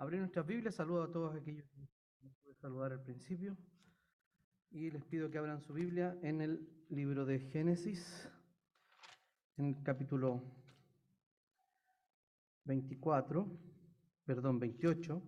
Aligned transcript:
abrir 0.00 0.18
nuestras 0.18 0.46
Biblias. 0.46 0.74
Saludo 0.74 1.02
a 1.02 1.12
todos 1.12 1.36
aquellos 1.36 1.68
que 1.68 1.76
nos 1.78 1.90
pude 2.42 2.54
saludar 2.54 2.92
al 2.92 3.02
principio. 3.02 3.54
Y 4.70 4.90
les 4.90 5.04
pido 5.04 5.30
que 5.30 5.36
abran 5.36 5.60
su 5.60 5.74
Biblia 5.74 6.18
en 6.22 6.40
el 6.40 6.66
libro 6.88 7.26
de 7.26 7.38
Génesis, 7.38 8.26
en 9.58 9.66
el 9.66 9.82
capítulo 9.82 10.42
24, 12.64 13.46
perdón, 14.24 14.58
28. 14.58 15.22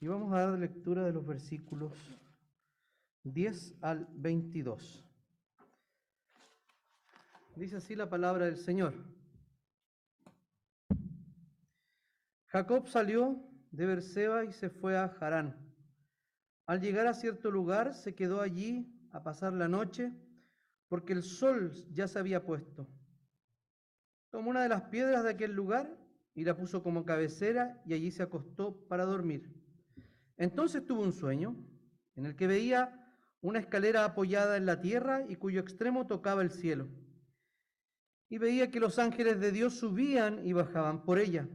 Y 0.00 0.06
vamos 0.06 0.34
a 0.34 0.40
dar 0.40 0.58
lectura 0.58 1.02
de 1.04 1.12
los 1.14 1.24
versículos 1.24 1.94
10 3.24 3.76
al 3.80 4.06
22. 4.12 5.02
Dice 7.56 7.76
así 7.76 7.96
la 7.96 8.10
palabra 8.10 8.44
del 8.44 8.58
Señor. 8.58 9.17
Jacob 12.48 12.88
salió 12.88 13.42
de 13.70 13.86
Berseba 13.86 14.44
y 14.44 14.52
se 14.52 14.70
fue 14.70 14.96
a 14.96 15.04
Harán. 15.04 15.56
Al 16.66 16.80
llegar 16.80 17.06
a 17.06 17.14
cierto 17.14 17.50
lugar, 17.50 17.94
se 17.94 18.14
quedó 18.14 18.40
allí 18.40 18.90
a 19.10 19.22
pasar 19.22 19.52
la 19.52 19.68
noche, 19.68 20.12
porque 20.88 21.12
el 21.12 21.22
sol 21.22 21.72
ya 21.92 22.08
se 22.08 22.18
había 22.18 22.44
puesto. 22.44 22.86
Tomó 24.30 24.50
una 24.50 24.62
de 24.62 24.68
las 24.70 24.82
piedras 24.84 25.24
de 25.24 25.30
aquel 25.30 25.52
lugar 25.52 25.94
y 26.34 26.44
la 26.44 26.56
puso 26.56 26.82
como 26.82 27.04
cabecera 27.04 27.82
y 27.84 27.94
allí 27.94 28.10
se 28.10 28.22
acostó 28.22 28.86
para 28.88 29.04
dormir. 29.04 29.54
Entonces 30.36 30.84
tuvo 30.86 31.02
un 31.02 31.12
sueño 31.12 31.56
en 32.14 32.26
el 32.26 32.36
que 32.36 32.46
veía 32.46 33.14
una 33.40 33.58
escalera 33.58 34.04
apoyada 34.04 34.56
en 34.56 34.66
la 34.66 34.80
tierra 34.80 35.24
y 35.28 35.36
cuyo 35.36 35.60
extremo 35.60 36.06
tocaba 36.06 36.42
el 36.42 36.50
cielo. 36.50 36.88
Y 38.30 38.38
veía 38.38 38.70
que 38.70 38.80
los 38.80 38.98
ángeles 38.98 39.40
de 39.40 39.52
Dios 39.52 39.74
subían 39.74 40.46
y 40.46 40.52
bajaban 40.52 41.04
por 41.04 41.18
ella. 41.18 41.48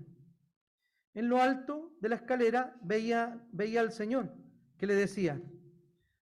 En 1.14 1.30
lo 1.30 1.42
alto 1.42 1.96
de 2.00 2.10
la 2.10 2.16
escalera 2.16 2.76
veía, 2.82 3.40
veía 3.52 3.82
al 3.82 3.92
Señor, 3.92 4.34
que 4.78 4.88
le 4.88 4.96
decía, 4.96 5.42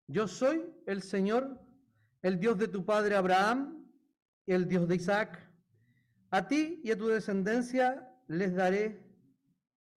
yo 0.08 0.28
soy 0.28 0.64
el 0.86 1.02
Señor, 1.02 1.60
el 2.22 2.40
Dios 2.40 2.58
de 2.58 2.68
tu 2.68 2.86
padre 2.86 3.16
Abraham, 3.16 3.86
el 4.46 4.68
Dios 4.68 4.88
de 4.88 4.96
Isaac. 4.96 5.50
A 6.30 6.48
ti 6.48 6.82
y 6.84 6.92
a 6.92 6.98
tu 6.98 7.08
descendencia 7.08 8.10
les 8.28 8.54
daré 8.54 9.02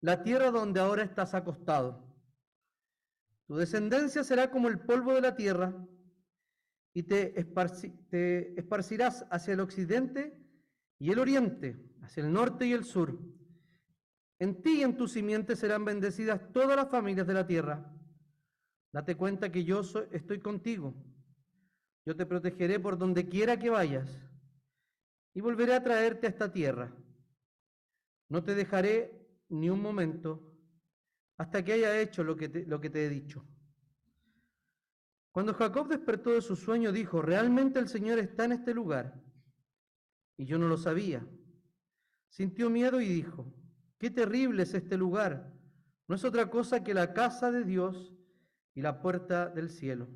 la 0.01 0.21
tierra 0.21 0.51
donde 0.51 0.79
ahora 0.79 1.03
estás 1.03 1.33
acostado. 1.33 2.03
Tu 3.47 3.55
descendencia 3.55 4.23
será 4.23 4.51
como 4.51 4.67
el 4.67 4.79
polvo 4.79 5.13
de 5.13 5.21
la 5.21 5.35
tierra 5.35 5.73
y 6.93 7.03
te, 7.03 7.29
te 8.09 8.59
esparcirás 8.59 9.25
hacia 9.31 9.53
el 9.53 9.59
occidente 9.59 10.39
y 10.99 11.11
el 11.11 11.19
oriente, 11.19 11.83
hacia 12.01 12.23
el 12.23 12.31
norte 12.31 12.67
y 12.67 12.73
el 12.73 12.83
sur. 12.83 13.19
En 14.39 14.61
ti 14.61 14.79
y 14.79 14.83
en 14.83 14.97
tu 14.97 15.07
simiente 15.07 15.55
serán 15.55 15.85
bendecidas 15.85 16.51
todas 16.51 16.75
las 16.75 16.89
familias 16.89 17.27
de 17.27 17.33
la 17.33 17.47
tierra. 17.47 17.93
Date 18.91 19.15
cuenta 19.15 19.51
que 19.51 19.63
yo 19.63 19.83
soy, 19.83 20.07
estoy 20.11 20.39
contigo. 20.39 20.93
Yo 22.05 22.15
te 22.15 22.25
protegeré 22.25 22.79
por 22.79 22.97
donde 22.97 23.29
quiera 23.29 23.57
que 23.57 23.69
vayas 23.69 24.21
y 25.33 25.41
volveré 25.41 25.73
a 25.73 25.83
traerte 25.83 26.27
a 26.27 26.29
esta 26.29 26.51
tierra. 26.51 26.93
No 28.29 28.43
te 28.43 28.55
dejaré 28.55 29.27
ni 29.49 29.69
un 29.69 29.81
momento 29.81 30.53
hasta 31.37 31.63
que 31.63 31.73
haya 31.73 31.99
hecho 31.99 32.23
lo 32.23 32.35
que 32.35 32.49
te, 32.49 32.65
lo 32.65 32.79
que 32.79 32.89
te 32.89 33.05
he 33.05 33.09
dicho. 33.09 33.45
Cuando 35.31 35.53
Jacob 35.55 35.87
despertó 35.87 36.31
de 36.31 36.41
su 36.41 36.55
sueño, 36.55 36.91
dijo, 36.91 37.21
realmente 37.21 37.79
el 37.79 37.87
Señor 37.87 38.19
está 38.19 38.45
en 38.45 38.51
este 38.51 38.73
lugar. 38.73 39.19
Y 40.37 40.45
yo 40.45 40.59
no 40.59 40.67
lo 40.67 40.77
sabía. 40.77 41.25
Sintió 42.29 42.69
miedo 42.69 43.01
y 43.01 43.07
dijo, 43.07 43.51
qué 44.03 44.11
terrible 44.11 44.63
es 44.63 44.73
este 44.73 44.97
lugar. 44.97 45.49
No 46.09 46.15
es 46.15 46.25
otra 46.25 46.49
cosa 46.49 46.83
que 46.83 46.93
la 46.93 47.13
casa 47.13 47.51
de 47.51 47.63
Dios 47.63 48.13
y 48.75 48.81
la 48.81 48.99
puerta 48.99 49.47
del 49.47 49.69
cielo. 49.69 50.09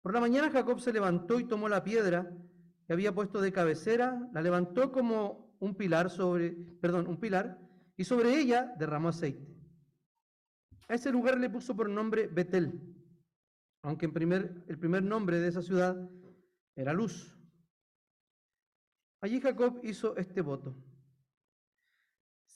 Por 0.00 0.14
la 0.14 0.20
mañana 0.20 0.50
Jacob 0.50 0.80
se 0.80 0.90
levantó 0.90 1.38
y 1.38 1.44
tomó 1.44 1.68
la 1.68 1.84
piedra 1.84 2.34
que 2.86 2.94
había 2.94 3.14
puesto 3.14 3.42
de 3.42 3.52
cabecera, 3.52 4.30
la 4.32 4.40
levantó 4.40 4.90
como 4.92 5.54
un 5.60 5.74
pilar 5.74 6.08
sobre, 6.08 6.52
perdón, 6.80 7.06
un 7.06 7.20
pilar, 7.20 7.58
y 7.98 8.04
sobre 8.04 8.40
ella 8.40 8.72
derramó 8.78 9.10
aceite. 9.10 9.46
A 10.88 10.94
ese 10.94 11.12
lugar 11.12 11.38
le 11.38 11.50
puso 11.50 11.76
por 11.76 11.90
nombre 11.90 12.28
Betel, 12.28 12.80
aunque 13.82 14.06
en 14.06 14.14
primer, 14.14 14.64
el 14.68 14.78
primer 14.78 15.02
nombre 15.02 15.38
de 15.38 15.48
esa 15.48 15.60
ciudad 15.60 16.08
era 16.74 16.94
Luz. 16.94 17.36
Allí 19.20 19.38
Jacob 19.38 19.80
hizo 19.82 20.16
este 20.16 20.40
voto. 20.40 20.74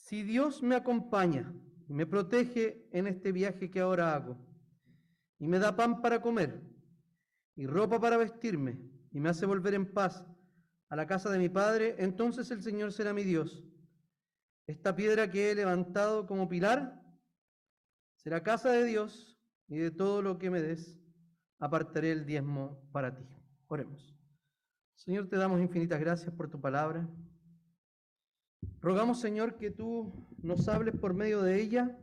Si 0.05 0.21
Dios 0.21 0.61
me 0.61 0.75
acompaña 0.75 1.51
y 1.87 1.93
me 1.95 2.05
protege 2.05 2.87
en 2.91 3.07
este 3.07 3.31
viaje 3.31 3.71
que 3.71 3.79
ahora 3.79 4.13
hago, 4.13 4.37
y 5.39 5.47
me 5.47 5.57
da 5.57 5.75
pan 5.75 5.99
para 5.99 6.21
comer, 6.21 6.61
y 7.55 7.65
ropa 7.65 7.99
para 7.99 8.17
vestirme, 8.17 8.79
y 9.11 9.19
me 9.19 9.29
hace 9.29 9.47
volver 9.47 9.73
en 9.73 9.91
paz 9.91 10.23
a 10.89 10.95
la 10.95 11.07
casa 11.07 11.31
de 11.31 11.39
mi 11.39 11.49
padre, 11.49 11.95
entonces 11.97 12.51
el 12.51 12.61
Señor 12.61 12.93
será 12.93 13.13
mi 13.13 13.23
Dios. 13.23 13.63
Esta 14.67 14.95
piedra 14.95 15.31
que 15.31 15.49
he 15.49 15.55
levantado 15.55 16.27
como 16.27 16.47
pilar 16.47 17.01
Será 18.25 18.41
casa 18.41 18.71
de 18.71 18.85
Dios 18.85 19.39
y 19.67 19.77
de 19.77 19.91
todo 19.91 20.23
lo 20.23 20.39
que 20.39 20.49
me 20.49 20.61
des, 20.61 20.99
apartaré 21.59 22.11
el 22.11 22.25
diezmo 22.25 22.87
para 22.91 23.15
ti. 23.15 23.23
Oremos. 23.67 24.15
Señor, 24.95 25.29
te 25.29 25.37
damos 25.37 25.61
infinitas 25.61 25.99
gracias 25.99 26.33
por 26.33 26.49
tu 26.49 26.59
palabra. 26.59 27.07
Rogamos, 28.81 29.19
Señor, 29.19 29.57
que 29.57 29.71
tú 29.71 30.13
nos 30.41 30.67
hables 30.67 30.95
por 30.95 31.13
medio 31.13 31.41
de 31.41 31.61
ella, 31.61 31.97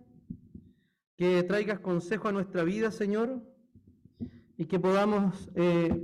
que 1.16 1.42
traigas 1.44 1.80
consejo 1.80 2.28
a 2.28 2.32
nuestra 2.32 2.64
vida, 2.64 2.90
Señor, 2.90 3.40
y 4.56 4.66
que 4.66 4.80
podamos 4.80 5.48
eh, 5.54 6.02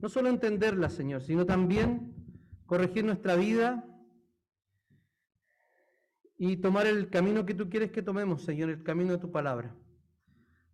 no 0.00 0.08
solo 0.08 0.28
entenderla, 0.28 0.90
Señor, 0.90 1.22
sino 1.22 1.46
también 1.46 2.14
corregir 2.66 3.04
nuestra 3.04 3.36
vida 3.36 3.84
y 6.36 6.58
tomar 6.58 6.86
el 6.86 7.08
camino 7.08 7.46
que 7.46 7.54
tú 7.54 7.70
quieres 7.70 7.90
que 7.90 8.02
tomemos, 8.02 8.42
Señor, 8.42 8.68
el 8.70 8.82
camino 8.82 9.12
de 9.12 9.18
tu 9.18 9.30
palabra. 9.30 9.74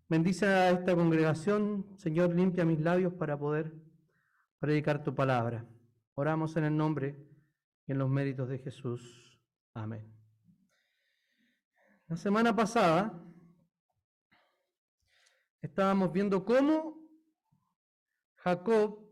Bendice 0.09 0.47
a 0.47 0.71
esta 0.71 0.97
congregación, 0.97 1.87
Señor, 1.97 2.35
limpia 2.35 2.65
mis 2.65 2.81
labios 2.81 3.13
para 3.15 3.39
poder 3.39 3.73
predicar 4.59 5.05
tu 5.05 5.15
palabra. 5.15 5.65
Oramos 6.15 6.57
en 6.57 6.65
el 6.65 6.77
nombre 6.77 7.30
en 7.91 7.99
los 7.99 8.09
méritos 8.09 8.49
de 8.49 8.59
Jesús. 8.59 9.37
Amén. 9.75 10.15
La 12.07 12.17
semana 12.17 12.55
pasada 12.55 13.21
estábamos 15.61 16.13
viendo 16.13 16.45
cómo 16.45 17.01
Jacob, 18.37 19.05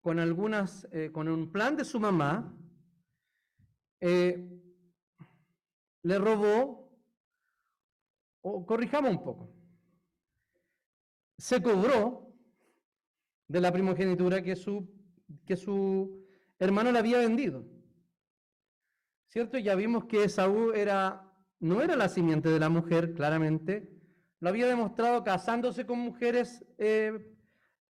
con 0.00 0.18
algunas, 0.18 0.88
eh, 0.90 1.12
con 1.12 1.28
un 1.28 1.52
plan 1.52 1.76
de 1.76 1.84
su 1.84 2.00
mamá, 2.00 2.56
eh, 4.00 4.48
le 6.02 6.18
robó, 6.18 6.90
o 8.40 8.64
corrijamos 8.64 9.10
un 9.10 9.22
poco, 9.22 9.54
se 11.36 11.62
cobró 11.62 12.32
de 13.46 13.60
la 13.60 13.70
primogenitura 13.72 14.42
que 14.42 14.56
su, 14.56 14.90
que 15.44 15.54
su 15.54 16.17
hermano 16.58 16.92
le 16.92 16.98
había 16.98 17.18
vendido. 17.18 17.64
¿Cierto? 19.28 19.58
Ya 19.58 19.74
vimos 19.74 20.04
que 20.06 20.24
Esaú 20.24 20.72
era, 20.72 21.32
no 21.60 21.82
era 21.82 21.96
la 21.96 22.08
simiente 22.08 22.48
de 22.48 22.58
la 22.58 22.68
mujer, 22.68 23.14
claramente. 23.14 23.90
Lo 24.40 24.48
había 24.48 24.66
demostrado 24.66 25.22
casándose 25.24 25.84
con 25.84 25.98
mujeres 25.98 26.64
eh, 26.78 27.36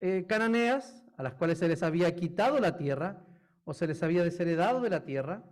eh, 0.02 0.26
cananeas, 0.28 1.06
a 1.18 1.24
las 1.24 1.34
cuales 1.36 1.60
se 1.60 1.68
les 1.68 1.84
había 1.84 2.16
quitado 2.16 2.60
la 2.60 2.78
tierra 2.78 3.26
o 3.66 3.74
se 3.74 3.88
les 3.88 4.02
había 4.04 4.24
desheredado 4.24 4.82
de 4.82 4.90
la 4.90 5.04
tierra 5.04 5.44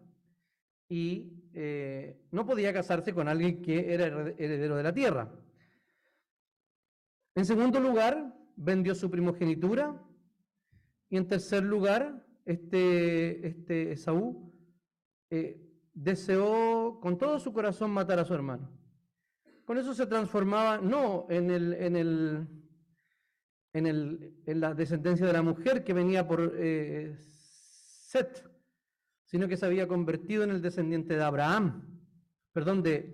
y 0.88 1.50
eh, 1.54 2.22
no 2.32 2.46
podía 2.46 2.74
casarse 2.74 3.14
con 3.14 3.28
alguien 3.28 3.62
que 3.62 3.94
era 3.94 4.06
heredero 4.38 4.76
de 4.76 4.84
la 4.84 4.94
tierra. 4.94 5.32
En 7.34 7.46
segundo 7.46 7.80
lugar, 7.80 8.34
vendió 8.56 8.96
su 8.96 9.10
primogenitura. 9.10 10.02
Y 11.10 11.18
en 11.18 11.28
tercer 11.28 11.64
lugar, 11.64 12.25
este, 12.46 13.48
este 13.48 13.96
eh, 15.32 15.62
deseó 15.94 17.00
con 17.02 17.18
todo 17.18 17.40
su 17.40 17.52
corazón 17.52 17.92
matar 17.92 18.20
a 18.20 18.26
su 18.26 18.34
hermano. 18.34 18.70
Con 19.66 19.78
eso 19.78 19.94
se 19.96 20.06
transformaba 20.06 20.78
no 20.78 21.26
en, 21.30 21.50
el, 21.50 21.74
en, 21.74 21.96
el, 21.96 22.48
en, 23.74 23.88
el, 23.88 24.34
en 24.46 24.60
la 24.60 24.76
descendencia 24.76 25.26
de 25.26 25.34
la 25.34 25.42
mujer 25.42 25.84
que 25.84 25.94
venía 25.94 26.28
por 26.28 26.54
eh, 26.56 27.18
Set, 27.20 28.48
sino 29.26 29.48
que 29.48 29.58
se 29.58 29.66
había 29.66 29.88
convertido 29.88 30.44
en 30.44 30.52
el 30.52 30.62
descendiente 30.62 31.16
de 31.16 31.24
Abraham, 31.24 32.00
perdón, 32.54 32.84
de, 32.84 33.12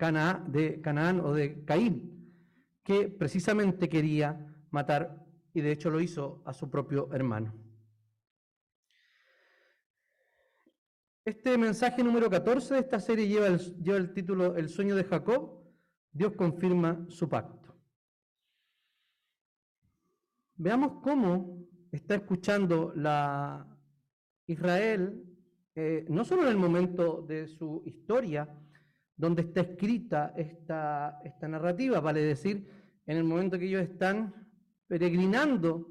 de 0.48 0.82
Canaán 0.82 1.22
o 1.22 1.34
de 1.34 1.64
Caín, 1.64 2.36
que 2.84 3.08
precisamente 3.08 3.88
quería 3.88 4.54
matar 4.72 5.26
y 5.54 5.62
de 5.62 5.72
hecho 5.72 5.90
lo 5.90 6.02
hizo 6.02 6.44
a 6.46 6.54
su 6.54 6.70
propio 6.70 7.10
hermano. 7.14 7.61
Este 11.24 11.56
mensaje 11.56 12.04
número 12.04 12.32
14 12.32 12.74
de 12.74 12.80
esta 12.80 13.00
serie 13.00 13.28
lleva 13.28 13.46
el, 13.46 13.60
lleva 13.84 13.98
el 14.00 14.12
título 14.12 14.56
El 14.56 14.70
sueño 14.70 14.96
de 14.96 15.04
Jacob. 15.04 15.62
Dios 16.12 16.34
confirma 16.36 17.06
su 17.10 17.30
pacto. 17.30 17.76
Veamos 20.56 21.00
cómo 21.04 21.68
está 21.92 22.16
escuchando 22.16 22.92
la 22.96 23.68
Israel, 24.48 25.24
eh, 25.76 26.06
no 26.10 26.26
solo 26.26 26.42
en 26.42 26.48
el 26.48 26.58
momento 26.58 27.22
de 27.22 27.48
su 27.48 27.84
historia, 27.86 28.50
donde 29.16 29.44
está 29.44 29.62
escrita 29.62 30.34
esta, 30.36 31.22
narrativa, 31.48 32.00
vale 32.00 32.22
decir, 32.22 32.68
en 33.06 33.18
el 33.18 33.24
momento 33.24 33.60
que 33.60 33.66
ellos 33.66 33.84
están 33.84 34.34
peregrinando 34.88 35.88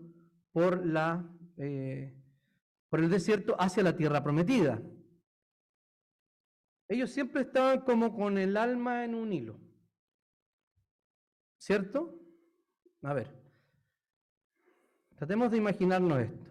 por, 0.50 0.85
la, 0.85 1.25
eh, 1.56 2.17
por 2.88 2.99
el 2.99 3.09
desierto 3.09 3.55
hacia 3.56 3.85
la 3.85 3.97
tierra 3.97 4.25
prometida. 4.25 4.82
Ellos 6.91 7.13
siempre 7.13 7.43
estaban 7.43 7.83
como 7.83 8.13
con 8.13 8.37
el 8.37 8.57
alma 8.57 9.05
en 9.05 9.15
un 9.15 9.33
hilo. 9.33 9.57
¿Cierto? 11.57 12.19
A 13.03 13.15
ver, 13.15 13.33
tratemos 15.15 15.53
de 15.53 15.59
imaginarnos 15.59 16.19
esto. 16.19 16.51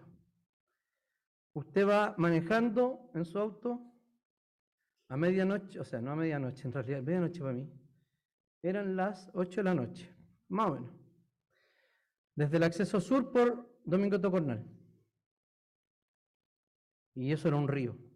Usted 1.52 1.86
va 1.86 2.14
manejando 2.16 3.10
en 3.12 3.26
su 3.26 3.38
auto 3.38 3.82
a 5.08 5.16
medianoche, 5.18 5.78
o 5.78 5.84
sea, 5.84 6.00
no 6.00 6.12
a 6.12 6.16
medianoche, 6.16 6.66
en 6.66 6.72
realidad, 6.72 7.02
medianoche 7.02 7.40
para 7.40 7.52
mí, 7.52 7.70
eran 8.62 8.96
las 8.96 9.30
8 9.34 9.60
de 9.60 9.64
la 9.64 9.74
noche, 9.74 10.10
más 10.48 10.70
o 10.70 10.74
menos. 10.76 10.94
Desde 12.34 12.56
el 12.56 12.62
acceso 12.62 12.98
sur 12.98 13.30
por 13.30 13.78
Domingo 13.84 14.18
Tocornal. 14.18 14.64
Y 17.14 17.30
eso 17.30 17.48
era 17.48 17.58
un 17.58 17.68
río. 17.68 18.09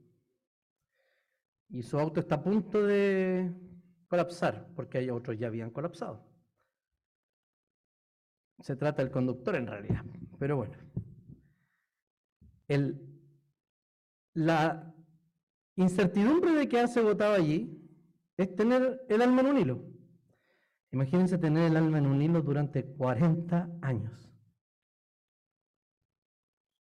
Y 1.69 1.83
su 1.83 1.99
auto 1.99 2.21
está 2.21 2.37
a 2.37 2.43
punto 2.43 2.83
de 2.85 3.53
colapsar, 4.07 4.69
porque 4.77 4.99
hay 4.99 5.11
otros 5.11 5.39
ya 5.39 5.49
habían 5.49 5.71
colapsado. 5.71 6.25
Se 8.61 8.77
trata 8.77 9.03
del 9.03 9.11
conductor 9.11 9.57
en 9.57 9.67
realidad, 9.67 10.05
pero 10.39 10.57
bueno. 10.57 10.77
La 14.35 14.95
incertidumbre 15.77 16.53
de 16.53 16.69
quedarse 16.69 17.01
botado 17.01 17.35
allí 17.35 17.81
es 18.37 18.55
tener 18.55 19.05
el 19.09 19.23
alma 19.23 19.41
en 19.41 19.47
un 19.47 19.59
hilo. 19.59 19.85
Imagínense 20.93 21.39
tener 21.39 21.71
el 21.71 21.77
alma 21.77 21.99
en 21.99 22.07
un 22.07 22.23
hilo 22.23 22.41
durante 22.43 22.85
40 22.85 23.79
años. 23.83 24.31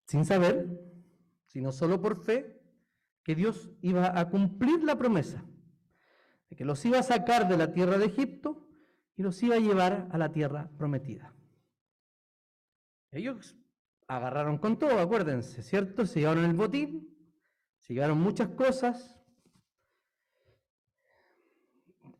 Sin 0.06 0.24
saber, 0.24 0.68
sino 1.46 1.72
solo 1.72 2.00
por 2.00 2.22
fe, 2.22 2.53
que 3.24 3.34
Dios 3.34 3.70
iba 3.80 4.18
a 4.18 4.28
cumplir 4.28 4.84
la 4.84 4.96
promesa, 4.96 5.44
de 6.50 6.56
que 6.56 6.64
los 6.64 6.84
iba 6.84 6.98
a 6.98 7.02
sacar 7.02 7.48
de 7.48 7.56
la 7.56 7.72
tierra 7.72 7.98
de 7.98 8.06
Egipto 8.06 8.68
y 9.16 9.22
los 9.22 9.42
iba 9.42 9.56
a 9.56 9.60
llevar 9.60 10.08
a 10.12 10.18
la 10.18 10.30
tierra 10.30 10.70
prometida. 10.76 11.34
Ellos 13.10 13.56
agarraron 14.06 14.58
con 14.58 14.78
todo, 14.78 14.98
acuérdense, 15.00 15.62
¿cierto? 15.62 16.04
Se 16.04 16.20
llevaron 16.20 16.44
el 16.44 16.54
botín, 16.54 17.16
se 17.80 17.94
llevaron 17.94 18.20
muchas 18.20 18.48
cosas, 18.50 19.18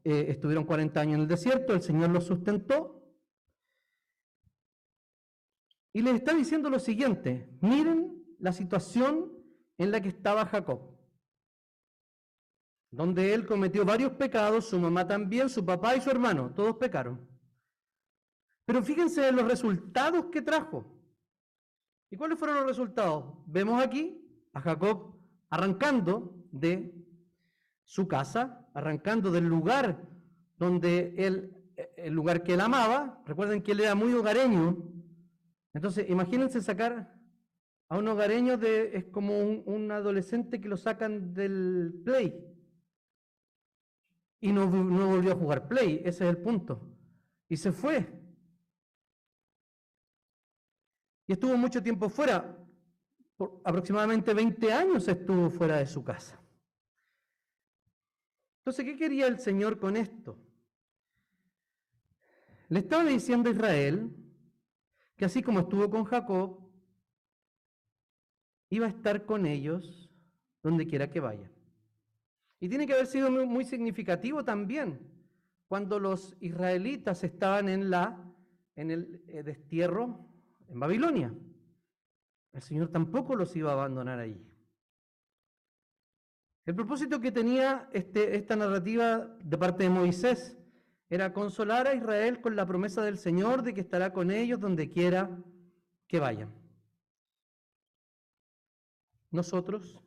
eh, 0.05 0.27
estuvieron 0.29 0.65
40 0.65 1.01
años 1.01 1.15
en 1.17 1.21
el 1.23 1.29
desierto, 1.29 1.75
el 1.75 1.83
Señor 1.83 2.11
los 2.11 2.25
sustentó. 2.25 3.03
Y 5.93 6.03
les 6.03 6.15
está 6.15 6.35
diciendo 6.35 6.71
lo 6.71 6.79
siguiente, 6.79 7.49
miren 7.61 8.25
la 8.39 8.53
situación 8.53 9.33
en 9.79 9.91
la 9.91 10.01
que 10.01 10.09
estaba 10.09 10.47
Jacob, 10.47 10.94
donde 12.95 13.35
él 13.35 13.45
cometió 13.45 13.85
varios 13.85 14.13
pecados, 14.13 14.67
su 14.69 14.79
mamá 14.79 15.07
también, 15.07 15.49
su 15.49 15.65
papá 15.65 15.97
y 15.97 16.01
su 16.01 16.11
hermano, 16.11 16.53
todos 16.55 16.77
pecaron. 16.77 17.21
Pero 18.65 18.83
fíjense 18.83 19.29
en 19.29 19.37
los 19.37 19.47
resultados 19.47 20.27
que 20.27 20.41
trajo. 20.41 20.85
¿Y 22.11 22.17
cuáles 22.17 22.39
fueron 22.39 22.59
los 22.59 22.67
resultados? 22.67 23.35
Vemos 23.47 23.83
aquí 23.83 24.25
a 24.53 24.61
Jacob 24.61 25.17
arrancando 25.51 26.35
de 26.53 26.95
su 27.85 28.07
casa, 28.07 28.65
arrancando 28.75 29.33
del 29.33 29.47
lugar 29.47 30.09
donde 30.57 31.15
él, 31.19 31.53
el 31.97 32.15
lugar 32.15 32.45
que 32.45 32.55
él 32.55 32.61
amaba. 32.61 33.23
Recuerden 33.27 33.61
que 33.61 33.73
él 33.73 33.81
era 33.81 33.97
muy 33.97 34.13
hogareño. 34.15 34.79
Entonces, 35.75 36.09
imagínense 36.09 36.61
sacar 36.63 37.13
a 37.89 37.99
un 37.99 38.07
hogareño 38.07 38.57
de, 38.57 38.97
es 38.97 39.05
como 39.07 39.39
un, 39.39 39.65
un 39.67 39.91
adolescente 39.91 40.61
que 40.61 40.69
lo 40.69 40.77
sacan 40.77 41.35
del 41.35 42.01
play. 42.05 42.54
Y 44.45 44.53
no, 44.53 44.67
no 44.67 45.09
volvió 45.09 45.33
a 45.33 45.37
jugar 45.37 45.67
play, 45.67 46.03
ese 46.05 46.25
es 46.25 46.31
el 46.31 46.37
punto. 46.37 46.79
Y 47.49 47.57
se 47.57 47.73
fue. 47.73 48.07
Y 51.27 51.33
estuvo 51.33 51.57
mucho 51.57 51.83
tiempo 51.83 52.11
fuera, 52.11 52.55
aproximadamente 53.65 54.35
20 54.35 54.71
años 54.71 55.09
estuvo 55.09 55.49
fuera 55.49 55.79
de 55.79 55.87
su 55.87 56.05
casa. 56.05 56.39
Entonces, 58.59 58.85
¿qué 58.85 58.99
quería 58.99 59.29
el 59.29 59.39
Señor 59.39 59.79
con 59.79 59.97
esto? 59.97 60.37
Le 62.69 62.81
estaba 62.81 63.05
diciendo 63.05 63.49
a 63.49 63.53
Israel 63.55 64.15
que 65.17 65.25
así 65.25 65.43
como 65.43 65.61
estuvo 65.61 65.89
con 65.89 66.05
Jacob, 66.05 66.61
iba 68.69 68.85
a 68.85 68.91
estar 68.91 69.25
con 69.25 69.47
ellos 69.47 70.11
donde 70.63 70.87
quiera 70.87 71.09
que 71.09 71.21
vayan. 71.21 71.54
Y 72.61 72.69
tiene 72.69 72.87
que 72.87 72.95
haber 72.95 73.07
sido 73.07 73.31
muy, 73.31 73.65
significativo 73.65 74.45
también 74.45 75.01
cuando 75.67 75.99
los 75.99 76.37
israelitas 76.41 77.25
estaban 77.25 77.69
en, 77.69 77.91
la, 77.91 78.25
en 78.77 78.91
el 78.91 79.23
eh, 79.29 79.43
destierro 79.43 80.27
en 80.69 80.81
Babilonia. 80.81 81.35
El 82.53 82.63
Señor 82.63 82.89
tampoco 82.89 83.35
los 83.35 83.55
iba 83.57 83.71
a 83.71 83.75
abandonar 83.75 84.19
allí. 84.19 84.41
El 86.65 86.75
propósito 86.75 87.21
que 87.21 87.33
tenía 87.33 87.89
este, 87.93 88.37
esta 88.37 88.57
narrativa 88.57 89.37
de 89.43 89.59
parte 89.59 89.83
de 89.83 89.91
Moisés 89.91 90.57
era 91.11 91.33
consolar 91.33 91.87
a 91.87 91.95
Israel 91.95 92.41
con 92.41 92.57
la 92.57 92.65
promesa 92.65 93.03
del 93.03 93.19
Señor 93.19 93.63
de 93.63 93.75
que 93.75 93.83
estará 93.83 94.13
con 94.13 94.31
ellos 94.31 94.61
donde 94.61 94.89
quiera 94.89 95.31
que 96.07 96.19
vayan. 96.19 96.53
Nosotros, 99.31 100.01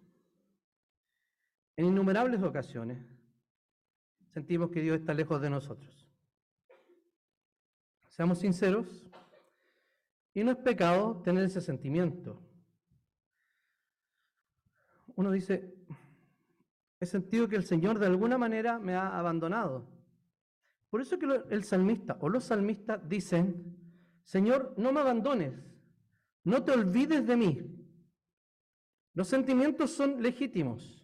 en 1.78 1.86
innumerables 1.86 2.44
ocasiones, 2.44 2.98
sentimos 4.34 4.72
que 4.72 4.82
Dios 4.82 5.00
está 5.00 5.14
lejos 5.14 5.42
de 5.42 5.50
nosotros. 5.50 6.08
Seamos 8.10 8.40
sinceros, 8.40 9.08
y 10.34 10.44
no 10.44 10.52
es 10.52 10.58
pecado 10.58 11.22
tener 11.24 11.46
ese 11.46 11.62
sentimiento. 11.62 12.40
Uno 15.16 15.32
dice, 15.32 15.76
he 17.00 17.06
sentido 17.06 17.48
que 17.48 17.56
el 17.56 17.64
Señor 17.64 17.98
de 17.98 18.06
alguna 18.06 18.38
manera 18.38 18.78
me 18.78 18.94
ha 18.94 19.18
abandonado. 19.18 19.88
Por 20.92 21.02
eso 21.02 21.18
que 21.18 21.28
el 21.50 21.64
salmista 21.64 22.18
o 22.22 22.30
los 22.30 22.44
salmistas 22.44 23.08
dicen, 23.10 23.78
Señor, 24.24 24.76
no 24.78 24.92
me 24.92 25.00
abandones, 25.00 25.54
no 26.44 26.64
te 26.64 26.72
olvides 26.72 27.26
de 27.26 27.36
mí. 27.36 27.88
Los 29.16 29.28
sentimientos 29.28 29.92
son 29.92 30.22
legítimos. 30.22 30.97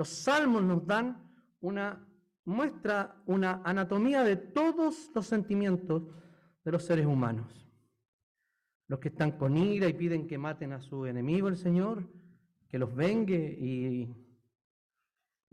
Los 0.00 0.08
salmos 0.08 0.62
nos 0.62 0.86
dan 0.86 1.30
una 1.60 2.08
muestra, 2.46 3.22
una 3.26 3.60
anatomía 3.64 4.24
de 4.24 4.36
todos 4.36 5.10
los 5.14 5.26
sentimientos 5.26 6.04
de 6.64 6.72
los 6.72 6.84
seres 6.84 7.04
humanos 7.04 7.60
los 8.90 8.98
que 8.98 9.08
están 9.08 9.32
con 9.38 9.58
ira 9.58 9.86
y 9.88 9.92
piden 9.92 10.26
que 10.26 10.38
maten 10.38 10.72
a 10.72 10.80
su 10.80 11.04
enemigo, 11.04 11.48
el 11.48 11.56
Señor, 11.56 12.10
que 12.66 12.78
los 12.78 12.92
vengue, 12.92 13.56
y, 13.60 14.16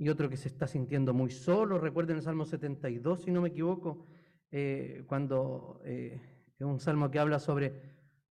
otro 0.09 0.29
que 0.29 0.37
se 0.37 0.47
está 0.47 0.65
sintiendo 0.65 1.13
muy 1.13 1.29
solo. 1.29 1.77
Recuerden 1.77 2.15
el 2.15 2.23
Salmo 2.23 2.45
72, 2.45 3.23
si 3.23 3.31
no 3.31 3.41
me 3.41 3.49
equivoco, 3.49 4.07
eh, 4.49 5.03
cuando 5.07 5.81
eh, 5.83 6.19
es 6.57 6.65
un 6.65 6.79
salmo 6.79 7.11
que 7.11 7.19
habla 7.19 7.37
sobre 7.37 7.79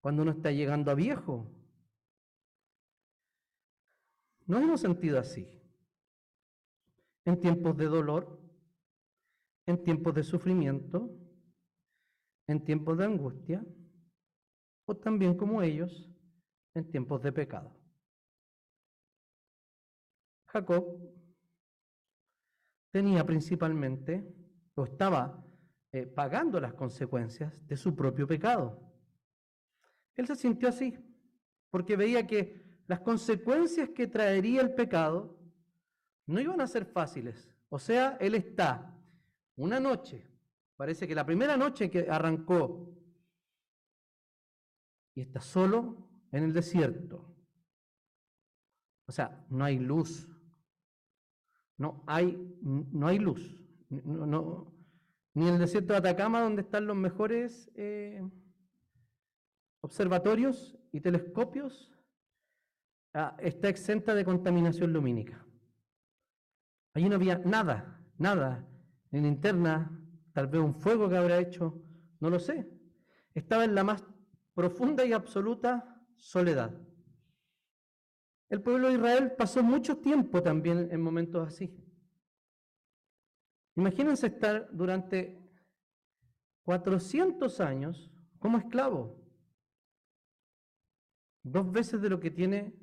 cuando 0.00 0.22
uno 0.22 0.32
está 0.32 0.50
llegando 0.50 0.90
a 0.90 0.94
viejo. 0.94 1.46
Nos 4.46 4.62
hemos 4.62 4.80
sentido 4.80 5.20
así. 5.20 5.55
En 7.26 7.38
tiempos 7.38 7.76
de 7.76 7.86
dolor, 7.86 8.40
en 9.66 9.82
tiempos 9.82 10.14
de 10.14 10.22
sufrimiento, 10.22 11.10
en 12.46 12.64
tiempos 12.64 12.96
de 12.96 13.04
angustia 13.04 13.64
o 14.86 14.96
también 14.96 15.36
como 15.36 15.60
ellos 15.60 16.08
en 16.74 16.88
tiempos 16.88 17.20
de 17.22 17.32
pecado. 17.32 17.76
Jacob 20.46 20.84
tenía 22.92 23.26
principalmente, 23.26 24.24
o 24.74 24.84
estaba 24.84 25.44
eh, 25.92 26.06
pagando 26.06 26.60
las 26.60 26.74
consecuencias 26.74 27.52
de 27.66 27.76
su 27.76 27.94
propio 27.94 28.26
pecado. 28.26 28.80
Él 30.14 30.26
se 30.26 30.36
sintió 30.36 30.68
así, 30.68 30.96
porque 31.70 31.96
veía 31.96 32.26
que 32.26 32.64
las 32.86 33.00
consecuencias 33.00 33.90
que 33.90 34.06
traería 34.06 34.60
el 34.60 34.74
pecado 34.74 35.35
no 36.26 36.40
iban 36.40 36.60
a 36.60 36.66
ser 36.66 36.84
fáciles. 36.84 37.48
O 37.68 37.78
sea, 37.78 38.16
él 38.20 38.34
está 38.34 38.94
una 39.56 39.80
noche, 39.80 40.28
parece 40.76 41.08
que 41.08 41.14
la 41.14 41.24
primera 41.26 41.56
noche 41.56 41.90
que 41.90 42.08
arrancó, 42.10 42.92
y 45.14 45.22
está 45.22 45.40
solo 45.40 45.96
en 46.30 46.44
el 46.44 46.52
desierto. 46.52 47.34
O 49.06 49.12
sea, 49.12 49.46
no 49.48 49.64
hay 49.64 49.78
luz. 49.78 50.28
No 51.78 52.04
hay, 52.06 52.36
no 52.62 53.06
hay 53.06 53.18
luz. 53.18 53.58
Ni 53.88 55.48
en 55.48 55.54
el 55.54 55.58
desierto 55.58 55.92
de 55.92 55.98
Atacama, 55.98 56.42
donde 56.42 56.62
están 56.62 56.86
los 56.86 56.96
mejores 56.96 57.70
eh, 57.76 58.22
observatorios 59.80 60.76
y 60.92 61.00
telescopios, 61.00 61.92
ah, 63.14 63.36
está 63.38 63.68
exenta 63.68 64.14
de 64.14 64.24
contaminación 64.24 64.92
lumínica. 64.92 65.45
Allí 66.96 67.10
no 67.10 67.16
había 67.16 67.36
nada, 67.40 68.00
nada. 68.16 68.66
En 69.10 69.24
linterna, 69.24 70.02
tal 70.32 70.46
vez 70.46 70.62
un 70.62 70.74
fuego 70.74 71.10
que 71.10 71.18
habrá 71.18 71.38
hecho, 71.38 71.78
no 72.20 72.30
lo 72.30 72.38
sé. 72.38 72.66
Estaba 73.34 73.66
en 73.66 73.74
la 73.74 73.84
más 73.84 74.02
profunda 74.54 75.04
y 75.04 75.12
absoluta 75.12 76.02
soledad. 76.16 76.74
El 78.48 78.62
pueblo 78.62 78.88
de 78.88 78.94
Israel 78.94 79.32
pasó 79.36 79.62
mucho 79.62 79.98
tiempo 79.98 80.42
también 80.42 80.88
en 80.90 81.02
momentos 81.02 81.46
así. 81.46 81.70
Imagínense 83.74 84.28
estar 84.28 84.66
durante 84.72 85.38
400 86.62 87.60
años 87.60 88.10
como 88.38 88.56
esclavo. 88.56 89.22
Dos 91.42 91.70
veces 91.70 92.00
de 92.00 92.08
lo 92.08 92.18
que 92.18 92.30
tiene 92.30 92.74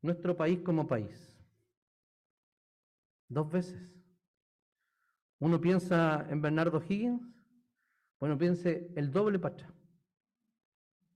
nuestro 0.00 0.34
país 0.34 0.60
como 0.60 0.86
país. 0.86 1.31
Dos 3.32 3.50
veces. 3.50 3.90
Uno 5.38 5.58
piensa 5.58 6.26
en 6.28 6.42
Bernardo 6.42 6.82
Higgins, 6.86 7.22
bueno, 8.20 8.36
piense 8.36 8.92
el 8.94 9.10
doble 9.10 9.38
para 9.38 9.56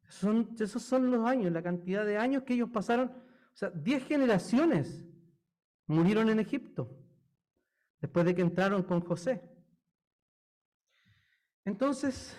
esos 0.09 0.83
son 0.83 1.11
los 1.11 1.27
años, 1.27 1.53
la 1.53 1.63
cantidad 1.63 2.07
de 2.07 2.17
años 2.17 2.45
que 2.45 2.55
ellos 2.55 2.71
pasaron. 2.71 3.09
O 3.09 3.57
sea, 3.57 3.71
diez 3.71 4.05
generaciones 4.07 5.05
murieron 5.87 6.29
en 6.31 6.41
Egipto 6.41 6.89
después 8.01 8.25
de 8.25 8.35
que 8.35 8.43
entraron 8.43 8.83
con 8.85 9.01
José. 9.01 9.43
Entonces, 11.65 12.37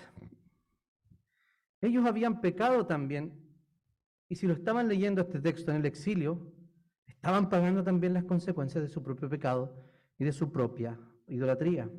ellos 1.81 2.05
habían 2.05 2.41
pecado 2.41 2.85
también, 2.85 3.33
y 4.29 4.35
si 4.35 4.47
lo 4.47 4.53
estaban 4.53 4.87
leyendo 4.87 5.21
este 5.21 5.39
texto 5.39 5.71
en 5.71 5.77
el 5.77 5.85
exilio, 5.85 6.56
estaban 7.17 7.49
pagando 7.49 7.83
también 7.83 8.13
las 8.13 8.23
consecuencias 8.23 8.83
de 8.83 8.89
su 8.89 9.03
propio 9.03 9.29
pecado 9.29 9.75
y 10.17 10.23
de 10.23 10.31
su 10.31 10.51
propia 10.51 10.99
idolatría. 11.27 11.89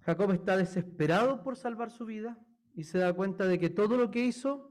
Jacob 0.00 0.32
está 0.32 0.56
desesperado 0.56 1.42
por 1.42 1.56
salvar 1.56 1.90
su 1.90 2.04
vida 2.04 2.38
y 2.74 2.84
se 2.84 2.98
da 2.98 3.12
cuenta 3.12 3.46
de 3.46 3.58
que 3.58 3.70
todo 3.70 3.96
lo 3.96 4.10
que 4.10 4.24
hizo 4.24 4.70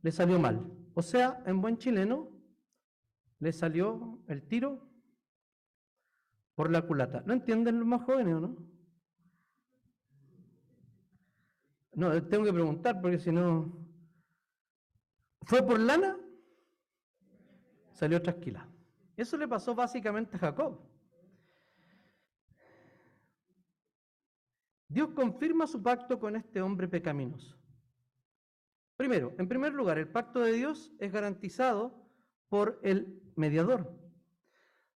le 0.00 0.10
salió 0.10 0.38
mal. 0.38 0.72
O 0.94 1.02
sea, 1.02 1.42
en 1.46 1.60
buen 1.60 1.78
chileno, 1.78 2.30
le 3.38 3.52
salió 3.52 4.22
el 4.28 4.46
tiro 4.46 4.88
por 6.54 6.70
la 6.70 6.82
culata. 6.82 7.22
¿No 7.26 7.32
entienden 7.32 7.78
los 7.78 7.86
más 7.86 8.02
jóvenes 8.02 8.34
o 8.34 8.40
no? 8.40 8.56
No, 11.94 12.26
tengo 12.26 12.44
que 12.44 12.52
preguntar 12.52 13.00
porque 13.00 13.18
si 13.18 13.30
no... 13.30 13.78
¿Fue 15.42 15.62
por 15.62 15.78
lana? 15.78 16.16
Salió 18.02 18.20
trasquila. 18.20 18.68
Eso 19.16 19.36
le 19.36 19.46
pasó 19.46 19.76
básicamente 19.76 20.34
a 20.34 20.40
Jacob. 20.40 20.76
Dios 24.88 25.10
confirma 25.10 25.68
su 25.68 25.80
pacto 25.80 26.18
con 26.18 26.34
este 26.34 26.60
hombre 26.60 26.88
pecaminoso. 26.88 27.56
Primero, 28.96 29.32
en 29.38 29.46
primer 29.46 29.72
lugar, 29.72 29.98
el 29.98 30.08
pacto 30.08 30.40
de 30.40 30.50
Dios 30.50 30.90
es 30.98 31.12
garantizado 31.12 32.04
por 32.48 32.80
el 32.82 33.22
mediador. 33.36 33.96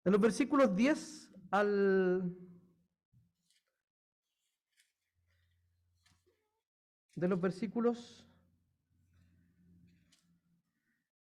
De 0.06 0.12
los 0.12 0.22
versículos 0.22 0.74
10 0.74 1.30
al... 1.52 2.34
De 7.16 7.28
los 7.28 7.42
versículos 7.42 8.26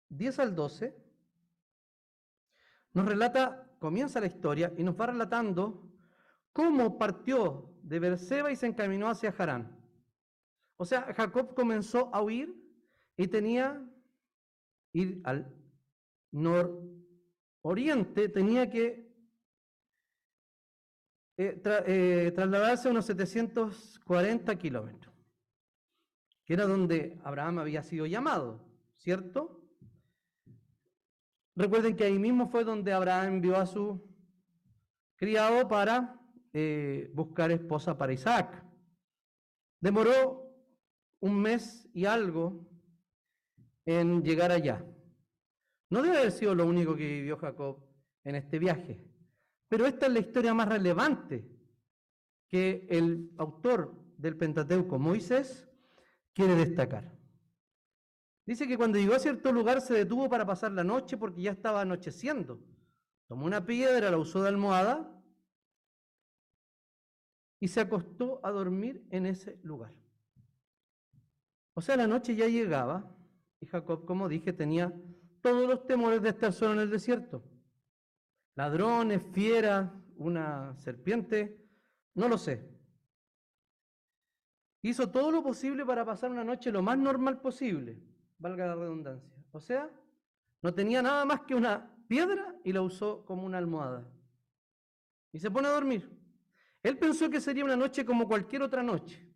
10 0.09 0.39
al 0.39 0.53
12, 0.53 1.08
nos 2.93 3.05
relata, 3.05 3.69
comienza 3.79 4.19
la 4.19 4.27
historia 4.27 4.73
y 4.77 4.83
nos 4.83 4.99
va 4.99 5.07
relatando 5.07 5.89
cómo 6.53 6.97
partió 6.97 7.73
de 7.83 7.99
Berseba 7.99 8.51
y 8.51 8.55
se 8.55 8.67
encaminó 8.67 9.09
hacia 9.09 9.33
Harán. 9.37 9.77
O 10.77 10.85
sea, 10.85 11.13
Jacob 11.13 11.53
comenzó 11.53 12.13
a 12.13 12.21
huir 12.21 12.55
y 13.17 13.27
tenía 13.27 13.85
ir 14.93 15.21
al 15.23 15.53
nororiente, 16.31 18.29
tenía 18.29 18.69
que 18.69 19.09
eh, 21.37 21.61
eh, 21.65 22.31
trasladarse 22.35 22.89
unos 22.89 23.05
740 23.05 24.55
kilómetros, 24.57 25.13
que 26.45 26.53
era 26.53 26.65
donde 26.65 27.19
Abraham 27.23 27.59
había 27.59 27.83
sido 27.83 28.05
llamado, 28.05 28.65
¿cierto? 28.97 29.58
Recuerden 31.59 31.97
que 31.97 32.05
ahí 32.05 32.17
mismo 32.17 32.47
fue 32.47 32.63
donde 32.63 32.93
Abraham 32.93 33.33
envió 33.33 33.57
a 33.57 33.65
su 33.65 34.01
criado 35.17 35.67
para 35.67 36.17
eh, 36.53 37.11
buscar 37.13 37.51
esposa 37.51 37.97
para 37.97 38.13
Isaac. 38.13 38.63
Demoró 39.81 40.55
un 41.19 41.41
mes 41.41 41.85
y 41.93 42.05
algo 42.05 42.65
en 43.83 44.23
llegar 44.23 44.53
allá. 44.53 44.85
No 45.89 46.01
debe 46.01 46.19
haber 46.19 46.31
sido 46.31 46.55
lo 46.55 46.65
único 46.65 46.95
que 46.95 47.05
vivió 47.05 47.35
Jacob 47.35 47.85
en 48.23 48.35
este 48.35 48.57
viaje, 48.57 49.05
pero 49.67 49.85
esta 49.85 50.05
es 50.05 50.13
la 50.13 50.19
historia 50.19 50.53
más 50.53 50.69
relevante 50.69 51.45
que 52.47 52.87
el 52.89 53.33
autor 53.37 54.01
del 54.17 54.37
Pentateuco, 54.37 54.97
Moisés, 54.97 55.67
quiere 56.31 56.55
destacar. 56.55 57.18
Dice 58.49 58.67
que 58.67 58.77
cuando 58.77 58.97
llegó 58.97 59.13
a 59.13 59.19
cierto 59.19 59.51
lugar 59.51 59.79
se 59.79 59.93
detuvo 59.93 60.27
para 60.27 60.43
pasar 60.43 60.71
la 60.71 60.83
noche 60.83 61.17
porque 61.17 61.43
ya 61.43 61.51
estaba 61.51 61.81
anocheciendo. 61.81 62.59
Tomó 63.27 63.45
una 63.45 63.63
piedra, 63.63 64.09
la 64.09 64.17
usó 64.17 64.41
de 64.41 64.49
almohada 64.49 65.07
y 67.59 67.67
se 67.67 67.79
acostó 67.79 68.43
a 68.43 68.49
dormir 68.49 69.05
en 69.11 69.27
ese 69.27 69.59
lugar. 69.61 69.93
O 71.75 71.81
sea, 71.81 71.95
la 71.95 72.07
noche 72.07 72.35
ya 72.35 72.47
llegaba 72.47 73.15
y 73.59 73.67
Jacob, 73.67 74.03
como 74.03 74.27
dije, 74.27 74.51
tenía 74.51 74.99
todos 75.41 75.69
los 75.69 75.85
temores 75.85 76.19
de 76.23 76.29
estar 76.29 76.51
solo 76.51 76.73
en 76.73 76.79
el 76.79 76.89
desierto. 76.89 77.43
Ladrones, 78.55 79.21
fieras, 79.31 79.91
una 80.17 80.75
serpiente, 80.79 81.55
no 82.15 82.27
lo 82.27 82.39
sé. 82.39 82.67
Hizo 84.81 85.11
todo 85.11 85.29
lo 85.29 85.43
posible 85.43 85.85
para 85.85 86.03
pasar 86.03 86.31
una 86.31 86.43
noche 86.43 86.71
lo 86.71 86.81
más 86.81 86.97
normal 86.97 87.41
posible, 87.41 88.01
valga 88.39 88.65
la 88.65 88.75
redundancia. 88.75 89.37
O 89.51 89.59
sea, 89.59 89.89
no 90.61 90.73
tenía 90.73 91.01
nada 91.01 91.25
más 91.25 91.41
que 91.41 91.55
una 91.55 91.95
piedra 92.07 92.55
y 92.63 92.73
la 92.73 92.81
usó 92.81 93.23
como 93.25 93.45
una 93.45 93.57
almohada. 93.57 94.09
Y 95.31 95.39
se 95.39 95.51
pone 95.51 95.67
a 95.67 95.71
dormir. 95.71 96.09
Él 96.81 96.97
pensó 96.97 97.29
que 97.29 97.41
sería 97.41 97.65
una 97.65 97.75
noche 97.75 98.05
como 98.05 98.27
cualquier 98.27 98.63
otra 98.63 98.81
noche, 98.81 99.29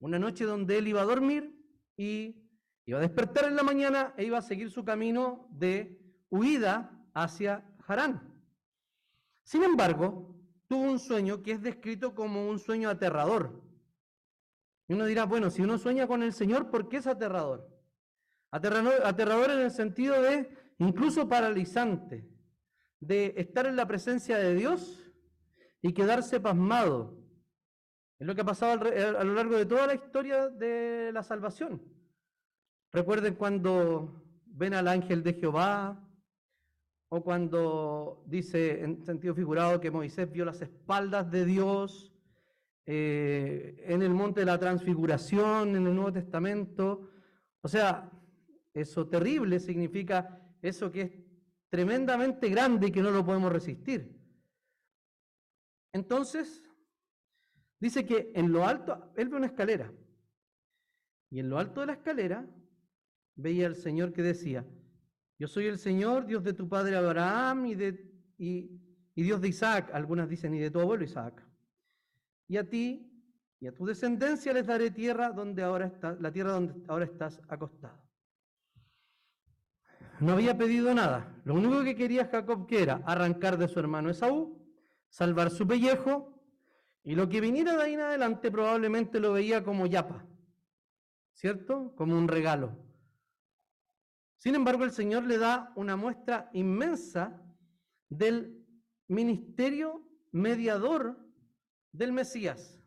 una 0.00 0.18
noche 0.18 0.44
donde 0.44 0.78
él 0.78 0.88
iba 0.88 1.00
a 1.00 1.06
dormir 1.06 1.58
y 1.96 2.36
iba 2.84 2.98
a 2.98 3.02
despertar 3.02 3.46
en 3.46 3.56
la 3.56 3.62
mañana 3.62 4.14
e 4.16 4.24
iba 4.24 4.38
a 4.38 4.42
seguir 4.42 4.70
su 4.70 4.84
camino 4.84 5.48
de 5.50 5.98
huida 6.30 7.04
hacia 7.14 7.64
Harán. 7.86 8.22
Sin 9.42 9.62
embargo, 9.62 10.36
tuvo 10.68 10.82
un 10.82 10.98
sueño 10.98 11.42
que 11.42 11.52
es 11.52 11.62
descrito 11.62 12.14
como 12.14 12.48
un 12.48 12.58
sueño 12.58 12.90
aterrador. 12.90 13.62
Y 14.86 14.92
uno 14.92 15.06
dirá, 15.06 15.24
bueno, 15.24 15.50
si 15.50 15.62
uno 15.62 15.78
sueña 15.78 16.06
con 16.06 16.22
el 16.22 16.34
Señor, 16.34 16.70
¿por 16.70 16.88
qué 16.88 16.98
es 16.98 17.06
aterrador? 17.06 17.77
Aterrador, 18.50 19.50
en 19.50 19.60
el 19.60 19.70
sentido 19.70 20.22
de 20.22 20.48
incluso 20.78 21.28
paralizante, 21.28 22.28
de 23.00 23.34
estar 23.36 23.66
en 23.66 23.76
la 23.76 23.86
presencia 23.86 24.38
de 24.38 24.54
Dios 24.54 25.12
y 25.82 25.92
quedarse 25.92 26.40
pasmado. 26.40 27.16
Es 28.18 28.26
lo 28.26 28.34
que 28.34 28.40
ha 28.40 28.46
pasado 28.46 28.72
a 28.72 29.24
lo 29.24 29.34
largo 29.34 29.56
de 29.56 29.66
toda 29.66 29.86
la 29.86 29.94
historia 29.94 30.48
de 30.48 31.10
la 31.12 31.22
salvación. 31.22 31.82
Recuerden 32.92 33.34
cuando 33.34 34.24
ven 34.46 34.74
al 34.74 34.88
ángel 34.88 35.22
de 35.22 35.34
Jehová, 35.34 36.04
o 37.10 37.22
cuando 37.22 38.22
dice 38.26 38.82
en 38.82 39.04
sentido 39.04 39.34
figurado 39.34 39.80
que 39.80 39.90
Moisés 39.90 40.30
vio 40.30 40.44
las 40.44 40.60
espaldas 40.60 41.30
de 41.30 41.46
Dios 41.46 42.12
eh, 42.84 43.82
en 43.86 44.02
el 44.02 44.10
monte 44.10 44.40
de 44.40 44.46
la 44.46 44.58
transfiguración, 44.58 45.76
en 45.76 45.86
el 45.86 45.94
Nuevo 45.94 46.12
Testamento. 46.12 47.10
O 47.62 47.68
sea, 47.68 48.10
eso 48.80 49.06
terrible 49.06 49.60
significa 49.60 50.40
eso 50.62 50.90
que 50.90 51.00
es 51.00 51.12
tremendamente 51.68 52.48
grande 52.48 52.88
y 52.88 52.92
que 52.92 53.02
no 53.02 53.10
lo 53.10 53.24
podemos 53.24 53.52
resistir. 53.52 54.16
Entonces, 55.92 56.62
dice 57.80 58.04
que 58.04 58.32
en 58.34 58.52
lo 58.52 58.66
alto, 58.66 59.12
él 59.16 59.28
ve 59.28 59.36
una 59.36 59.46
escalera, 59.46 59.92
y 61.30 61.40
en 61.40 61.50
lo 61.50 61.58
alto 61.58 61.80
de 61.80 61.86
la 61.86 61.92
escalera 61.94 62.46
veía 63.36 63.66
al 63.66 63.76
Señor 63.76 64.12
que 64.12 64.22
decía, 64.22 64.66
yo 65.38 65.46
soy 65.46 65.66
el 65.66 65.78
Señor, 65.78 66.26
Dios 66.26 66.42
de 66.42 66.52
tu 66.52 66.68
padre 66.68 66.96
Abraham 66.96 67.66
y, 67.66 67.74
de, 67.74 68.10
y, 68.38 68.80
Dios 69.14 69.40
de 69.40 69.48
Isaac, 69.48 69.90
algunas 69.92 70.28
dicen, 70.28 70.54
y 70.54 70.58
de 70.58 70.70
tu 70.70 70.80
abuelo 70.80 71.04
Isaac. 71.04 71.44
Y 72.48 72.56
a 72.56 72.68
ti 72.68 73.04
y 73.60 73.66
a 73.66 73.74
tu 73.74 73.84
descendencia 73.84 74.52
les 74.52 74.66
daré 74.66 74.90
tierra 74.90 75.30
donde 75.30 75.62
ahora 75.62 75.86
estás, 75.86 76.20
la 76.20 76.32
tierra 76.32 76.52
donde 76.52 76.74
ahora 76.88 77.04
estás 77.04 77.40
acostado. 77.48 78.07
No 80.20 80.32
había 80.32 80.58
pedido 80.58 80.92
nada. 80.94 81.40
Lo 81.44 81.54
único 81.54 81.82
que 81.84 81.94
quería 81.94 82.26
Jacob 82.26 82.66
que 82.66 82.82
era 82.82 83.02
arrancar 83.06 83.56
de 83.56 83.68
su 83.68 83.78
hermano 83.78 84.10
Esaú, 84.10 84.58
salvar 85.08 85.50
su 85.50 85.66
pellejo, 85.66 86.34
y 87.04 87.14
lo 87.14 87.28
que 87.28 87.40
viniera 87.40 87.76
de 87.76 87.82
ahí 87.82 87.94
en 87.94 88.00
adelante 88.00 88.50
probablemente 88.50 89.20
lo 89.20 89.32
veía 89.32 89.62
como 89.62 89.86
yapa, 89.86 90.26
¿cierto? 91.32 91.94
Como 91.96 92.18
un 92.18 92.28
regalo. 92.28 92.76
Sin 94.36 94.54
embargo, 94.54 94.84
el 94.84 94.90
Señor 94.90 95.24
le 95.24 95.38
da 95.38 95.72
una 95.76 95.96
muestra 95.96 96.50
inmensa 96.52 97.42
del 98.08 98.64
ministerio 99.06 100.02
mediador 100.32 101.18
del 101.92 102.12
Mesías. 102.12 102.78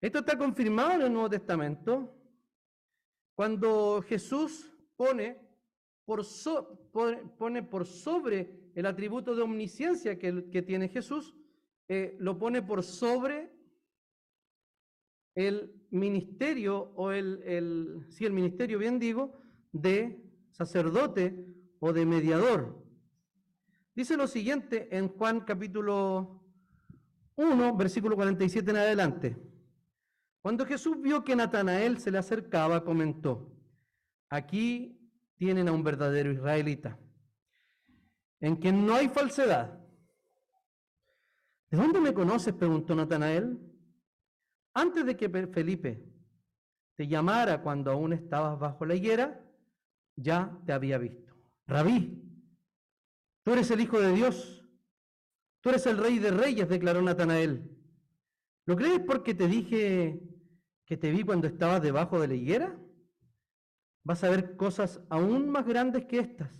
Esto 0.00 0.18
está 0.20 0.36
confirmado 0.36 0.92
en 0.92 1.02
el 1.02 1.12
Nuevo 1.12 1.30
Testamento 1.30 2.14
cuando 3.34 4.02
Jesús 4.02 4.76
pone 4.96 5.49
pone 7.38 7.62
por 7.62 7.86
sobre 7.86 8.70
el 8.74 8.86
atributo 8.86 9.34
de 9.34 9.42
omnisciencia 9.42 10.18
que, 10.18 10.62
tiene 10.62 10.88
Jesús, 10.88 11.34
eh, 11.88 12.16
lo 12.18 12.38
pone 12.38 12.62
por 12.62 12.82
sobre 12.82 13.50
el 15.34 15.72
ministerio, 15.90 16.92
o 16.96 17.12
el, 17.12 17.42
el, 17.44 18.06
sí, 18.08 18.24
el 18.24 18.32
ministerio, 18.32 18.78
bien 18.78 18.98
digo, 18.98 19.40
de 19.72 20.22
sacerdote 20.50 21.46
o 21.78 21.92
de 21.92 22.04
mediador. 22.04 22.84
Dice 23.94 24.16
lo 24.16 24.26
siguiente 24.26 24.88
en 24.96 25.08
Juan 25.08 25.40
capítulo 25.40 26.42
1, 27.36 27.76
versículo 27.76 28.16
47 28.16 28.70
en 28.70 28.76
adelante. 28.76 29.36
Cuando 30.42 30.64
Jesús 30.64 31.00
vio 31.00 31.22
que 31.22 31.36
Natanael 31.36 31.98
se 31.98 32.10
le 32.10 32.18
acercaba, 32.18 32.84
comentó, 32.84 33.52
aquí 34.28 34.99
tienen 35.40 35.68
a 35.68 35.72
un 35.72 35.82
verdadero 35.82 36.30
israelita, 36.30 36.98
en 38.40 38.56
quien 38.56 38.84
no 38.84 38.94
hay 38.94 39.08
falsedad. 39.08 39.80
¿De 41.70 41.78
dónde 41.78 41.98
me 41.98 42.12
conoces? 42.12 42.52
preguntó 42.52 42.94
Natanael. 42.94 43.58
Antes 44.74 45.06
de 45.06 45.16
que 45.16 45.30
Felipe 45.46 46.04
te 46.94 47.08
llamara 47.08 47.62
cuando 47.62 47.90
aún 47.90 48.12
estabas 48.12 48.58
bajo 48.58 48.84
la 48.84 48.94
higuera, 48.94 49.42
ya 50.14 50.60
te 50.66 50.74
había 50.74 50.98
visto. 50.98 51.34
Rabí, 51.66 52.22
tú 53.42 53.52
eres 53.52 53.70
el 53.70 53.80
Hijo 53.80 53.98
de 53.98 54.12
Dios, 54.12 54.62
tú 55.62 55.70
eres 55.70 55.86
el 55.86 55.96
Rey 55.96 56.18
de 56.18 56.32
Reyes, 56.32 56.68
declaró 56.68 57.00
Natanael. 57.00 57.78
¿Lo 58.66 58.76
crees 58.76 59.00
porque 59.06 59.34
te 59.34 59.48
dije 59.48 60.20
que 60.84 60.98
te 60.98 61.10
vi 61.10 61.22
cuando 61.22 61.46
estabas 61.46 61.80
debajo 61.80 62.20
de 62.20 62.28
la 62.28 62.34
higuera? 62.34 62.79
Vas 64.10 64.24
a 64.24 64.28
ver 64.28 64.56
cosas 64.56 65.00
aún 65.08 65.48
más 65.50 65.64
grandes 65.64 66.04
que 66.06 66.18
estas. 66.18 66.50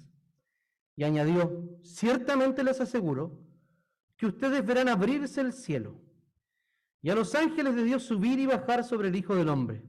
Y 0.95 1.03
añadió, 1.03 1.81
ciertamente 1.83 2.63
les 2.63 2.81
aseguro 2.81 3.45
que 4.17 4.27
ustedes 4.27 4.65
verán 4.65 4.89
abrirse 4.89 5.41
el 5.41 5.53
cielo 5.53 6.01
y 7.03 7.11
a 7.11 7.17
los 7.17 7.35
ángeles 7.35 7.75
de 7.75 7.83
Dios 7.83 8.05
subir 8.05 8.39
y 8.39 8.47
bajar 8.47 8.85
sobre 8.85 9.09
el 9.09 9.17
Hijo 9.17 9.35
del 9.35 9.49
Hombre. 9.49 9.83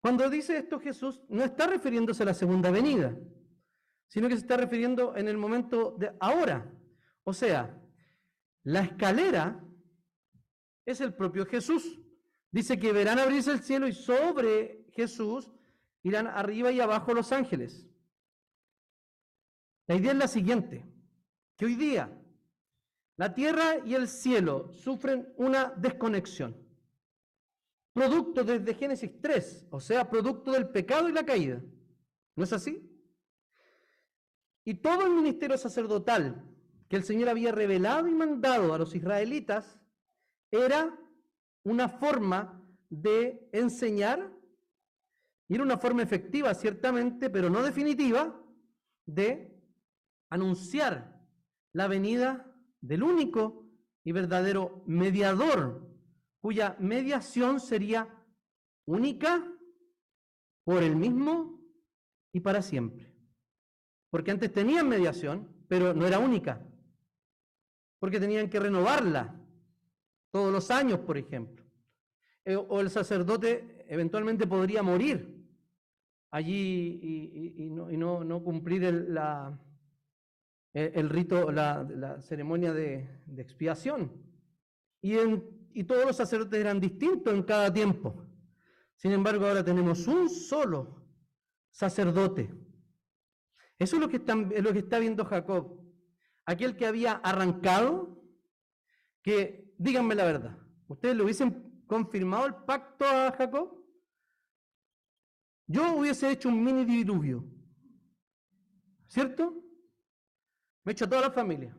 Cuando 0.00 0.30
dice 0.30 0.58
esto 0.58 0.78
Jesús, 0.78 1.24
no 1.28 1.42
está 1.42 1.66
refiriéndose 1.66 2.22
a 2.22 2.26
la 2.26 2.34
segunda 2.34 2.70
venida, 2.70 3.18
sino 4.06 4.28
que 4.28 4.36
se 4.36 4.42
está 4.42 4.58
refiriendo 4.58 5.16
en 5.16 5.26
el 5.26 5.38
momento 5.38 5.96
de 5.98 6.12
ahora. 6.20 6.72
O 7.24 7.32
sea, 7.32 7.82
la 8.62 8.82
escalera 8.82 9.60
es 10.86 11.00
el 11.00 11.14
propio 11.14 11.46
Jesús. 11.46 12.00
Dice 12.52 12.78
que 12.78 12.92
verán 12.92 13.18
abrirse 13.18 13.50
el 13.50 13.60
cielo 13.60 13.88
y 13.88 13.92
sobre 13.92 14.86
Jesús 14.98 15.48
irán 16.02 16.26
arriba 16.26 16.72
y 16.72 16.80
abajo 16.80 17.14
los 17.14 17.30
ángeles. 17.30 17.86
La 19.86 19.94
idea 19.94 20.10
es 20.10 20.18
la 20.18 20.26
siguiente, 20.26 20.84
que 21.56 21.66
hoy 21.66 21.76
día 21.76 22.10
la 23.16 23.32
tierra 23.32 23.78
y 23.84 23.94
el 23.94 24.08
cielo 24.08 24.72
sufren 24.72 25.32
una 25.36 25.72
desconexión, 25.76 26.56
producto 27.92 28.42
desde 28.42 28.74
Génesis 28.74 29.20
3, 29.20 29.68
o 29.70 29.78
sea, 29.78 30.10
producto 30.10 30.50
del 30.50 30.68
pecado 30.68 31.08
y 31.08 31.12
la 31.12 31.24
caída. 31.24 31.62
¿No 32.34 32.42
es 32.42 32.52
así? 32.52 32.84
Y 34.64 34.74
todo 34.74 35.06
el 35.06 35.12
ministerio 35.12 35.56
sacerdotal 35.56 36.44
que 36.88 36.96
el 36.96 37.04
Señor 37.04 37.28
había 37.28 37.52
revelado 37.52 38.08
y 38.08 38.14
mandado 38.14 38.74
a 38.74 38.78
los 38.78 38.96
israelitas 38.96 39.78
era 40.50 40.98
una 41.62 41.88
forma 41.88 42.60
de 42.90 43.48
enseñar, 43.52 44.32
y 45.48 45.54
era 45.54 45.64
una 45.64 45.78
forma 45.78 46.02
efectiva 46.02 46.54
ciertamente, 46.54 47.30
pero 47.30 47.48
no 47.48 47.62
definitiva, 47.62 48.38
de 49.06 49.58
anunciar 50.28 51.26
la 51.72 51.88
venida 51.88 52.54
del 52.82 53.02
único 53.02 53.66
y 54.04 54.12
verdadero 54.12 54.84
mediador, 54.86 55.88
cuya 56.40 56.76
mediación 56.78 57.60
sería 57.60 58.14
única 58.84 59.50
por 60.64 60.82
el 60.82 60.96
mismo 60.96 61.62
y 62.30 62.40
para 62.40 62.60
siempre. 62.60 63.10
Porque 64.10 64.30
antes 64.30 64.52
tenían 64.52 64.86
mediación, 64.86 65.64
pero 65.66 65.94
no 65.94 66.06
era 66.06 66.18
única, 66.18 66.62
porque 67.98 68.20
tenían 68.20 68.50
que 68.50 68.60
renovarla 68.60 69.34
todos 70.30 70.52
los 70.52 70.70
años, 70.70 71.00
por 71.00 71.16
ejemplo. 71.16 71.64
Eh, 72.44 72.56
o 72.56 72.80
el 72.80 72.90
sacerdote 72.90 73.86
eventualmente 73.88 74.46
podría 74.46 74.82
morir 74.82 75.37
allí 76.30 77.00
y, 77.56 77.70
no, 77.70 78.42
cumplir 78.42 78.84
el, 78.84 79.14
la, 79.14 79.58
el, 80.72 81.08
rito, 81.08 81.50
la, 81.50 82.20
ceremonia 82.20 82.72
de, 82.72 83.08
expiación. 83.36 84.12
Y, 85.00 85.16
y 85.72 85.84
todos 85.84 86.04
los 86.06 86.16
sacerdotes 86.16 86.60
eran 86.60 86.80
distintos 86.80 87.32
en 87.34 87.42
cada 87.42 87.72
tiempo. 87.72 88.24
Sin 88.96 89.12
embargo, 89.12 89.46
ahora 89.46 89.64
tenemos 89.64 90.06
un 90.08 90.28
solo 90.28 91.04
sacerdote. 91.70 92.52
Eso 93.78 93.96
es 93.96 94.02
lo 94.02 94.08
que, 94.08 94.16
es 94.16 94.62
lo 94.62 94.72
que 94.72 94.80
está 94.80 94.98
viendo 94.98 95.24
Jacob. 95.24 95.80
Aquel 96.44 96.76
que 96.76 96.86
había 96.86 97.12
arrancado, 97.12 98.20
que 99.22 99.72
díganme 99.78 100.14
la 100.14 100.24
verdad, 100.24 100.58
¿ustedes 100.88 101.16
le 101.16 101.22
hubiesen 101.22 101.84
confirmado 101.86 102.46
el 102.46 102.54
pacto 102.54 103.04
a 103.04 103.32
Jacob? 103.36 103.78
Yo 105.70 105.96
hubiese 105.96 106.30
hecho 106.30 106.48
un 106.48 106.64
mini 106.64 106.86
diluvio, 106.86 107.44
¿cierto? 109.06 109.62
Me 110.82 110.92
echo 110.92 111.04
a 111.04 111.08
toda 111.08 111.20
la 111.20 111.30
familia, 111.30 111.76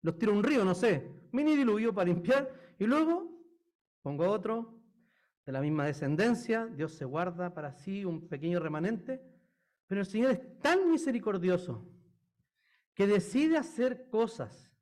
los 0.00 0.18
tiro 0.18 0.32
a 0.32 0.36
un 0.36 0.42
río, 0.42 0.64
no 0.64 0.74
sé, 0.74 1.06
mini 1.30 1.54
diluvio 1.54 1.94
para 1.94 2.08
limpiar, 2.08 2.50
y 2.78 2.86
luego 2.86 3.30
pongo 4.00 4.26
otro 4.26 4.74
de 5.44 5.52
la 5.52 5.60
misma 5.60 5.84
descendencia, 5.84 6.64
Dios 6.64 6.94
se 6.94 7.04
guarda 7.04 7.52
para 7.52 7.74
sí 7.74 8.06
un 8.06 8.26
pequeño 8.26 8.58
remanente, 8.58 9.22
pero 9.86 10.00
el 10.00 10.06
Señor 10.06 10.30
es 10.30 10.58
tan 10.60 10.90
misericordioso 10.90 11.86
que 12.94 13.06
decide 13.06 13.58
hacer 13.58 14.08
cosas 14.08 14.72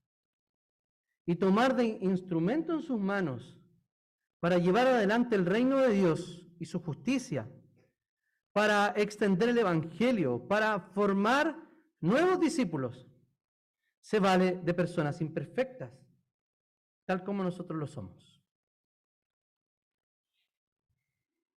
y 1.26 1.34
tomar 1.34 1.74
de 1.74 1.86
instrumento 1.86 2.72
en 2.72 2.82
sus 2.82 3.00
manos 3.00 3.58
para 4.38 4.58
llevar 4.58 4.86
adelante 4.86 5.34
el 5.34 5.44
reino 5.44 5.78
de 5.78 5.90
Dios 5.90 6.46
y 6.60 6.66
su 6.66 6.80
justicia, 6.80 7.50
para 8.58 8.92
extender 8.96 9.50
el 9.50 9.58
Evangelio, 9.58 10.44
para 10.48 10.80
formar 10.80 11.56
nuevos 12.00 12.40
discípulos, 12.40 13.06
se 14.00 14.18
vale 14.18 14.58
de 14.64 14.74
personas 14.74 15.20
imperfectas, 15.20 15.92
tal 17.04 17.22
como 17.22 17.44
nosotros 17.44 17.78
lo 17.78 17.86
somos. 17.86 18.42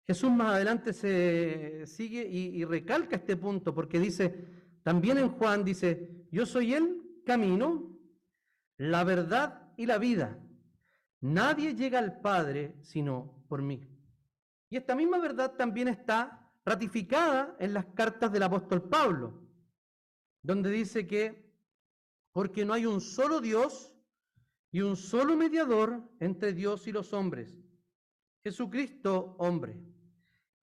Jesús 0.05 0.29
más 0.29 0.53
adelante 0.53 0.93
se 0.93 1.87
sigue 1.87 2.21
y, 2.21 2.63
recalca 2.65 3.15
este 3.15 3.35
punto 3.35 3.73
porque 3.73 3.99
dice, 3.99 4.45
también 4.83 5.17
en 5.17 5.29
Juan 5.29 5.65
dice, 5.65 6.27
yo 6.31 6.45
soy 6.45 6.75
el 6.75 7.23
camino, 7.25 7.97
la 8.77 9.03
verdad 9.03 9.73
y 9.75 9.87
la 9.87 9.97
vida. 9.97 10.37
Nadie 11.21 11.73
llega 11.73 11.97
al 11.97 12.21
Padre 12.21 12.75
sino 12.83 13.43
por 13.49 13.63
mí. 13.63 13.89
Y 14.69 14.77
esta 14.77 14.93
misma 14.93 15.17
verdad 15.17 15.55
también 15.55 15.87
está 15.87 16.40
ratificada 16.65 17.55
en 17.59 17.73
las 17.73 17.85
cartas 17.87 18.31
del 18.31 18.43
apóstol 18.43 18.87
Pablo. 18.89 19.39
donde 20.43 20.71
dice 20.71 21.05
que 21.05 21.51
porque 22.31 22.65
no 22.65 22.73
hay 22.73 22.87
un 22.87 22.99
solo 22.99 23.41
Dios 23.41 23.93
y 24.71 24.81
un 24.81 24.95
solo 24.95 25.35
mediador 25.35 26.01
entre 26.19 26.53
Dios 26.53 26.87
y 26.87 26.91
los 26.91 27.13
hombres, 27.13 27.59
Jesucristo 28.43 29.35
hombre. 29.37 29.77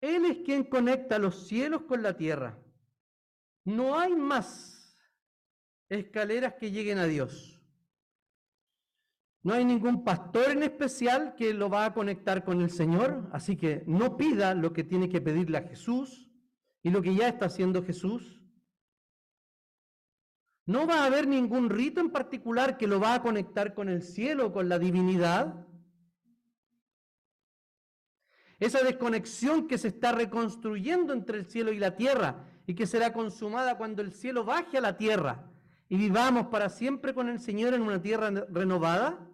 Él 0.01 0.25
es 0.25 0.39
quien 0.39 0.65
conecta 0.65 1.19
los 1.19 1.47
cielos 1.47 1.83
con 1.83 2.03
la 2.03 2.17
tierra. 2.17 2.59
No 3.65 3.99
hay 3.99 4.17
más 4.17 4.99
escaleras 5.89 6.55
que 6.55 6.71
lleguen 6.71 6.99
a 6.99 7.07
Dios. 7.07 7.58
No 9.43 9.55
hay 9.55 9.65
ningún 9.65 10.05
pastor 10.05 10.51
en 10.51 10.63
especial 10.63 11.35
que 11.37 11.55
lo 11.55 11.71
va 11.71 11.87
a 11.87 11.95
conectar 11.95 12.45
con 12.45 12.61
el 12.61 12.71
Señor, 12.71 13.29
así 13.33 13.57
que 13.57 13.85
no 13.87 14.17
pida 14.17 14.55
lo 14.55 14.73
que 14.73 14.85
tiene 14.85 15.09
que 15.09 15.21
pedirle 15.21 15.59
a 15.59 15.63
Jesús 15.63 16.29
y 16.83 16.91
lo 16.91 17.03
que 17.03 17.15
ya 17.15 17.29
está 17.29 17.47
haciendo 17.47 17.85
Jesús. 17.85 18.43
No 20.67 20.87
va 20.87 21.03
a 21.03 21.07
haber 21.07 21.27
ningún 21.27 21.71
rito 21.71 22.01
en 22.01 22.11
particular 22.11 22.77
que 22.77 22.87
lo 22.87 23.01
va 23.01 23.15
a 23.15 23.23
conectar 23.23 23.75
con 23.75 23.89
el 23.89 24.03
cielo, 24.03 24.53
con 24.53 24.69
la 24.69 24.79
divinidad. 24.79 25.67
Esa 28.59 28.83
desconexión 28.83 29.69
que 29.69 29.79
se 29.79 29.89
está 29.89 30.13
reconstruyendo 30.13 31.13
entre 31.13 31.39
el 31.39 31.47
cielo 31.47 31.73
y 31.73 31.79
la 31.79 31.97
tierra 31.97 32.45
y 32.67 32.75
que 32.75 32.87
será 32.87 33.13
consumada 33.13 33.79
cuando 33.79 34.03
el 34.03 34.13
cielo 34.13 34.45
baje 34.45 34.77
a 34.77 34.83
la 34.83 34.99
tierra 34.99 35.48
y 35.89 35.97
vivamos 35.97 36.49
para 36.49 36.69
siempre 36.69 37.15
con 37.15 37.29
el 37.29 37.41
Señor 37.41 37.75
en 37.75 37.83
una 37.83 38.01
tierra 38.01 38.31
renovada, 38.31 39.27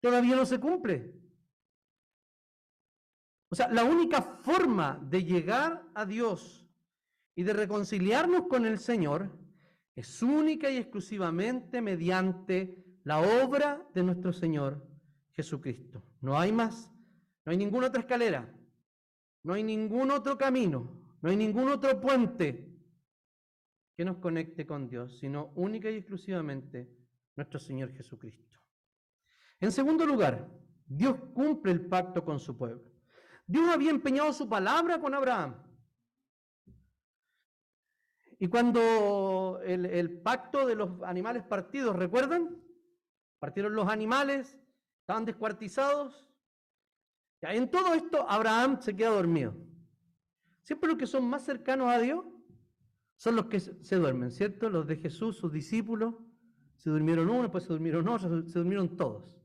todavía 0.00 0.34
no 0.34 0.44
se 0.44 0.58
cumple. 0.58 1.14
O 3.48 3.54
sea, 3.54 3.68
la 3.68 3.84
única 3.84 4.20
forma 4.20 4.98
de 5.08 5.22
llegar 5.22 5.86
a 5.94 6.04
Dios 6.04 6.68
y 7.36 7.44
de 7.44 7.52
reconciliarnos 7.52 8.48
con 8.48 8.66
el 8.66 8.78
Señor 8.78 9.30
es 9.94 10.22
única 10.22 10.68
y 10.70 10.78
exclusivamente 10.78 11.80
mediante 11.80 12.84
la 13.04 13.20
obra 13.20 13.86
de 13.94 14.02
nuestro 14.02 14.32
Señor 14.32 14.84
Jesucristo. 15.32 16.02
No 16.20 16.36
hay 16.36 16.50
más, 16.50 16.90
no 17.44 17.52
hay 17.52 17.56
ninguna 17.56 17.86
otra 17.86 18.00
escalera, 18.00 18.52
no 19.44 19.52
hay 19.52 19.62
ningún 19.62 20.10
otro 20.10 20.36
camino, 20.36 21.00
no 21.22 21.30
hay 21.30 21.36
ningún 21.36 21.68
otro 21.68 22.00
puente 22.00 22.73
que 23.96 24.04
nos 24.04 24.18
conecte 24.18 24.66
con 24.66 24.88
Dios, 24.88 25.18
sino 25.18 25.52
única 25.54 25.90
y 25.90 25.96
exclusivamente 25.96 26.90
nuestro 27.36 27.58
Señor 27.58 27.92
Jesucristo. 27.92 28.58
En 29.60 29.70
segundo 29.72 30.04
lugar, 30.04 30.48
Dios 30.86 31.16
cumple 31.32 31.72
el 31.72 31.86
pacto 31.86 32.24
con 32.24 32.38
su 32.38 32.56
pueblo. 32.56 32.82
Dios 33.46 33.68
había 33.68 33.90
empeñado 33.90 34.32
su 34.32 34.48
palabra 34.48 35.00
con 35.00 35.14
Abraham. 35.14 35.62
Y 38.38 38.48
cuando 38.48 39.60
el, 39.64 40.20
pacto 40.20 40.66
de 40.66 40.74
los 40.74 41.02
animales 41.02 41.44
partidos, 41.44 41.96
¿recuerdan? 41.96 42.60
Partieron 43.38 43.74
los 43.74 43.88
animales, 43.88 44.58
estaban 45.00 45.24
descuartizados. 45.24 46.28
En 47.42 47.70
todo 47.70 47.94
esto 47.94 48.28
Abraham 48.28 48.80
se 48.80 48.96
queda 48.96 49.10
dormido. 49.10 49.54
Siempre 50.62 50.88
los 50.88 50.98
que 50.98 51.06
son 51.06 51.28
más 51.28 51.44
cercanos 51.44 51.90
a 51.90 51.98
Dios 51.98 52.24
son 53.24 53.36
los 53.36 53.46
que 53.46 53.58
se 53.58 53.96
duermen, 53.96 54.30
¿cierto? 54.30 54.68
Los 54.68 54.86
de 54.86 54.96
Jesús, 54.96 55.38
sus 55.38 55.50
discípulos, 55.50 56.14
se 56.76 56.90
durmieron 56.90 57.30
uno, 57.30 57.44
después 57.44 57.64
se 57.64 57.72
durmieron 57.72 58.06
otros, 58.06 58.52
se 58.52 58.58
durmieron 58.58 58.98
todos. 58.98 59.40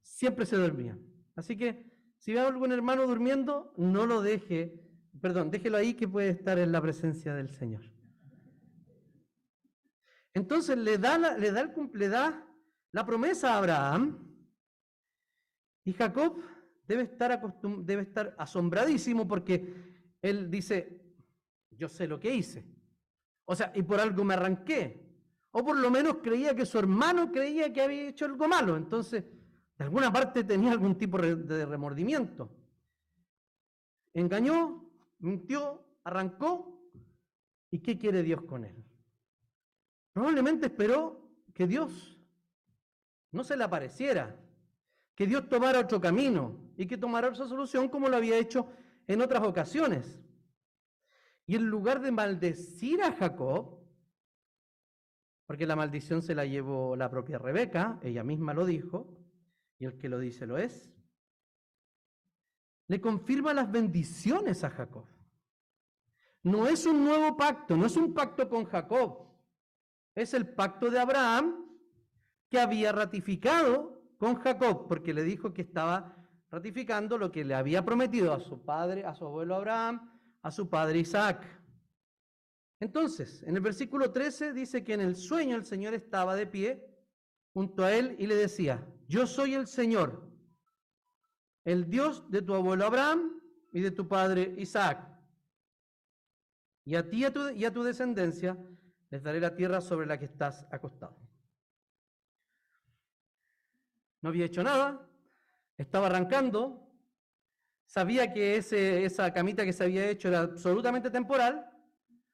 Siempre 0.00 0.44
se 0.44 0.56
dormían. 0.56 1.00
Así 1.36 1.56
que 1.56 1.88
si 2.18 2.32
ve 2.32 2.40
a 2.40 2.48
algún 2.48 2.72
hermano 2.72 3.06
durmiendo, 3.06 3.74
no 3.76 4.06
lo 4.06 4.22
deje, 4.22 4.74
perdón, 5.20 5.52
déjelo 5.52 5.76
ahí 5.76 5.94
que 5.94 6.08
puede 6.08 6.30
estar 6.30 6.58
en 6.58 6.72
la 6.72 6.82
presencia 6.82 7.32
del 7.32 7.48
Señor. 7.48 7.84
Entonces 10.34 10.76
le 10.76 10.98
da 10.98 11.16
la, 11.16 11.38
le 11.38 11.52
da, 11.52 11.60
el, 11.60 11.70
le 11.94 12.08
la 12.08 13.06
promesa 13.06 13.54
a 13.54 13.58
Abraham 13.58 14.18
y 15.84 15.92
Jacob 15.92 16.42
debe 16.88 17.04
estar, 17.04 17.40
debe 17.84 18.02
estar 18.02 18.34
asombradísimo 18.36 19.28
porque 19.28 19.76
él 20.20 20.50
dice, 20.50 21.00
yo 21.70 21.88
sé 21.88 22.08
lo 22.08 22.18
que 22.18 22.34
hice. 22.34 22.81
O 23.44 23.54
sea, 23.54 23.72
y 23.74 23.82
por 23.82 24.00
algo 24.00 24.24
me 24.24 24.34
arranqué. 24.34 25.02
O 25.50 25.64
por 25.64 25.76
lo 25.76 25.90
menos 25.90 26.18
creía 26.22 26.54
que 26.54 26.64
su 26.64 26.78
hermano 26.78 27.30
creía 27.30 27.72
que 27.72 27.82
había 27.82 28.08
hecho 28.08 28.24
algo 28.24 28.48
malo. 28.48 28.76
Entonces, 28.76 29.24
de 29.76 29.84
alguna 29.84 30.12
parte 30.12 30.44
tenía 30.44 30.72
algún 30.72 30.96
tipo 30.96 31.18
de 31.18 31.66
remordimiento. 31.66 32.50
Engañó, 34.14 34.84
mintió, 35.18 35.84
arrancó. 36.04 36.80
¿Y 37.70 37.78
qué 37.78 37.98
quiere 37.98 38.22
Dios 38.22 38.42
con 38.42 38.64
él? 38.64 38.84
Probablemente 40.12 40.66
esperó 40.66 41.30
que 41.54 41.66
Dios 41.66 42.18
no 43.30 43.44
se 43.44 43.56
le 43.56 43.64
apareciera, 43.64 44.38
que 45.14 45.26
Dios 45.26 45.48
tomara 45.48 45.80
otro 45.80 46.00
camino 46.00 46.54
y 46.76 46.86
que 46.86 46.98
tomara 46.98 47.28
otra 47.28 47.46
solución 47.46 47.88
como 47.88 48.08
lo 48.08 48.16
había 48.16 48.36
hecho 48.36 48.68
en 49.06 49.22
otras 49.22 49.42
ocasiones. 49.42 50.22
Y 51.52 51.56
en 51.56 51.66
lugar 51.66 52.00
de 52.00 52.10
maldecir 52.10 53.02
a 53.02 53.12
Jacob, 53.12 53.78
porque 55.44 55.66
la 55.66 55.76
maldición 55.76 56.22
se 56.22 56.34
la 56.34 56.46
llevó 56.46 56.96
la 56.96 57.10
propia 57.10 57.36
Rebeca, 57.36 58.00
ella 58.02 58.24
misma 58.24 58.54
lo 58.54 58.64
dijo, 58.64 59.18
y 59.78 59.84
el 59.84 59.98
que 59.98 60.08
lo 60.08 60.18
dice 60.18 60.46
lo 60.46 60.56
es, 60.56 60.90
le 62.88 63.02
confirma 63.02 63.52
las 63.52 63.70
bendiciones 63.70 64.64
a 64.64 64.70
Jacob. 64.70 65.04
No 66.42 66.66
es 66.66 66.86
un 66.86 67.04
nuevo 67.04 67.36
pacto, 67.36 67.76
no 67.76 67.84
es 67.84 67.98
un 67.98 68.14
pacto 68.14 68.48
con 68.48 68.64
Jacob, 68.64 69.28
es 70.14 70.32
el 70.32 70.54
pacto 70.54 70.88
de 70.88 71.00
Abraham 71.00 71.66
que 72.48 72.60
había 72.60 72.92
ratificado 72.92 74.02
con 74.16 74.36
Jacob, 74.36 74.88
porque 74.88 75.12
le 75.12 75.22
dijo 75.22 75.52
que 75.52 75.60
estaba 75.60 76.16
ratificando 76.50 77.18
lo 77.18 77.30
que 77.30 77.44
le 77.44 77.54
había 77.54 77.84
prometido 77.84 78.32
a 78.32 78.40
su 78.40 78.64
padre, 78.64 79.04
a 79.04 79.14
su 79.14 79.26
abuelo 79.26 79.56
Abraham, 79.56 80.12
a 80.42 80.50
su 80.50 80.68
padre 80.68 80.98
Isaac. 80.98 81.46
Entonces, 82.80 83.42
en 83.44 83.56
el 83.56 83.62
versículo 83.62 84.10
13 84.10 84.52
dice 84.52 84.82
que 84.82 84.94
en 84.94 85.00
el 85.00 85.16
sueño 85.16 85.56
el 85.56 85.64
Señor 85.64 85.94
estaba 85.94 86.34
de 86.34 86.46
pie 86.46 86.84
junto 87.52 87.84
a 87.84 87.92
él 87.92 88.16
y 88.18 88.26
le 88.26 88.34
decía, 88.34 88.86
yo 89.08 89.26
soy 89.26 89.54
el 89.54 89.68
Señor, 89.68 90.28
el 91.64 91.88
Dios 91.88 92.28
de 92.30 92.42
tu 92.42 92.54
abuelo 92.54 92.86
Abraham 92.86 93.40
y 93.72 93.80
de 93.80 93.92
tu 93.92 94.08
padre 94.08 94.54
Isaac. 94.58 95.08
Y 96.84 96.96
a 96.96 97.08
ti 97.08 97.18
y 97.18 97.24
a 97.24 97.32
tu, 97.32 97.50
y 97.50 97.64
a 97.64 97.72
tu 97.72 97.84
descendencia 97.84 98.58
les 99.10 99.22
daré 99.22 99.38
la 99.38 99.54
tierra 99.54 99.80
sobre 99.80 100.06
la 100.06 100.18
que 100.18 100.24
estás 100.24 100.66
acostado. 100.72 101.16
No 104.22 104.30
había 104.30 104.46
hecho 104.46 104.62
nada, 104.64 105.08
estaba 105.76 106.06
arrancando, 106.06 106.81
sabía 107.92 108.32
que 108.32 108.56
esa 108.56 109.34
camita 109.34 109.66
que 109.66 109.72
se 109.74 109.84
había 109.84 110.08
hecho 110.08 110.28
era 110.28 110.40
absolutamente 110.40 111.10
temporal, 111.10 111.70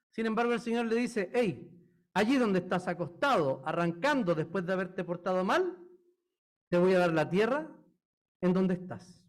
sin 0.09 0.25
embargo 0.25 0.53
el 0.53 0.61
Señor 0.61 0.85
le 0.85 0.95
dice, 0.95 1.29
hey, 1.33 1.69
allí 2.13 2.37
donde 2.37 2.59
estás 2.59 2.87
acostado, 2.87 3.61
arrancando 3.65 4.33
después 4.33 4.65
de 4.65 4.71
haberte 4.71 5.03
portado 5.03 5.43
mal, 5.43 5.77
te 6.69 6.77
voy 6.77 6.93
a 6.93 6.99
dar 6.99 7.11
la 7.11 7.29
tierra 7.29 7.69
en 8.39 8.53
donde 8.53 8.75
estás. 8.75 9.21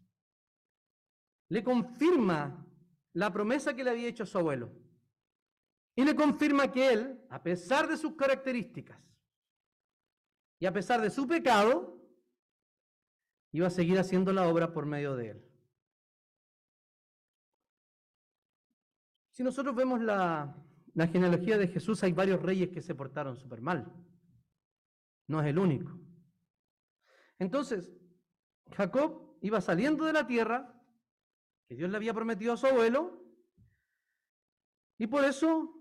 Le 1.49 1.65
confirma 1.65 2.65
la 3.11 3.33
promesa 3.33 3.75
que 3.75 3.83
le 3.83 3.89
había 3.89 4.07
hecho 4.07 4.23
a 4.23 4.27
su 4.27 4.37
abuelo. 4.37 4.71
Y 5.97 6.05
le 6.05 6.15
confirma 6.15 6.71
que 6.71 6.93
él, 6.93 7.25
a 7.29 7.43
pesar 7.43 7.89
de 7.89 7.97
sus 7.97 8.15
características 8.15 8.97
y 10.59 10.65
a 10.65 10.71
pesar 10.71 11.01
de 11.01 11.09
su 11.09 11.27
pecado, 11.27 12.01
iba 13.51 13.67
a 13.67 13.71
seguir 13.71 13.99
haciendo 13.99 14.31
la 14.31 14.47
obra 14.47 14.71
por 14.71 14.85
medio 14.85 15.17
de 15.17 15.31
él. 15.31 15.50
Nosotros 19.43 19.75
vemos 19.75 20.01
la, 20.01 20.55
la 20.93 21.07
genealogía 21.07 21.57
de 21.57 21.67
Jesús, 21.67 22.03
hay 22.03 22.13
varios 22.13 22.41
reyes 22.41 22.69
que 22.69 22.81
se 22.81 22.95
portaron 22.95 23.37
súper 23.37 23.61
mal. 23.61 23.91
No 25.27 25.41
es 25.41 25.47
el 25.47 25.57
único. 25.57 25.97
Entonces, 27.39 27.91
Jacob 28.71 29.37
iba 29.41 29.61
saliendo 29.61 30.05
de 30.05 30.13
la 30.13 30.27
tierra 30.27 30.73
que 31.67 31.75
Dios 31.75 31.89
le 31.89 31.97
había 31.97 32.13
prometido 32.13 32.53
a 32.53 32.57
su 32.57 32.67
abuelo, 32.67 33.21
y 34.97 35.07
por 35.07 35.23
eso 35.23 35.73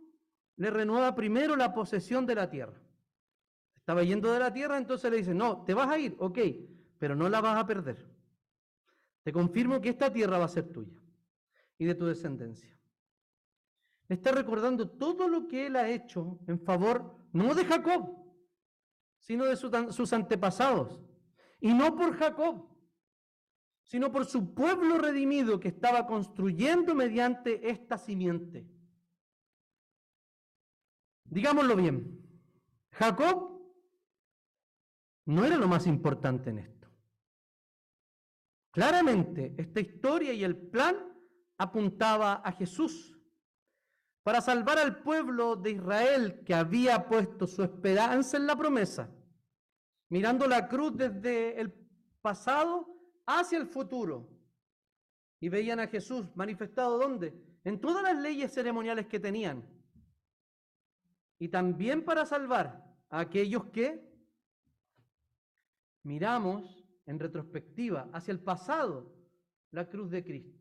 le 0.57 0.71
renueva 0.71 1.15
primero 1.15 1.57
la 1.57 1.75
posesión 1.75 2.25
de 2.27 2.37
la 2.37 2.49
tierra. 2.49 2.81
Estaba 3.77 4.03
yendo 4.05 4.33
de 4.33 4.39
la 4.39 4.53
tierra, 4.53 4.79
entonces 4.79 5.11
le 5.11 5.19
dice, 5.19 5.35
no, 5.35 5.65
te 5.65 5.75
vas 5.75 5.91
a 5.91 5.99
ir, 5.99 6.17
ok, 6.19 6.39
pero 6.97 7.17
no 7.17 7.29
la 7.29 7.41
vas 7.41 7.59
a 7.59 7.67
perder. 7.67 8.09
Te 9.25 9.33
confirmo 9.33 9.81
que 9.81 9.91
esta 9.91 10.13
tierra 10.13 10.39
va 10.39 10.45
a 10.45 10.49
ser 10.49 10.73
tuya 10.73 10.99
y 11.77 11.85
de 11.85 11.95
tu 11.95 12.07
descendencia. 12.07 12.80
Está 14.11 14.33
recordando 14.33 14.91
todo 14.91 15.29
lo 15.29 15.47
que 15.47 15.67
él 15.67 15.77
ha 15.77 15.89
hecho 15.89 16.41
en 16.49 16.59
favor, 16.59 17.17
no 17.33 17.55
de 17.55 17.65
Jacob, 17.65 18.21
sino 19.21 19.45
de 19.45 19.55
sus 19.55 20.13
antepasados. 20.13 21.01
Y 21.61 21.73
no 21.73 21.95
por 21.95 22.17
Jacob, 22.17 22.69
sino 23.85 24.11
por 24.11 24.27
su 24.27 24.53
pueblo 24.53 24.99
redimido 24.99 25.61
que 25.61 25.69
estaba 25.69 26.09
construyendo 26.09 26.93
mediante 26.93 27.71
esta 27.71 27.97
simiente. 27.99 28.67
Digámoslo 31.23 31.77
bien, 31.77 32.21
Jacob 32.91 33.63
no 35.27 35.45
era 35.45 35.57
lo 35.57 35.69
más 35.69 35.87
importante 35.87 36.51
en 36.51 36.59
esto. 36.59 36.89
Claramente, 38.73 39.55
esta 39.57 39.79
historia 39.79 40.33
y 40.33 40.43
el 40.43 40.57
plan 40.57 40.97
apuntaba 41.59 42.43
a 42.45 42.51
Jesús 42.51 43.17
para 44.23 44.41
salvar 44.41 44.79
al 44.79 45.03
pueblo 45.03 45.57
de 45.57 45.73
Israel 45.73 46.43
que 46.45 46.55
había 46.55 47.07
puesto 47.09 47.47
su 47.47 47.63
esperanza 47.63 48.37
en 48.37 48.47
la 48.47 48.57
promesa, 48.57 49.11
mirando 50.09 50.47
la 50.47 50.69
cruz 50.69 50.97
desde 50.97 51.61
el 51.61 51.73
pasado 52.21 52.87
hacia 53.27 53.59
el 53.59 53.67
futuro. 53.67 54.29
Y 55.41 55.49
veían 55.49 55.81
a 55.81 55.87
Jesús 55.87 56.27
manifestado 56.35 56.99
¿dónde? 56.99 57.35
En 57.65 57.81
todas 57.81 58.03
las 58.03 58.17
leyes 58.21 58.53
ceremoniales 58.53 59.07
que 59.07 59.19
tenían. 59.19 59.65
Y 61.39 61.49
también 61.49 62.05
para 62.05 62.27
salvar 62.27 62.85
a 63.09 63.21
aquellos 63.21 63.65
que 63.67 64.07
miramos 66.03 66.85
en 67.07 67.19
retrospectiva 67.19 68.09
hacia 68.13 68.33
el 68.33 68.41
pasado 68.41 69.15
la 69.71 69.89
cruz 69.89 70.11
de 70.11 70.23
Cristo. 70.23 70.60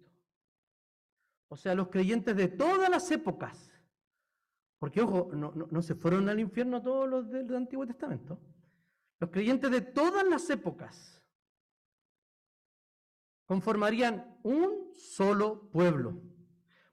O 1.50 1.58
sea, 1.58 1.76
los 1.76 1.90
creyentes 1.90 2.36
de 2.36 2.48
todas 2.48 2.90
las 2.90 3.10
épocas. 3.12 3.72
Porque, 4.78 5.02
ojo, 5.02 5.32
no, 5.34 5.82
se 5.82 5.96
fueron 5.96 6.30
al 6.30 6.40
infierno 6.40 6.82
todos 6.82 7.10
los 7.10 7.30
del 7.30 7.54
Antiguo 7.54 7.86
Testamento. 7.86 8.40
Los 9.20 9.30
creyentes 9.32 9.70
de 9.70 9.82
todas 9.82 10.26
las 10.26 10.50
épocas 10.50 11.22
conformarían 13.46 14.40
un 14.44 14.92
solo 14.94 15.70
pueblo. 15.72 16.22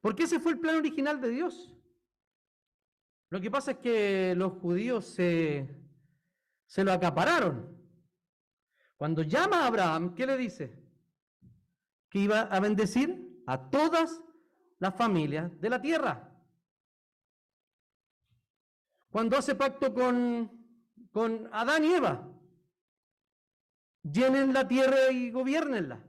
Porque 0.01 0.25
ese 0.25 0.41
fue 0.41 0.53
el 0.53 0.59
plan 0.59 0.77
original 0.77 1.21
de 1.21 1.29
Dios. 1.29 1.73
Lo 3.29 3.41
que 3.41 3.51
pasa 3.51 3.73
es 3.73 3.79
que 3.79 4.35
los 4.37 4.55
judíos 4.55 5.05
se, 5.05 5.69
se 6.65 6.83
lo 6.83 6.93
acapararon. 6.93 7.77
Cuando 8.97 9.23
llama 9.23 9.63
a 9.63 9.67
Abraham, 9.67 10.15
¿qué 10.15 10.27
le 10.27 10.37
dice? 10.37 10.83
Que 12.09 12.21
iba 12.21 12.41
a 12.41 12.59
bendecir 12.59 13.43
a 13.47 13.69
todas 13.69 14.23
las 14.79 14.95
familias 14.95 15.59
de 15.61 15.71
la 15.71 15.81
tierra. 15.81 16.33
Cuando 19.11 19.37
hace 19.37 19.55
pacto 19.55 19.95
con, 19.95 20.51
con 21.11 21.49
Adán 21.53 21.85
y 21.85 21.95
Eva, 21.95 22.29
llenen 24.03 24.53
la 24.53 24.69
tierra 24.69 25.11
y 25.11 25.31
gobiernenla. 25.31 26.05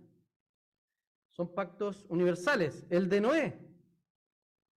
Son 1.29 1.53
pactos 1.53 2.05
universales. 2.09 2.85
El 2.89 3.07
de 3.07 3.21
Noé 3.21 3.67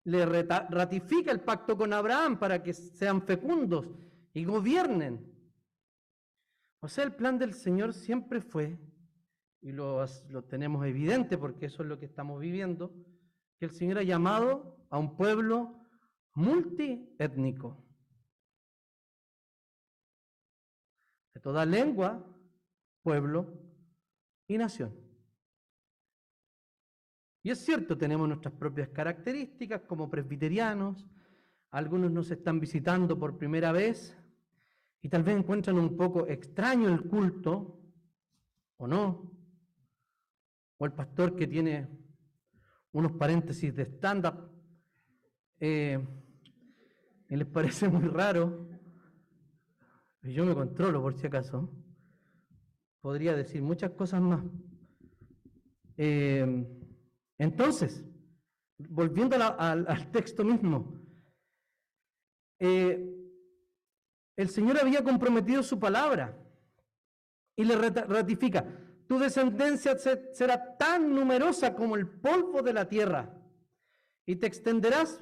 le 0.05 0.25
ratifica 0.25 1.31
el 1.31 1.41
pacto 1.41 1.77
con 1.77 1.93
Abraham 1.93 2.39
para 2.39 2.63
que 2.63 2.73
sean 2.73 3.23
fecundos 3.23 3.87
y 4.33 4.45
gobiernen. 4.45 5.27
O 6.81 6.89
sea, 6.89 7.05
el 7.05 7.15
plan 7.15 7.39
del 7.39 7.53
Señor 7.53 7.93
siempre 7.93 8.41
fue, 8.41 8.79
y 9.61 9.73
lo, 9.73 10.05
lo 10.29 10.45
tenemos 10.45 10.87
evidente 10.87 11.37
porque 11.37 11.67
eso 11.67 11.83
es 11.83 11.89
lo 11.89 11.99
que 11.99 12.07
estamos 12.07 12.41
viviendo, 12.41 12.95
que 13.61 13.67
el 13.67 13.73
Señor 13.73 13.99
ha 13.99 14.03
llamado 14.03 14.87
a 14.89 14.99
un 14.99 15.15
pueblo 15.15 15.87
multiétnico. 16.35 17.77
De 21.35 21.41
toda 21.43 21.67
lengua, 21.67 22.27
pueblo 23.03 23.53
y 24.49 24.57
nación. 24.57 24.99
Y 27.43 27.51
es 27.51 27.63
cierto, 27.63 27.99
tenemos 27.99 28.27
nuestras 28.27 28.55
propias 28.55 28.89
características 28.89 29.83
como 29.83 30.09
presbiterianos, 30.09 31.07
algunos 31.71 32.11
nos 32.11 32.31
están 32.31 32.61
visitando 32.61 33.19
por 33.19 33.37
primera 33.37 33.73
vez 33.73 34.17
y 35.03 35.11
tal 35.11 35.23
vez 35.23 35.37
encuentran 35.37 35.79
un 35.79 35.99
poco 35.99 36.27
extraño 36.27 36.89
el 36.89 37.03
culto, 37.03 37.79
o 38.79 38.87
no, 38.87 39.31
o 40.79 40.87
el 40.87 40.93
pastor 40.95 41.37
que 41.37 41.47
tiene 41.47 42.01
unos 42.93 43.13
paréntesis 43.13 43.75
de 43.75 43.85
stand-up, 43.85 44.51
eh, 45.61 45.99
y 47.29 47.37
les 47.37 47.47
parece 47.47 47.89
muy 47.89 48.09
raro, 48.09 48.69
yo 50.23 50.45
me 50.45 50.55
controlo 50.55 51.01
por 51.01 51.15
si 51.15 51.27
acaso, 51.27 51.71
podría 53.01 53.35
decir 53.35 53.63
muchas 53.63 53.93
cosas 53.93 54.21
más. 54.21 54.45
Eh, 55.97 56.67
entonces, 57.39 58.05
volviendo 58.89 59.37
al, 59.37 60.11
texto 60.11 60.45
mismo, 60.45 61.01
eh, 62.59 63.07
el 64.37 64.49
Señor 64.49 64.79
había 64.79 65.05
comprometido 65.05 65.63
su 65.63 65.79
palabra 65.79 66.37
y 67.57 67.65
le 67.65 67.77
ratifica, 67.77 68.67
tu 69.11 69.19
descendencia 69.19 69.99
será 69.99 70.77
tan 70.77 71.13
numerosa 71.13 71.75
como 71.75 71.97
el 71.97 72.07
polvo 72.07 72.63
de 72.63 72.73
la 72.73 72.89
tierra 72.89 73.29
y 74.25 74.37
te 74.37 74.47
extenderás 74.47 75.19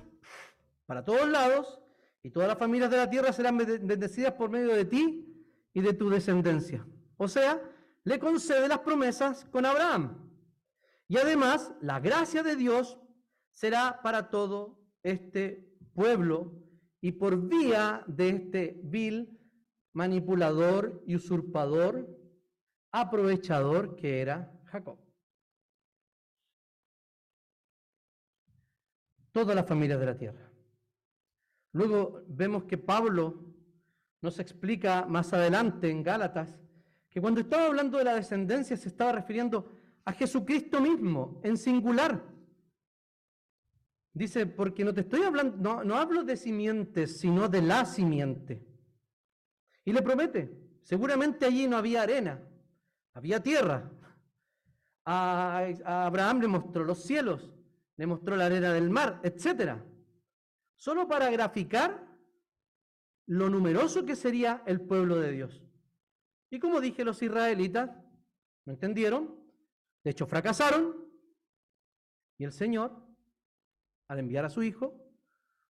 para 0.85 1.03
todos 1.03 1.27
lados 1.27 1.81
y 2.22 2.29
todas 2.29 2.51
las 2.51 2.59
familias 2.59 2.90
de 2.90 2.98
la 2.98 3.09
tierra 3.09 3.33
serán 3.33 3.57
bendecidas 3.57 4.35
por 4.35 4.51
medio 4.51 4.74
de 4.74 4.85
ti 4.85 5.27
y 5.72 5.81
de 5.81 5.94
tu 5.94 6.11
descendencia. 6.11 6.87
O 7.16 7.29
sea, 7.29 7.62
le 8.05 8.18
concede 8.18 8.68
las 8.68 8.81
promesas 8.81 9.46
con 9.46 9.64
Abraham. 9.64 10.18
Y 11.09 11.16
además, 11.16 11.72
la 11.81 11.98
gracia 11.98 12.42
de 12.42 12.57
Dios 12.57 12.98
será 13.53 14.03
para 14.03 14.29
todo 14.29 14.83
este 15.03 15.66
pueblo 15.94 16.53
y 17.01 17.12
por 17.12 17.48
vía 17.48 18.05
de 18.07 18.29
este 18.29 18.81
vil 18.85 19.40
manipulador 19.94 21.03
y 21.07 21.16
usurpador 21.16 22.17
aprovechador 22.92 23.96
que 23.96 24.20
era 24.20 24.53
Jacob. 24.66 24.98
Todas 29.33 29.55
las 29.55 29.66
familias 29.66 30.01
de 30.01 30.07
la 30.07 30.16
tierra. 30.16 30.51
Luego 31.72 32.22
vemos 32.29 32.64
que 32.64 32.79
Pablo 32.79 33.44
nos 34.20 34.38
explica 34.38 35.05
más 35.07 35.33
adelante 35.33 35.90
en 35.90 36.03
Gálatas 36.03 36.59
que 37.09 37.20
cuando 37.20 37.40
estaba 37.40 37.66
hablando 37.66 37.98
de 37.98 38.05
la 38.05 38.14
descendencia 38.14 38.77
se 38.77 38.88
estaba 38.88 39.12
refiriendo 39.12 39.70
a 40.05 40.12
Jesucristo 40.12 40.81
mismo, 40.81 41.40
en 41.44 41.57
singular. 41.57 42.24
Dice, 44.12 44.46
porque 44.46 44.85
no 44.85 44.92
te 44.92 45.03
estoy 45.03 45.22
hablando, 45.22 45.57
no, 45.59 45.85
no 45.85 45.96
hablo 45.96 46.24
de 46.24 46.37
simientes, 46.37 47.18
sino 47.18 47.48
de 47.48 47.62
la 47.62 47.85
simiente. 47.85 48.66
Y 49.85 49.92
le 49.92 50.03
promete, 50.03 50.51
seguramente 50.83 51.46
allí 51.46 51.68
no 51.68 51.77
había 51.77 52.03
arena, 52.03 52.42
había 53.18 53.42
tierra. 53.42 53.90
A, 55.04 55.66
Abraham 56.07 56.40
le 56.40 56.46
mostró 56.48 56.85
los 56.85 57.02
cielos, 57.02 57.52
le 57.96 58.07
mostró 58.07 58.37
la 58.37 58.46
arena 58.46 58.72
del 58.72 58.90
mar, 58.90 59.20
etc. 59.24 59.72
Solo 60.76 61.09
para 61.09 61.28
graficar 61.28 62.07
lo 63.26 63.50
numeroso 63.50 64.07
que 64.07 64.14
sería 64.14 64.62
el 64.66 64.81
pueblo 64.81 65.16
de 65.16 65.33
Dios. 65.33 65.64
Y 66.48 66.61
como 66.61 66.81
dije, 66.81 67.04
los 67.04 67.20
israelitas 67.20 67.90
no 68.64 68.72
entendieron, 68.72 69.37
de 70.04 70.11
hecho 70.12 70.26
fracasaron, 70.26 71.04
y 72.38 72.44
el 72.44 72.52
Señor, 72.52 73.04
al 74.07 74.20
enviar 74.20 74.44
a 74.44 74.50
su 74.50 74.62
Hijo, 74.62 74.94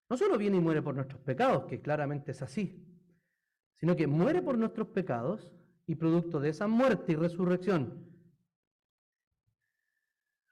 no 0.07 0.17
solo 0.17 0.37
viene 0.37 0.57
y 0.57 0.61
muere 0.61 0.83
por 0.83 0.93
nuestros 0.93 1.21
pecados, 1.21 1.65
que 1.65 1.81
claramente 1.81 2.31
es 2.31 2.43
así, 2.43 2.85
sino 3.77 3.95
que 3.95 4.05
muere 4.05 4.43
por 4.43 4.55
nuestros 4.55 4.89
pecados 4.89 5.51
y 5.89 5.95
producto 5.95 6.39
de 6.39 6.49
esa 6.49 6.67
muerte 6.67 7.13
y 7.13 7.15
resurrección, 7.15 8.07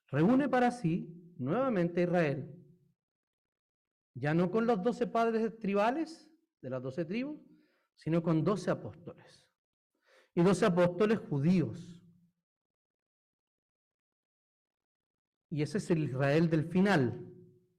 reúne 0.07 0.49
para 0.49 0.71
sí 0.71 1.31
nuevamente 1.37 1.99
a 1.99 2.03
Israel, 2.05 2.55
ya 4.15 4.33
no 4.33 4.49
con 4.49 4.65
los 4.65 4.81
doce 4.81 5.05
padres 5.05 5.55
tribales 5.59 6.27
de 6.59 6.71
las 6.71 6.81
doce 6.81 7.05
tribus, 7.05 7.39
sino 7.93 8.23
con 8.23 8.43
doce 8.43 8.71
apóstoles. 8.71 9.47
Y 10.33 10.41
doce 10.41 10.65
apóstoles 10.65 11.19
judíos. 11.19 12.01
Y 15.51 15.61
ese 15.61 15.77
es 15.77 15.91
el 15.91 15.99
Israel 16.05 16.49
del 16.49 16.65
final, 16.65 17.31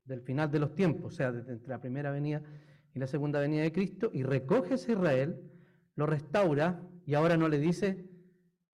del 0.05 0.23
final 0.23 0.49
de 0.49 0.61
los 0.61 0.77
tiempos, 0.77 1.13
o 1.13 1.17
sea, 1.17 1.31
entre 1.31 1.67
la 1.67 1.81
primera 1.81 2.13
venida 2.13 2.41
y 2.95 3.01
la 3.01 3.09
segunda 3.09 3.41
venida 3.41 3.63
de 3.63 3.73
Cristo, 3.73 4.13
y 4.15 4.23
recoge 4.23 4.75
ese 4.75 4.93
Israel, 4.93 5.43
lo 5.97 6.07
restaura 6.07 6.89
y 7.09 7.15
ahora 7.15 7.39
no 7.39 7.49
le 7.49 7.59
dice 7.59 8.07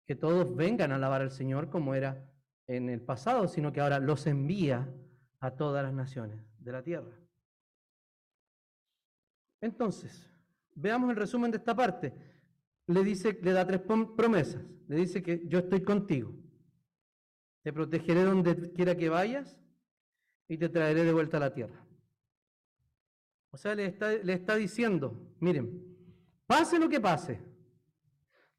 que 0.05 0.17
todos 0.17 0.57
vengan 0.57 0.91
a 0.91 0.97
alabar 0.97 1.23
al 1.23 1.31
Señor 1.31 1.71
como 1.71 1.95
era 1.95 2.29
en 2.67 2.89
el 2.89 3.01
pasado, 3.01 3.47
sino 3.47 3.73
que 3.73 3.81
ahora 3.81 4.01
los 4.01 4.27
envía 4.27 4.93
a 5.39 5.53
todas 5.53 5.85
las 5.85 5.95
naciones 5.95 6.45
de 6.59 6.73
la 6.73 6.83
tierra. 6.83 7.17
Entonces, 9.61 10.29
veamos 10.75 11.11
el 11.11 11.17
resumen 11.17 11.53
de 11.53 11.59
esta 11.59 11.77
parte. 11.77 12.13
Le 12.89 13.05
dice, 13.05 13.39
le 13.41 13.53
da 13.53 13.65
tres 13.65 13.83
promesas. 14.17 14.65
Le 14.89 14.97
dice 14.97 15.23
que 15.23 15.47
yo 15.47 15.61
estoy 15.61 15.85
contigo. 15.85 16.35
Te 17.63 17.73
protegeré 17.73 18.25
donde 18.25 18.73
quiera 18.73 18.97
que 18.97 19.11
vayas 19.11 19.57
y 20.49 20.59
te 20.59 20.69
traeré 20.69 21.05
de 21.05 21.13
vuelta 21.13 21.37
a 21.37 21.41
la 21.41 21.55
tierra. 21.55 21.87
O 23.53 23.57
sea, 23.57 23.77
le 23.77 23.87
está, 23.87 24.11
le 24.11 24.33
está 24.33 24.57
diciendo, 24.57 25.37
miren, 25.39 25.87
pase 26.49 26.81
lo 26.81 26.89
que 26.89 27.01
pase, 27.01 27.54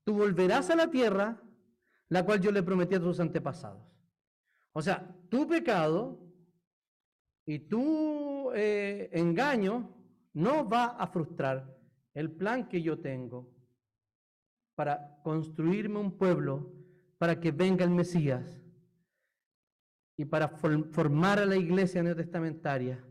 tú 0.06 0.14
volverás 0.14 0.70
a 0.70 0.76
la 0.76 0.90
tierra, 0.90 1.42
la 2.10 2.24
cual 2.24 2.40
yo 2.40 2.52
le 2.52 2.64
prometí 2.64 2.96
a 2.96 3.00
tus 3.00 3.20
antepasados. 3.20 3.84
O 4.72 4.82
sea, 4.82 5.14
tu 5.30 5.48
pecado 5.48 6.20
y 7.46 7.60
tu 7.60 8.52
eh, 8.54 9.10
engaño 9.12 9.94
no 10.34 10.68
va 10.70 10.86
a 10.86 11.08
frustrar 11.08 11.76
el 12.14 12.32
plan 12.32 12.70
que 12.70 12.82
yo 12.82 13.00
tengo 13.00 13.52
para 14.76 15.20
construirme 15.24 16.00
un 16.00 16.18
pueblo, 16.18 16.72
para 17.18 17.40
que 17.40 17.52
venga 17.52 17.84
el 17.84 17.92
Mesías 17.92 18.62
y 20.18 20.26
para 20.26 20.50
formar 20.50 21.40
a 21.40 21.46
la 21.46 21.56
iglesia 21.56 22.04
neotestamentaria 22.04 23.04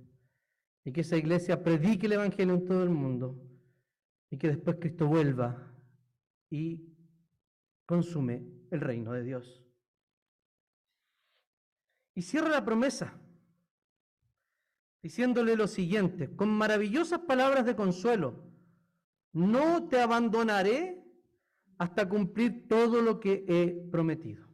y 0.85 0.93
que 0.93 1.01
esa 1.01 1.17
iglesia 1.17 1.63
predique 1.63 2.07
el 2.07 2.13
Evangelio 2.13 2.55
en 2.55 2.65
todo 2.65 2.83
el 2.83 2.91
mundo 2.91 3.43
y 4.31 4.37
que 4.37 4.49
después 4.49 4.77
Cristo 4.79 5.07
vuelva 5.07 5.74
y 6.55 6.81
consume 7.85 8.47
el 8.71 8.81
reino 8.81 9.11
de 9.13 9.25
Dios. 9.25 9.61
Y 12.15 12.23
cierra 12.23 12.49
la 12.49 12.65
promesa 12.65 13.21
diciéndole 15.03 15.57
lo 15.57 15.67
siguiente, 15.67 16.35
con 16.35 16.49
maravillosas 16.49 17.19
palabras 17.23 17.67
de 17.67 17.75
consuelo, 17.75 18.43
no 19.33 19.89
te 19.89 20.01
abandonaré 20.01 21.05
hasta 21.77 22.09
cumplir 22.09 22.69
todo 22.69 23.03
lo 23.03 23.19
que 23.19 23.45
he 23.49 23.91
prometido. 23.91 24.47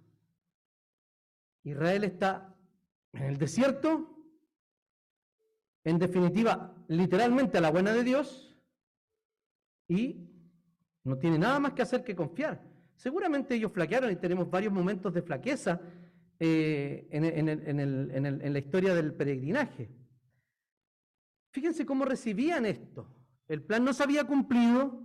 Israel 1.63 2.05
está 2.05 2.57
en 3.13 3.25
el 3.25 3.37
desierto, 3.37 4.17
en 5.85 5.99
definitiva, 5.99 6.75
literalmente 6.89 7.59
a 7.59 7.61
la 7.61 7.71
buena 7.71 7.93
de 7.93 8.03
Dios, 8.03 8.57
y 9.87 10.30
no 11.05 11.19
tiene 11.19 11.39
nada 11.39 11.59
más 11.59 11.73
que 11.73 11.83
hacer 11.83 12.05
que 12.05 12.15
confiar. 12.15 12.63
Seguramente 12.97 13.55
ellos 13.55 13.73
flaquearon 13.73 14.11
y 14.11 14.17
tenemos 14.17 14.51
varios 14.51 14.73
momentos 14.73 15.15
de 15.15 15.23
flaqueza 15.23 15.81
eh, 16.39 17.09
en, 17.11 18.53
la 18.53 18.59
historia 18.59 18.95
del 18.95 19.15
peregrinaje. 19.15 19.91
Fíjense 21.53 21.87
cómo 21.87 22.05
recibían 22.05 22.67
esto. 22.67 23.15
El 23.49 23.63
plan 23.63 23.85
no 23.85 23.93
se 23.93 24.03
había 24.03 24.25
cumplido 24.25 25.03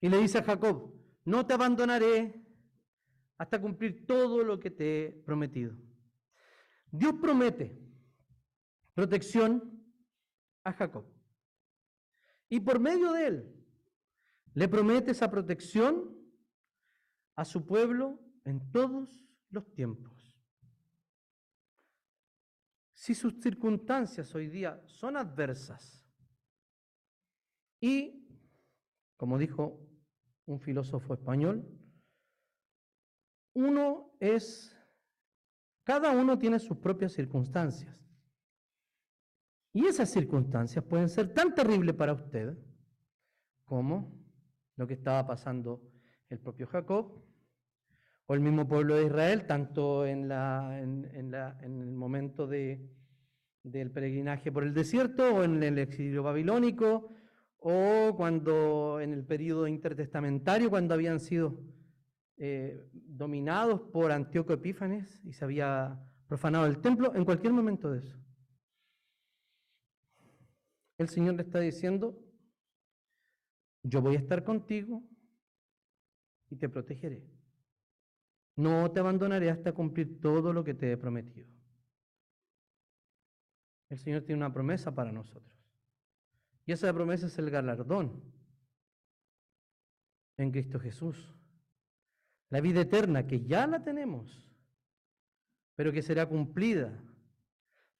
y 0.00 0.08
le 0.08 0.18
dice 0.18 0.38
a 0.38 0.44
Jacob, 0.44 0.94
no 1.24 1.46
te 1.46 1.54
abandonaré 1.54 2.40
hasta 3.38 3.60
cumplir 3.60 4.06
todo 4.06 4.42
lo 4.44 4.58
que 4.58 4.70
te 4.70 5.04
he 5.04 5.10
prometido. 5.10 5.76
Dios 6.90 7.14
promete 7.20 7.78
protección 8.94 9.82
a 10.64 10.72
Jacob. 10.72 11.04
Y 12.48 12.60
por 12.60 12.78
medio 12.78 13.12
de 13.12 13.26
él, 13.26 13.61
le 14.54 14.68
promete 14.68 15.12
esa 15.12 15.30
protección 15.30 16.14
a 17.36 17.44
su 17.44 17.64
pueblo 17.64 18.20
en 18.44 18.70
todos 18.70 19.26
los 19.50 19.72
tiempos. 19.72 20.38
Si 22.94 23.14
sus 23.14 23.40
circunstancias 23.40 24.34
hoy 24.34 24.48
día 24.48 24.80
son 24.86 25.16
adversas 25.16 26.06
y, 27.80 28.28
como 29.16 29.38
dijo 29.38 29.80
un 30.46 30.60
filósofo 30.60 31.14
español, 31.14 31.66
uno 33.54 34.14
es, 34.20 34.76
cada 35.82 36.12
uno 36.12 36.38
tiene 36.38 36.58
sus 36.58 36.78
propias 36.78 37.12
circunstancias. 37.12 37.98
Y 39.72 39.86
esas 39.86 40.10
circunstancias 40.10 40.84
pueden 40.84 41.08
ser 41.08 41.32
tan 41.32 41.54
terribles 41.54 41.94
para 41.94 42.12
usted 42.12 42.56
como 43.64 44.21
lo 44.82 44.88
que 44.88 44.94
estaba 44.94 45.24
pasando 45.24 45.80
el 46.28 46.40
propio 46.40 46.66
Jacob 46.66 47.22
o 48.26 48.34
el 48.34 48.40
mismo 48.40 48.66
pueblo 48.66 48.96
de 48.96 49.06
Israel, 49.06 49.46
tanto 49.46 50.04
en, 50.04 50.28
el 50.28 51.92
momento 51.92 52.48
de, 52.48 52.90
del 53.62 53.92
peregrinaje 53.92 54.50
por 54.50 54.64
el 54.64 54.74
desierto 54.74 55.36
o 55.36 55.44
en 55.44 55.62
el 55.62 55.78
exilio 55.78 56.24
babilónico 56.24 57.14
o 57.58 58.12
cuando 58.16 58.98
en 59.00 59.12
el 59.12 59.24
periodo 59.24 59.68
intertestamentario, 59.68 60.68
cuando 60.68 60.94
habían 60.94 61.20
sido 61.20 61.60
eh, 62.38 62.84
dominados 62.92 63.82
por 63.82 64.10
Antíoco 64.10 64.52
Epífanes 64.52 65.20
y 65.24 65.32
se 65.32 65.44
había 65.44 65.96
profanado 66.26 66.66
el 66.66 66.80
templo, 66.80 67.14
en 67.14 67.24
cualquier 67.24 67.52
momento 67.52 67.88
de 67.88 68.00
eso. 68.00 68.18
El 70.98 71.08
Señor 71.08 71.36
le 71.36 71.42
está 71.42 71.60
diciendo, 71.60 72.18
yo 73.82 74.00
voy 74.00 74.16
a 74.16 74.18
estar 74.18 74.44
contigo 74.44 75.02
y 76.50 76.56
te 76.56 76.68
protegeré. 76.68 77.24
No 78.56 78.90
te 78.90 79.00
abandonaré 79.00 79.50
hasta 79.50 79.72
cumplir 79.72 80.20
todo 80.20 80.52
lo 80.52 80.62
que 80.62 80.74
te 80.74 80.92
he 80.92 80.96
prometido. 80.96 81.48
El 83.88 83.98
Señor 83.98 84.22
tiene 84.22 84.44
una 84.44 84.52
promesa 84.52 84.94
para 84.94 85.12
nosotros. 85.12 85.52
Y 86.64 86.72
esa 86.72 86.92
promesa 86.92 87.26
es 87.26 87.38
el 87.38 87.50
galardón 87.50 88.22
en 90.36 90.50
Cristo 90.50 90.78
Jesús. 90.78 91.34
La 92.50 92.60
vida 92.60 92.82
eterna 92.82 93.26
que 93.26 93.44
ya 93.44 93.66
la 93.66 93.82
tenemos, 93.82 94.48
pero 95.74 95.92
que 95.92 96.02
será 96.02 96.26
cumplida 96.26 97.02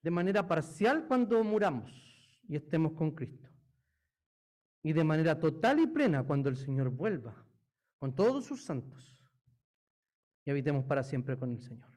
de 0.03 0.11
manera 0.11 0.47
parcial 0.47 1.07
cuando 1.07 1.43
muramos 1.43 1.91
y 2.49 2.57
estemos 2.57 2.93
con 2.93 3.13
Cristo. 3.13 3.52
Y 4.83 4.93
de 4.93 5.05
manera 5.05 5.39
total 5.39 5.81
y 5.81 5.87
plena 5.87 6.25
cuando 6.25 6.49
el 6.49 6.57
Señor 6.57 6.91
vuelva 6.91 7.47
con 7.99 8.15
todos 8.15 8.45
sus 8.45 8.65
santos 8.65 9.23
y 10.45 10.51
habitemos 10.51 10.85
para 10.85 11.03
siempre 11.03 11.39
con 11.39 11.53
el 11.53 11.61
Señor. 11.61 11.89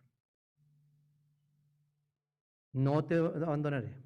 No 2.74 3.04
te 3.06 3.15
abandonaré 3.15 3.98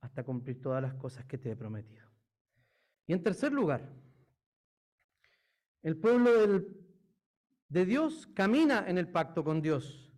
hasta 0.00 0.24
cumplir 0.24 0.60
todas 0.60 0.82
las 0.82 0.94
cosas 0.94 1.24
que 1.24 1.38
te 1.38 1.50
he 1.50 1.56
prometido. 1.56 2.06
Y 3.06 3.12
en 3.12 3.22
tercer 3.22 3.52
lugar, 3.52 3.92
el 5.82 5.96
pueblo 5.96 6.30
de 7.68 7.86
Dios 7.86 8.26
camina 8.34 8.84
en 8.88 8.98
el 8.98 9.08
pacto 9.08 9.44
con 9.44 9.62
Dios, 9.62 10.12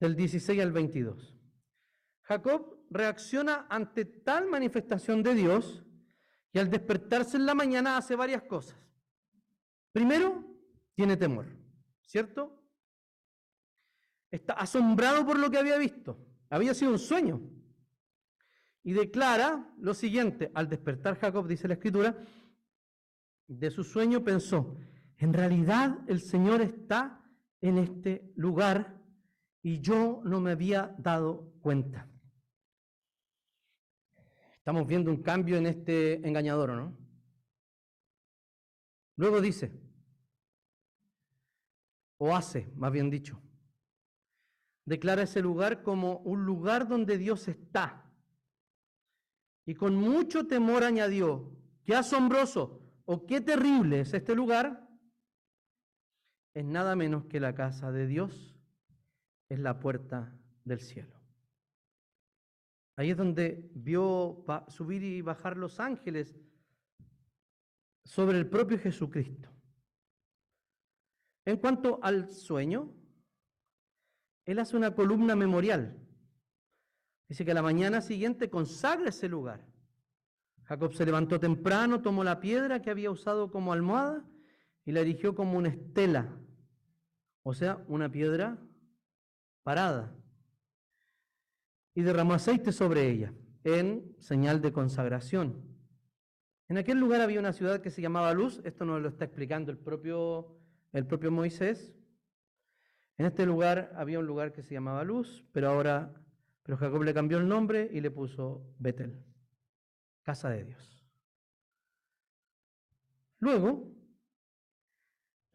del 0.00 0.16
16 0.16 0.60
al 0.60 0.72
22. 0.72 1.36
Jacob 2.22 2.84
reacciona 2.90 3.66
ante 3.68 4.04
tal 4.04 4.48
manifestación 4.48 5.22
de 5.22 5.34
Dios 5.34 5.84
y 6.52 6.58
al 6.58 6.70
despertarse 6.70 7.36
en 7.36 7.46
la 7.46 7.54
mañana 7.54 7.96
hace 7.96 8.14
varias 8.14 8.42
cosas. 8.42 8.76
Primero, 9.92 10.44
tiene 10.94 11.16
temor. 11.16 11.46
¿cierto? 12.12 12.62
Está 14.30 14.52
asombrado 14.52 15.24
por 15.24 15.38
lo 15.38 15.50
que 15.50 15.56
había 15.56 15.78
visto. 15.78 16.18
Había 16.50 16.74
sido 16.74 16.92
un 16.92 16.98
sueño. 16.98 17.40
Y 18.82 18.92
declara 18.92 19.72
lo 19.78 19.94
siguiente, 19.94 20.50
al 20.54 20.68
despertar 20.68 21.18
Jacob, 21.18 21.46
dice 21.46 21.68
la 21.68 21.74
escritura, 21.74 22.22
de 23.46 23.70
su 23.70 23.82
sueño 23.82 24.22
pensó, 24.22 24.76
en 25.16 25.32
realidad 25.32 26.00
el 26.06 26.20
Señor 26.20 26.60
está 26.60 27.24
en 27.62 27.78
este 27.78 28.30
lugar 28.36 29.00
y 29.62 29.80
yo 29.80 30.20
no 30.24 30.40
me 30.42 30.50
había 30.50 30.94
dado 30.98 31.54
cuenta. 31.62 32.11
Estamos 34.62 34.86
viendo 34.86 35.10
un 35.10 35.20
cambio 35.20 35.56
en 35.56 35.66
este 35.66 36.24
engañador, 36.24 36.70
¿no? 36.70 36.96
Luego 39.16 39.40
dice, 39.40 39.72
o 42.18 42.36
hace, 42.36 42.70
más 42.76 42.92
bien 42.92 43.10
dicho. 43.10 43.42
Declara 44.84 45.22
ese 45.22 45.42
lugar 45.42 45.82
como 45.82 46.18
un 46.18 46.44
lugar 46.44 46.86
donde 46.86 47.18
Dios 47.18 47.48
está. 47.48 48.08
Y 49.66 49.74
con 49.74 49.96
mucho 49.96 50.46
temor 50.46 50.84
añadió, 50.84 51.50
qué 51.82 51.96
asombroso 51.96 52.80
o 53.04 53.26
qué 53.26 53.40
terrible 53.40 54.02
es 54.02 54.14
este 54.14 54.36
lugar. 54.36 54.88
Es 56.54 56.64
nada 56.64 56.94
menos 56.94 57.24
que 57.24 57.40
la 57.40 57.56
casa 57.56 57.90
de 57.90 58.06
Dios, 58.06 58.56
es 59.48 59.58
la 59.58 59.80
puerta 59.80 60.38
del 60.64 60.78
cielo. 60.78 61.21
Ahí 62.96 63.10
es 63.10 63.16
donde 63.16 63.70
vio 63.74 64.44
subir 64.68 65.02
y 65.02 65.22
bajar 65.22 65.56
los 65.56 65.80
ángeles 65.80 66.38
sobre 68.04 68.38
el 68.38 68.48
propio 68.48 68.78
Jesucristo. 68.78 69.48
En 71.44 71.56
cuanto 71.56 71.98
al 72.02 72.30
sueño, 72.30 72.94
él 74.44 74.58
hace 74.58 74.76
una 74.76 74.94
columna 74.94 75.34
memorial. 75.34 75.98
Dice 77.28 77.44
que 77.44 77.52
a 77.52 77.54
la 77.54 77.62
mañana 77.62 78.00
siguiente 78.00 78.50
consagra 78.50 79.08
ese 79.08 79.28
lugar. 79.28 79.66
Jacob 80.64 80.92
se 80.92 81.06
levantó 81.06 81.40
temprano, 81.40 82.02
tomó 82.02 82.22
la 82.24 82.40
piedra 82.40 82.82
que 82.82 82.90
había 82.90 83.10
usado 83.10 83.50
como 83.50 83.72
almohada 83.72 84.24
y 84.84 84.92
la 84.92 85.00
erigió 85.00 85.34
como 85.34 85.58
una 85.58 85.68
estela, 85.68 86.38
o 87.42 87.54
sea, 87.54 87.84
una 87.88 88.10
piedra 88.10 88.58
parada, 89.62 90.14
y 91.94 92.02
derramó 92.02 92.34
aceite 92.34 92.72
sobre 92.72 93.08
ella. 93.08 93.32
en 93.64 94.16
señal 94.18 94.60
de 94.60 94.72
consagración. 94.72 95.62
En 96.68 96.78
aquel 96.78 96.98
lugar 96.98 97.20
había 97.20 97.38
una 97.38 97.52
ciudad 97.52 97.80
que 97.80 97.90
se 97.90 98.02
llamaba 98.02 98.32
Luz, 98.34 98.60
esto 98.64 98.84
nos 98.84 99.00
lo 99.00 99.08
está 99.08 99.24
explicando 99.24 99.70
el 99.70 99.78
propio, 99.78 100.58
el 100.92 101.06
propio 101.06 101.30
Moisés. 101.30 101.94
En 103.18 103.26
este 103.26 103.46
lugar 103.46 103.92
había 103.94 104.18
un 104.18 104.26
lugar 104.26 104.52
que 104.52 104.62
se 104.62 104.74
llamaba 104.74 105.04
Luz, 105.04 105.44
pero 105.52 105.68
ahora, 105.68 106.12
pero 106.64 106.76
Jacob 106.76 107.02
le 107.04 107.14
cambió 107.14 107.38
el 107.38 107.46
nombre 107.46 107.88
y 107.92 108.00
le 108.00 108.10
puso 108.10 108.74
Betel, 108.78 109.22
casa 110.22 110.50
de 110.50 110.64
Dios. 110.64 111.06
Luego, 113.38 113.92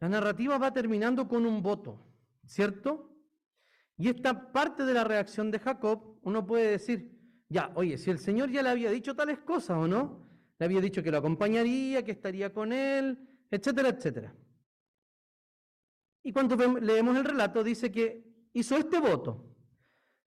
la 0.00 0.08
narrativa 0.08 0.56
va 0.56 0.72
terminando 0.72 1.26
con 1.26 1.44
un 1.44 1.62
voto, 1.62 2.06
¿cierto? 2.46 3.07
Y 3.98 4.08
esta 4.08 4.52
parte 4.52 4.84
de 4.84 4.94
la 4.94 5.02
reacción 5.02 5.50
de 5.50 5.58
Jacob, 5.58 6.18
uno 6.22 6.46
puede 6.46 6.70
decir, 6.70 7.10
ya, 7.48 7.72
oye, 7.74 7.98
si 7.98 8.10
el 8.10 8.18
Señor 8.18 8.48
ya 8.50 8.62
le 8.62 8.68
había 8.68 8.90
dicho 8.92 9.16
tales 9.16 9.40
cosas 9.40 9.76
o 9.76 9.88
no, 9.88 10.24
le 10.58 10.64
había 10.64 10.80
dicho 10.80 11.02
que 11.02 11.10
lo 11.10 11.18
acompañaría, 11.18 12.04
que 12.04 12.12
estaría 12.12 12.52
con 12.52 12.72
él, 12.72 13.18
etcétera, 13.50 13.88
etcétera. 13.88 14.34
Y 16.22 16.32
cuando 16.32 16.56
leemos 16.80 17.16
el 17.16 17.24
relato 17.24 17.64
dice 17.64 17.90
que 17.90 18.24
hizo 18.52 18.76
este 18.76 19.00
voto. 19.00 19.44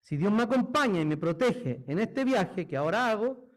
Si 0.02 0.18
Dios 0.18 0.32
me 0.34 0.44
acompaña 0.44 1.00
y 1.00 1.06
me 1.06 1.16
protege 1.16 1.84
en 1.88 2.00
este 2.00 2.26
viaje 2.26 2.68
que 2.68 2.76
ahora 2.76 3.10
hago, 3.10 3.50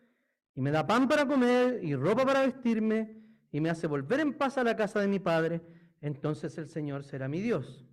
y 0.55 0.61
me 0.61 0.71
da 0.71 0.87
pan 0.87 1.09
para 1.09 1.27
comer 1.27 1.83
y 1.83 1.97
ropa 1.97 2.25
para 2.25 2.43
vestirme, 2.43 3.21
y 3.51 3.61
me 3.61 3.71
hace 3.71 3.89
volver 3.89 4.21
en 4.21 4.35
paz 4.35 4.59
a 4.59 4.65
la 4.65 4.77
casa 4.77 5.01
de 5.01 5.09
mi 5.09 5.19
padre, 5.19 5.61
entonces 6.01 6.57
el 6.59 6.69
Señor 6.69 7.03
será 7.05 7.29
mi 7.29 7.41
Dios. 7.41 7.85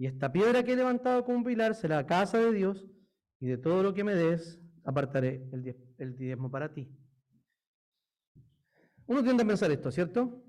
Y 0.00 0.06
esta 0.06 0.32
piedra 0.32 0.62
que 0.62 0.72
he 0.72 0.76
levantado 0.76 1.22
como 1.26 1.44
pilar 1.44 1.74
será 1.74 2.06
casa 2.06 2.38
de 2.38 2.54
Dios, 2.54 2.86
y 3.38 3.48
de 3.48 3.58
todo 3.58 3.82
lo 3.82 3.92
que 3.92 4.02
me 4.02 4.14
des 4.14 4.58
apartaré 4.82 5.46
el 5.98 6.16
diezmo 6.16 6.50
para 6.50 6.72
ti. 6.72 6.90
Uno 9.04 9.22
tiende 9.22 9.42
a 9.42 9.46
pensar 9.46 9.70
esto, 9.70 9.90
¿cierto? 9.90 10.42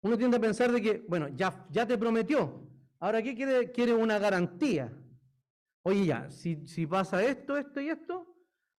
Uno 0.00 0.16
tiende 0.16 0.36
a 0.36 0.40
pensar 0.40 0.70
de 0.70 0.80
que, 0.80 1.04
bueno, 1.08 1.26
ya, 1.34 1.66
te 1.72 1.98
prometió, 1.98 2.70
ahora 3.00 3.20
¿qué 3.20 3.34
quiere? 3.34 3.72
Quiere 3.72 3.92
una 3.92 4.16
garantía. 4.20 4.96
Oye, 5.82 6.06
ya, 6.06 6.30
si, 6.30 6.68
si 6.68 6.86
pasa 6.86 7.24
esto, 7.24 7.56
esto 7.56 7.80
y 7.80 7.88
esto, 7.88 8.32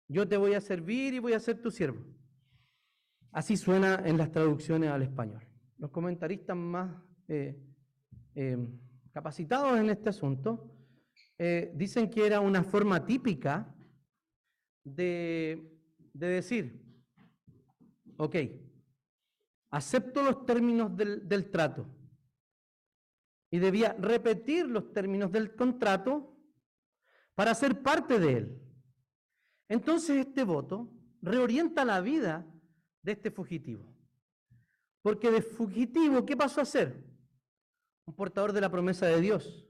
yo 0.06 0.28
te 0.28 0.36
voy 0.36 0.54
a 0.54 0.60
servir 0.60 1.12
y 1.14 1.18
voy 1.18 1.32
a 1.32 1.40
ser 1.40 1.60
tu 1.60 1.72
siervo. 1.72 2.06
Así 3.32 3.56
suena 3.56 4.00
en 4.04 4.16
las 4.16 4.30
traducciones 4.30 4.90
al 4.90 5.02
español 5.02 5.42
los 5.78 5.90
comentaristas 5.90 6.56
más 6.56 6.90
eh, 7.28 7.60
eh, 8.34 8.56
capacitados 9.16 9.78
en 9.78 9.88
este 9.88 10.10
asunto 10.10 10.70
eh, 11.38 11.72
dicen 11.74 12.10
que 12.10 12.26
era 12.26 12.38
una 12.40 12.62
forma 12.62 13.06
típica 13.06 13.74
de, 14.84 15.72
decir, 16.12 16.84
ok, 18.18 18.36
acepto 19.70 20.22
los 20.22 20.44
términos 20.44 20.94
del, 20.94 21.26
del 21.26 21.50
trato 21.50 21.86
y 23.50 23.58
debía 23.58 23.94
repetir 23.98 24.66
los 24.66 24.92
términos 24.92 25.32
del 25.32 25.56
contrato 25.56 26.38
para 27.34 27.54
ser 27.54 27.82
parte 27.82 28.18
de 28.18 28.32
él. 28.36 28.62
Entonces 29.70 30.26
este 30.26 30.44
voto 30.44 30.92
reorienta 31.22 31.86
la 31.86 32.02
vida 32.02 32.46
de 33.00 33.12
este 33.12 33.30
fugitivo. 33.30 33.96
Porque 35.00 35.30
de 35.30 35.40
fugitivo, 35.40 36.26
¿qué 36.26 36.36
pasó 36.36 36.60
a 36.60 36.66
ser? 36.66 37.15
Un 38.06 38.14
portador 38.14 38.52
de 38.52 38.60
la 38.60 38.70
promesa 38.70 39.06
de 39.06 39.20
Dios. 39.20 39.66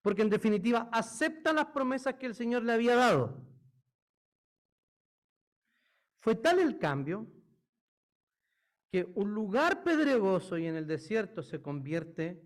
Porque 0.00 0.22
en 0.22 0.30
definitiva 0.30 0.88
acepta 0.92 1.52
las 1.52 1.66
promesas 1.66 2.14
que 2.14 2.26
el 2.26 2.34
Señor 2.34 2.62
le 2.62 2.72
había 2.72 2.94
dado. 2.94 3.40
Fue 6.20 6.34
tal 6.34 6.58
el 6.58 6.78
cambio 6.78 7.26
que 8.90 9.10
un 9.14 9.34
lugar 9.34 9.82
pedregoso 9.82 10.56
y 10.56 10.66
en 10.66 10.76
el 10.76 10.86
desierto 10.86 11.42
se 11.42 11.60
convierte 11.60 12.42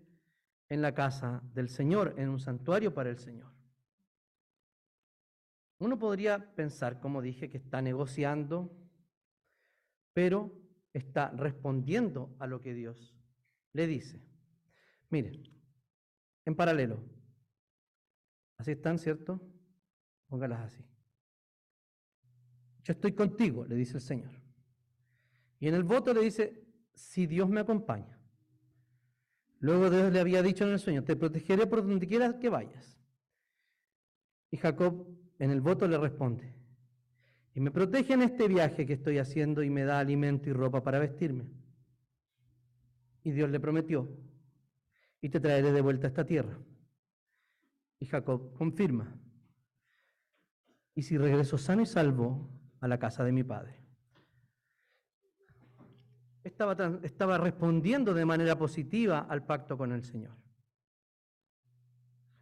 en 0.67 0.81
la 0.81 0.93
casa 0.93 1.41
del 1.53 1.69
Señor, 1.69 2.15
en 2.17 2.29
un 2.29 2.39
santuario 2.39 2.93
para 2.93 3.09
el 3.09 3.17
Señor. 3.17 3.51
Uno 5.79 5.97
podría 5.97 6.53
pensar, 6.55 6.99
como 6.99 7.21
dije, 7.21 7.49
que 7.49 7.57
está 7.57 7.81
negociando, 7.81 8.69
pero 10.13 10.51
está 10.91 11.29
respondiendo 11.31 12.35
a 12.39 12.47
lo 12.47 12.59
que 12.59 12.73
Dios 12.73 13.15
le 13.73 13.87
dice. 13.87 14.28
Miren, 15.09 15.43
en 16.45 16.55
paralelo. 16.55 17.03
Así 18.57 18.71
están, 18.71 18.99
¿cierto? 18.99 19.41
Póngalas 20.27 20.61
así. 20.61 20.83
Yo 22.83 22.93
estoy 22.93 23.13
contigo, 23.13 23.65
le 23.65 23.75
dice 23.75 23.95
el 23.95 24.01
Señor. 24.01 24.31
Y 25.59 25.67
en 25.67 25.75
el 25.75 25.83
voto 25.83 26.13
le 26.13 26.21
dice, 26.21 26.65
si 26.93 27.27
Dios 27.27 27.49
me 27.49 27.61
acompaña. 27.61 28.19
Luego 29.59 29.89
Dios 29.89 30.11
le 30.11 30.19
había 30.19 30.41
dicho 30.41 30.65
en 30.65 30.71
el 30.71 30.79
sueño, 30.79 31.03
te 31.03 31.15
protegeré 31.15 31.67
por 31.67 31.85
donde 31.85 32.07
quieras 32.07 32.35
que 32.35 32.49
vayas. 32.49 32.97
Y 34.51 34.57
Jacob 34.57 35.07
en 35.37 35.51
el 35.51 35.61
voto 35.61 35.87
le 35.87 35.97
responde, 35.97 36.53
y 37.53 37.61
me 37.61 37.71
protege 37.71 38.13
en 38.13 38.21
este 38.21 38.47
viaje 38.47 38.85
que 38.85 38.93
estoy 38.93 39.17
haciendo 39.17 39.63
y 39.63 39.69
me 39.69 39.83
da 39.83 39.99
alimento 39.99 40.49
y 40.49 40.53
ropa 40.53 40.83
para 40.83 40.99
vestirme. 40.99 41.45
Y 43.23 43.31
Dios 43.31 43.49
le 43.49 43.59
prometió, 43.59 44.09
y 45.21 45.29
te 45.29 45.39
traeré 45.39 45.71
de 45.71 45.81
vuelta 45.81 46.07
a 46.07 46.09
esta 46.09 46.25
tierra. 46.25 46.57
Y 47.99 48.05
Jacob 48.05 48.53
confirma, 48.53 49.19
y 50.95 51.01
si 51.03 51.17
regreso 51.17 51.57
sano 51.57 51.81
y 51.81 51.85
salvo 51.85 52.49
a 52.79 52.87
la 52.87 52.97
casa 52.97 53.23
de 53.23 53.31
mi 53.31 53.43
padre. 53.43 53.79
Estaba, 56.43 56.99
estaba 57.03 57.37
respondiendo 57.37 58.13
de 58.13 58.25
manera 58.25 58.57
positiva 58.57 59.19
al 59.19 59.45
pacto 59.45 59.77
con 59.77 59.91
el 59.91 60.03
Señor. 60.03 60.35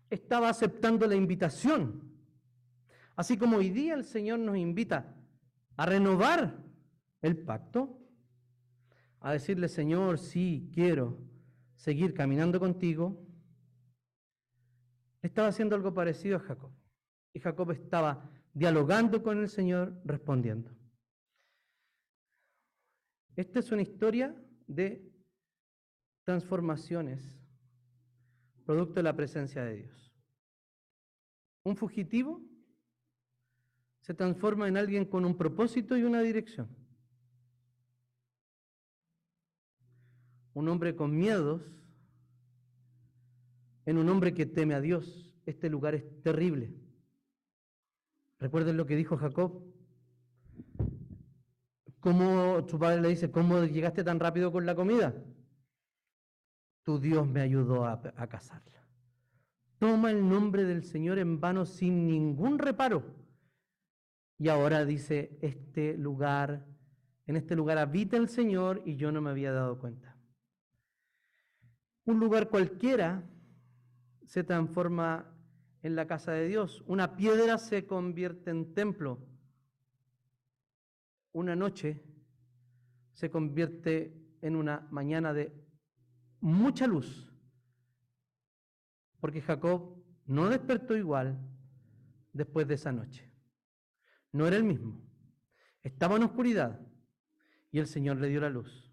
Estaba 0.09 0.49
aceptando 0.49 1.07
la 1.07 1.15
invitación 1.15 2.07
Así 3.17 3.35
como 3.35 3.57
hoy 3.57 3.71
día 3.71 3.95
el 3.95 4.05
Señor 4.05 4.37
nos 4.37 4.57
invita 4.57 5.15
a 5.75 5.85
renovar 5.87 6.63
el 7.23 7.35
pacto, 7.35 7.99
a 9.19 9.31
decirle, 9.31 9.67
Señor, 9.67 10.19
sí, 10.19 10.69
quiero 10.71 11.26
seguir 11.77 12.13
caminando 12.13 12.59
contigo, 12.59 13.25
estaba 15.21 15.47
haciendo 15.47 15.75
algo 15.75 15.93
parecido 15.93 16.37
a 16.37 16.41
Jacob. 16.41 16.71
Y 17.33 17.39
Jacob 17.39 17.71
estaba 17.71 18.29
dialogando 18.53 19.23
con 19.23 19.39
el 19.39 19.49
Señor, 19.49 19.99
respondiendo. 20.03 20.75
Esta 23.35 23.59
es 23.59 23.71
una 23.71 23.83
historia 23.83 24.35
de 24.65 25.13
transformaciones, 26.23 27.39
producto 28.65 28.95
de 28.95 29.03
la 29.03 29.15
presencia 29.15 29.63
de 29.63 29.75
Dios. 29.75 30.13
Un 31.63 31.77
fugitivo 31.77 32.41
se 34.01 34.13
transforma 34.13 34.67
en 34.67 34.77
alguien 34.77 35.05
con 35.05 35.25
un 35.25 35.37
propósito 35.37 35.95
y 35.95 36.03
una 36.03 36.21
dirección. 36.21 36.86
Un 40.57 40.69
hombre 40.69 40.95
con 40.95 41.15
miedos 41.15 41.61
en 43.85 43.99
un 43.99 44.09
hombre 44.09 44.33
que 44.33 44.47
teme 44.47 44.73
a 44.73 44.81
Dios. 44.81 45.31
Este 45.45 45.69
lugar 45.69 45.93
es 45.93 46.03
terrible. 46.23 46.73
Recuerden 48.39 48.75
lo 48.75 48.87
que 48.87 48.95
dijo 48.95 49.17
Jacob. 49.17 49.63
¿Cómo 51.99 52.67
su 52.67 52.79
padre 52.79 53.01
le 53.01 53.09
dice, 53.09 53.29
cómo 53.29 53.65
llegaste 53.65 54.03
tan 54.03 54.19
rápido 54.19 54.51
con 54.51 54.65
la 54.65 54.73
comida? 54.73 55.13
Tu 56.81 56.97
Dios 56.97 57.27
me 57.27 57.41
ayudó 57.41 57.85
a, 57.85 58.01
a 58.15 58.27
cazarla. 58.27 58.83
Toma 59.77 60.09
el 60.09 60.27
nombre 60.27 60.63
del 60.63 60.81
Señor 60.81 61.19
en 61.19 61.39
vano 61.39 61.67
sin 61.67 62.07
ningún 62.07 62.57
reparo 62.57 63.03
y 64.39 64.47
ahora 64.47 64.85
dice, 64.85 65.37
este 65.39 65.95
lugar, 65.95 66.65
en 67.27 67.35
este 67.35 67.55
lugar 67.55 67.77
habita 67.77 68.17
el 68.17 68.27
Señor 68.27 68.81
y 68.85 68.95
yo 68.95 69.11
no 69.11 69.21
me 69.21 69.29
había 69.29 69.51
dado 69.51 69.77
cuenta. 69.77 70.16
Un 72.07 72.19
lugar 72.19 72.49
cualquiera 72.49 73.23
se 74.25 74.43
transforma 74.43 75.31
en 75.83 75.95
la 75.95 76.07
casa 76.07 76.31
de 76.31 76.47
Dios. 76.47 76.83
Una 76.87 77.15
piedra 77.15 77.59
se 77.59 77.85
convierte 77.85 78.49
en 78.49 78.73
templo. 78.73 79.19
Una 81.33 81.55
noche 81.55 82.03
se 83.13 83.29
convierte 83.29 84.11
en 84.41 84.55
una 84.55 84.87
mañana 84.89 85.31
de 85.33 85.53
mucha 86.39 86.87
luz. 86.87 87.31
Porque 89.19 89.41
Jacob 89.41 90.03
no 90.25 90.49
despertó 90.49 90.97
igual 90.97 91.39
después 92.33 92.67
de 92.67 92.73
esa 92.73 92.91
noche 92.91 93.27
no 94.37 94.47
era 94.47 94.55
el 94.55 94.63
mismo. 94.63 95.01
Estaba 95.83 96.15
en 96.15 96.23
oscuridad 96.23 96.79
y 97.71 97.79
el 97.79 97.87
Señor 97.87 98.17
le 98.17 98.29
dio 98.29 98.39
la 98.39 98.49
luz. 98.49 98.91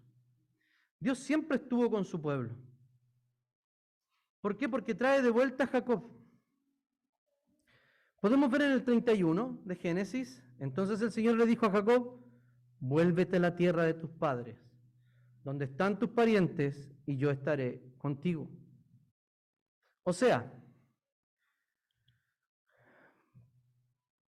Dios 0.99 1.19
siempre 1.19 1.57
estuvo 1.57 1.89
con 1.89 2.05
su 2.05 2.21
pueblo. 2.21 2.55
¿Por 4.45 4.57
qué? 4.57 4.69
Porque 4.69 4.93
trae 4.93 5.23
de 5.23 5.31
vuelta 5.31 5.63
a 5.63 5.67
Jacob. 5.67 6.07
Podemos 8.21 8.47
ver 8.51 8.61
en 8.61 8.73
el 8.73 8.83
31 8.83 9.63
de 9.65 9.75
Génesis, 9.75 10.43
Entonces 10.59 11.01
el 11.01 11.11
Señor 11.11 11.35
le 11.35 11.47
dijo 11.47 11.65
a 11.65 11.71
Jacob, 11.71 12.23
vuélvete 12.79 13.37
a 13.37 13.39
la 13.39 13.55
tierra 13.55 13.85
de 13.85 13.95
tus 13.95 14.11
padres, 14.11 14.55
donde 15.43 15.65
están 15.65 15.97
tus 15.97 16.11
parientes, 16.11 16.91
y 17.07 17.17
yo 17.17 17.31
estaré 17.31 17.81
contigo. 17.97 18.47
O 20.03 20.13
sea, 20.13 20.53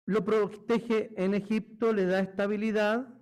lo 0.06 0.24
protege 0.24 1.12
en 1.22 1.34
Egipto, 1.34 1.92
le 1.92 2.06
da 2.06 2.18
estabilidad 2.18 3.14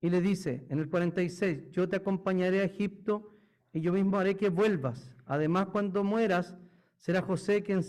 y 0.00 0.08
le 0.08 0.22
dice 0.22 0.66
en 0.70 0.78
el 0.78 0.88
46, 0.88 1.70
yo 1.72 1.86
te 1.86 1.96
acompañaré 1.96 2.60
a 2.60 2.64
Egipto 2.64 3.36
y 3.74 3.82
yo 3.82 3.92
mismo 3.92 4.18
haré 4.18 4.38
que 4.38 4.48
vuelvas. 4.48 5.14
Además, 5.30 5.68
cuando 5.68 6.02
mueras, 6.02 6.56
será 6.96 7.22
José 7.22 7.62
quien, 7.62 7.82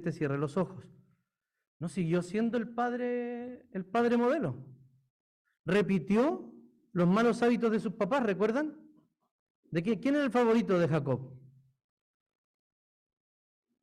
te 0.00 0.10
cierre 0.10 0.38
los 0.38 0.56
ojos. 0.56 0.86
No 1.78 1.86
siguió 1.90 2.22
siendo 2.22 2.56
el 2.56 2.66
padre, 2.66 3.66
el 3.72 3.84
padre 3.84 4.16
modelo. 4.16 4.64
Repitió 5.66 6.50
los 6.92 7.06
malos 7.06 7.42
hábitos 7.42 7.72
de 7.72 7.80
sus 7.80 7.92
papás, 7.92 8.22
¿recuerdan? 8.22 8.74
¿De 9.70 9.82
quién 9.82 10.14
era 10.14 10.24
el 10.24 10.30
favorito 10.30 10.78
de 10.78 10.88
Jacob? 10.88 11.30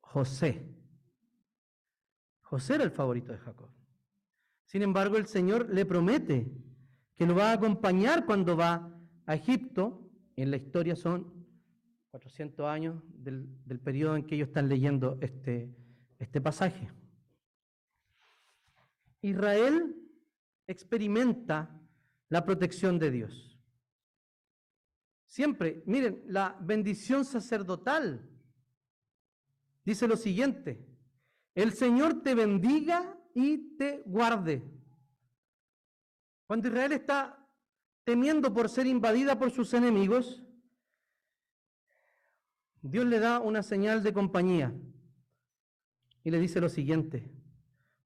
José. 0.00 0.68
José 2.40 2.74
era 2.74 2.82
el 2.82 2.90
favorito 2.90 3.30
de 3.30 3.38
Jacob. 3.38 3.70
Sin 4.64 4.82
embargo, 4.82 5.16
el 5.16 5.28
Señor 5.28 5.72
le 5.72 5.86
promete 5.86 6.52
que 7.14 7.24
lo 7.24 7.36
va 7.36 7.50
a 7.50 7.54
acompañar 7.54 8.26
cuando 8.26 8.56
va 8.56 8.98
a 9.26 9.34
Egipto. 9.36 10.10
En 10.34 10.50
la 10.50 10.56
historia 10.56 10.96
son 10.96 11.35
400 12.16 12.66
años 12.66 13.02
del, 13.08 13.46
del 13.66 13.78
periodo 13.78 14.16
en 14.16 14.26
que 14.26 14.36
ellos 14.36 14.48
están 14.48 14.70
leyendo 14.70 15.18
este, 15.20 15.68
este 16.18 16.40
pasaje. 16.40 16.90
Israel 19.20 19.94
experimenta 20.66 21.78
la 22.30 22.42
protección 22.42 22.98
de 22.98 23.10
Dios. 23.10 23.60
Siempre, 25.26 25.82
miren, 25.84 26.22
la 26.26 26.56
bendición 26.58 27.22
sacerdotal 27.26 28.26
dice 29.84 30.08
lo 30.08 30.16
siguiente, 30.16 30.88
el 31.54 31.74
Señor 31.74 32.22
te 32.22 32.34
bendiga 32.34 33.14
y 33.34 33.76
te 33.76 34.02
guarde. 34.06 34.62
Cuando 36.46 36.68
Israel 36.68 36.92
está 36.92 37.46
temiendo 38.04 38.54
por 38.54 38.70
ser 38.70 38.86
invadida 38.86 39.38
por 39.38 39.50
sus 39.50 39.74
enemigos, 39.74 40.45
Dios 42.90 43.06
le 43.06 43.18
da 43.18 43.40
una 43.40 43.62
señal 43.62 44.02
de 44.02 44.12
compañía 44.12 44.74
y 46.24 46.30
le 46.30 46.40
dice 46.40 46.60
lo 46.60 46.68
siguiente, 46.68 47.30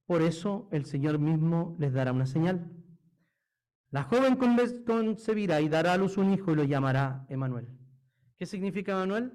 por 0.06 0.22
eso 0.22 0.68
el 0.72 0.84
Señor 0.84 1.18
mismo 1.18 1.76
les 1.78 1.92
dará 1.92 2.12
una 2.12 2.26
señal. 2.26 2.70
La 3.90 4.04
joven 4.04 4.36
concebirá 4.36 5.60
y 5.60 5.68
dará 5.68 5.94
a 5.94 5.96
luz 5.96 6.16
un 6.16 6.32
hijo 6.32 6.52
y 6.52 6.56
lo 6.56 6.64
llamará 6.64 7.26
Emanuel. 7.28 7.68
¿Qué 8.36 8.46
significa 8.46 8.92
Emanuel? 8.92 9.32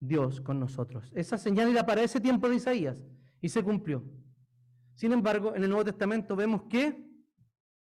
Dios 0.00 0.40
con 0.40 0.60
nosotros. 0.60 1.10
Esa 1.14 1.38
señal 1.38 1.68
era 1.68 1.84
para 1.84 2.02
ese 2.02 2.20
tiempo 2.20 2.48
de 2.48 2.56
Isaías 2.56 3.04
y 3.40 3.48
se 3.48 3.62
cumplió. 3.62 4.04
Sin 4.94 5.12
embargo, 5.12 5.54
en 5.54 5.62
el 5.62 5.70
Nuevo 5.70 5.84
Testamento 5.84 6.34
vemos 6.34 6.62
que 6.68 7.06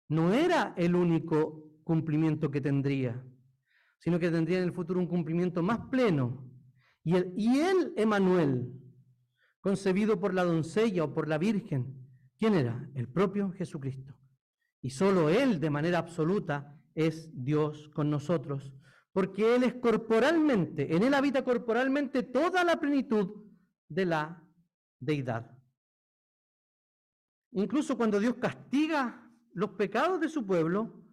no 0.09 0.33
era 0.33 0.73
el 0.77 0.95
único 0.95 1.71
cumplimiento 1.83 2.51
que 2.51 2.61
tendría, 2.61 3.23
sino 3.97 4.19
que 4.19 4.29
tendría 4.29 4.57
en 4.57 4.65
el 4.65 4.73
futuro 4.73 4.99
un 4.99 5.07
cumplimiento 5.07 5.63
más 5.63 5.79
pleno. 5.89 6.50
Y, 7.03 7.15
el, 7.15 7.33
él, 7.37 7.93
Emanuel, 7.97 8.71
concebido 9.59 10.19
por 10.19 10.33
la 10.33 10.43
doncella 10.43 11.03
o 11.03 11.13
por 11.13 11.27
la 11.27 11.37
Virgen, 11.37 12.07
¿quién 12.37 12.55
era? 12.55 12.89
El 12.93 13.07
propio 13.07 13.51
Jesucristo. 13.51 14.15
Y 14.81 14.89
solo 14.89 15.29
Él 15.29 15.59
de 15.59 15.69
manera 15.69 15.99
absoluta 15.99 16.77
es 16.95 17.29
Dios 17.33 17.89
con 17.93 18.09
nosotros, 18.09 18.73
porque 19.13 19.55
Él 19.55 19.63
es 19.63 19.75
corporalmente, 19.75 20.95
en 20.95 21.03
Él 21.03 21.13
habita 21.13 21.43
corporalmente 21.43 22.23
toda 22.23 22.63
la 22.63 22.79
plenitud 22.79 23.45
de 23.87 24.05
la 24.05 24.43
deidad. 24.99 25.57
Incluso 27.51 27.97
cuando 27.97 28.19
Dios 28.19 28.35
castiga 28.35 29.29
los 29.53 29.71
pecados 29.71 30.21
de 30.21 30.29
su 30.29 30.45
pueblo, 30.45 31.03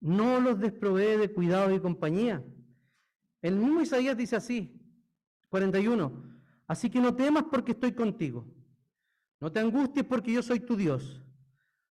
no 0.00 0.40
los 0.40 0.58
desprovee 0.58 1.18
de 1.18 1.32
cuidado 1.32 1.74
y 1.74 1.80
compañía. 1.80 2.44
El 3.42 3.56
mismo 3.56 3.80
Isaías 3.80 4.16
dice 4.16 4.36
así, 4.36 4.79
41, 5.50 6.40
así 6.66 6.88
que 6.88 7.00
no 7.00 7.14
temas 7.14 7.44
porque 7.50 7.72
estoy 7.72 7.92
contigo, 7.92 8.46
no 9.40 9.52
te 9.52 9.60
angusties 9.60 10.06
porque 10.06 10.32
yo 10.32 10.42
soy 10.42 10.60
tu 10.60 10.76
Dios, 10.76 11.22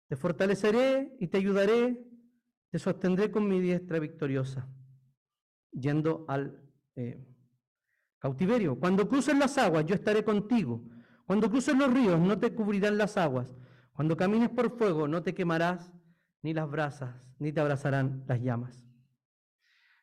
te 0.08 0.16
fortaleceré 0.16 1.16
y 1.18 1.28
te 1.28 1.38
ayudaré, 1.38 1.98
te 2.70 2.78
sostendré 2.78 3.30
con 3.30 3.48
mi 3.48 3.60
diestra 3.60 3.98
victoriosa, 3.98 4.68
yendo 5.70 6.24
al 6.28 6.60
eh, 6.96 7.24
cautiverio. 8.18 8.78
Cuando 8.78 9.08
cruces 9.08 9.36
las 9.38 9.56
aguas, 9.58 9.86
yo 9.86 9.94
estaré 9.94 10.24
contigo. 10.24 10.82
Cuando 11.26 11.50
cruces 11.50 11.76
los 11.76 11.92
ríos, 11.92 12.20
no 12.20 12.38
te 12.38 12.54
cubrirán 12.54 12.98
las 12.98 13.16
aguas. 13.16 13.54
Cuando 13.92 14.16
camines 14.16 14.50
por 14.50 14.76
fuego, 14.76 15.06
no 15.08 15.22
te 15.22 15.34
quemarás 15.34 15.92
ni 16.42 16.52
las 16.52 16.70
brasas, 16.70 17.14
ni 17.38 17.52
te 17.52 17.60
abrazarán 17.60 18.24
las 18.26 18.40
llamas. 18.40 18.84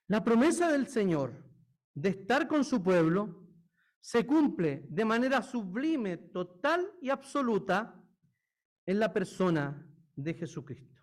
La 0.07 0.23
promesa 0.23 0.71
del 0.71 0.87
Señor 0.87 1.33
de 1.93 2.09
estar 2.09 2.47
con 2.47 2.63
su 2.63 2.81
pueblo 2.81 3.40
se 4.01 4.25
cumple 4.25 4.83
de 4.89 5.05
manera 5.05 5.41
sublime, 5.43 6.17
total 6.17 6.91
y 7.01 7.09
absoluta 7.09 8.03
en 8.85 8.99
la 8.99 9.13
persona 9.13 9.87
de 10.15 10.33
Jesucristo. 10.33 10.99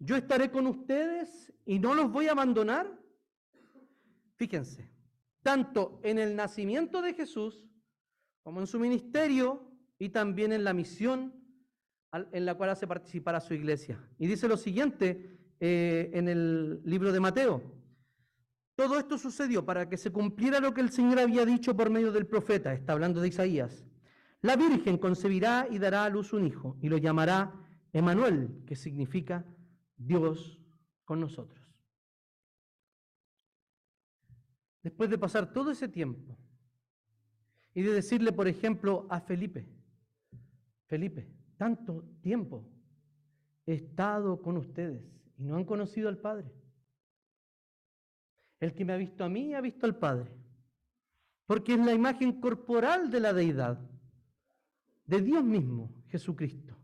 Yo 0.00 0.16
estaré 0.16 0.50
con 0.50 0.66
ustedes 0.66 1.52
y 1.66 1.78
no 1.78 1.94
los 1.94 2.10
voy 2.10 2.28
a 2.28 2.32
abandonar. 2.32 2.98
Fíjense, 4.36 4.90
tanto 5.42 6.00
en 6.02 6.18
el 6.18 6.34
nacimiento 6.34 7.02
de 7.02 7.14
Jesús 7.14 7.68
como 8.42 8.60
en 8.60 8.66
su 8.66 8.78
ministerio 8.78 9.70
y 9.98 10.08
también 10.08 10.52
en 10.52 10.64
la 10.64 10.72
misión 10.72 11.34
en 12.12 12.46
la 12.46 12.54
cual 12.54 12.70
hace 12.70 12.86
participar 12.86 13.34
a 13.34 13.40
su 13.40 13.52
iglesia. 13.52 14.02
Y 14.18 14.26
dice 14.26 14.48
lo 14.48 14.56
siguiente 14.56 15.38
eh, 15.60 16.10
en 16.14 16.28
el 16.28 16.80
libro 16.84 17.12
de 17.12 17.20
Mateo. 17.20 17.77
Todo 18.78 18.96
esto 18.96 19.18
sucedió 19.18 19.64
para 19.64 19.88
que 19.88 19.96
se 19.96 20.12
cumpliera 20.12 20.60
lo 20.60 20.72
que 20.72 20.80
el 20.80 20.90
Señor 20.90 21.18
había 21.18 21.44
dicho 21.44 21.76
por 21.76 21.90
medio 21.90 22.12
del 22.12 22.28
profeta, 22.28 22.72
está 22.72 22.92
hablando 22.92 23.20
de 23.20 23.26
Isaías. 23.26 23.84
La 24.40 24.54
Virgen 24.54 24.98
concebirá 24.98 25.66
y 25.68 25.80
dará 25.80 26.04
a 26.04 26.08
luz 26.08 26.32
un 26.32 26.46
hijo 26.46 26.76
y 26.80 26.88
lo 26.88 26.96
llamará 26.96 27.52
Emanuel, 27.92 28.62
que 28.68 28.76
significa 28.76 29.44
Dios 29.96 30.60
con 31.04 31.18
nosotros. 31.18 31.60
Después 34.84 35.10
de 35.10 35.18
pasar 35.18 35.52
todo 35.52 35.72
ese 35.72 35.88
tiempo 35.88 36.38
y 37.74 37.82
de 37.82 37.92
decirle, 37.92 38.30
por 38.30 38.46
ejemplo, 38.46 39.08
a 39.10 39.20
Felipe, 39.20 39.68
Felipe, 40.86 41.28
tanto 41.56 42.04
tiempo 42.20 42.64
he 43.66 43.74
estado 43.74 44.40
con 44.40 44.56
ustedes 44.56 45.02
y 45.36 45.42
no 45.42 45.56
han 45.56 45.64
conocido 45.64 46.08
al 46.08 46.18
Padre. 46.18 46.54
El 48.60 48.74
que 48.74 48.84
me 48.84 48.92
ha 48.92 48.96
visto 48.96 49.24
a 49.24 49.28
mí 49.28 49.54
ha 49.54 49.60
visto 49.60 49.86
al 49.86 49.96
Padre, 49.96 50.32
porque 51.46 51.74
es 51.74 51.78
la 51.78 51.92
imagen 51.92 52.40
corporal 52.40 53.10
de 53.10 53.20
la 53.20 53.32
deidad, 53.32 53.78
de 55.04 55.22
Dios 55.22 55.44
mismo, 55.44 56.04
Jesucristo. 56.08 56.76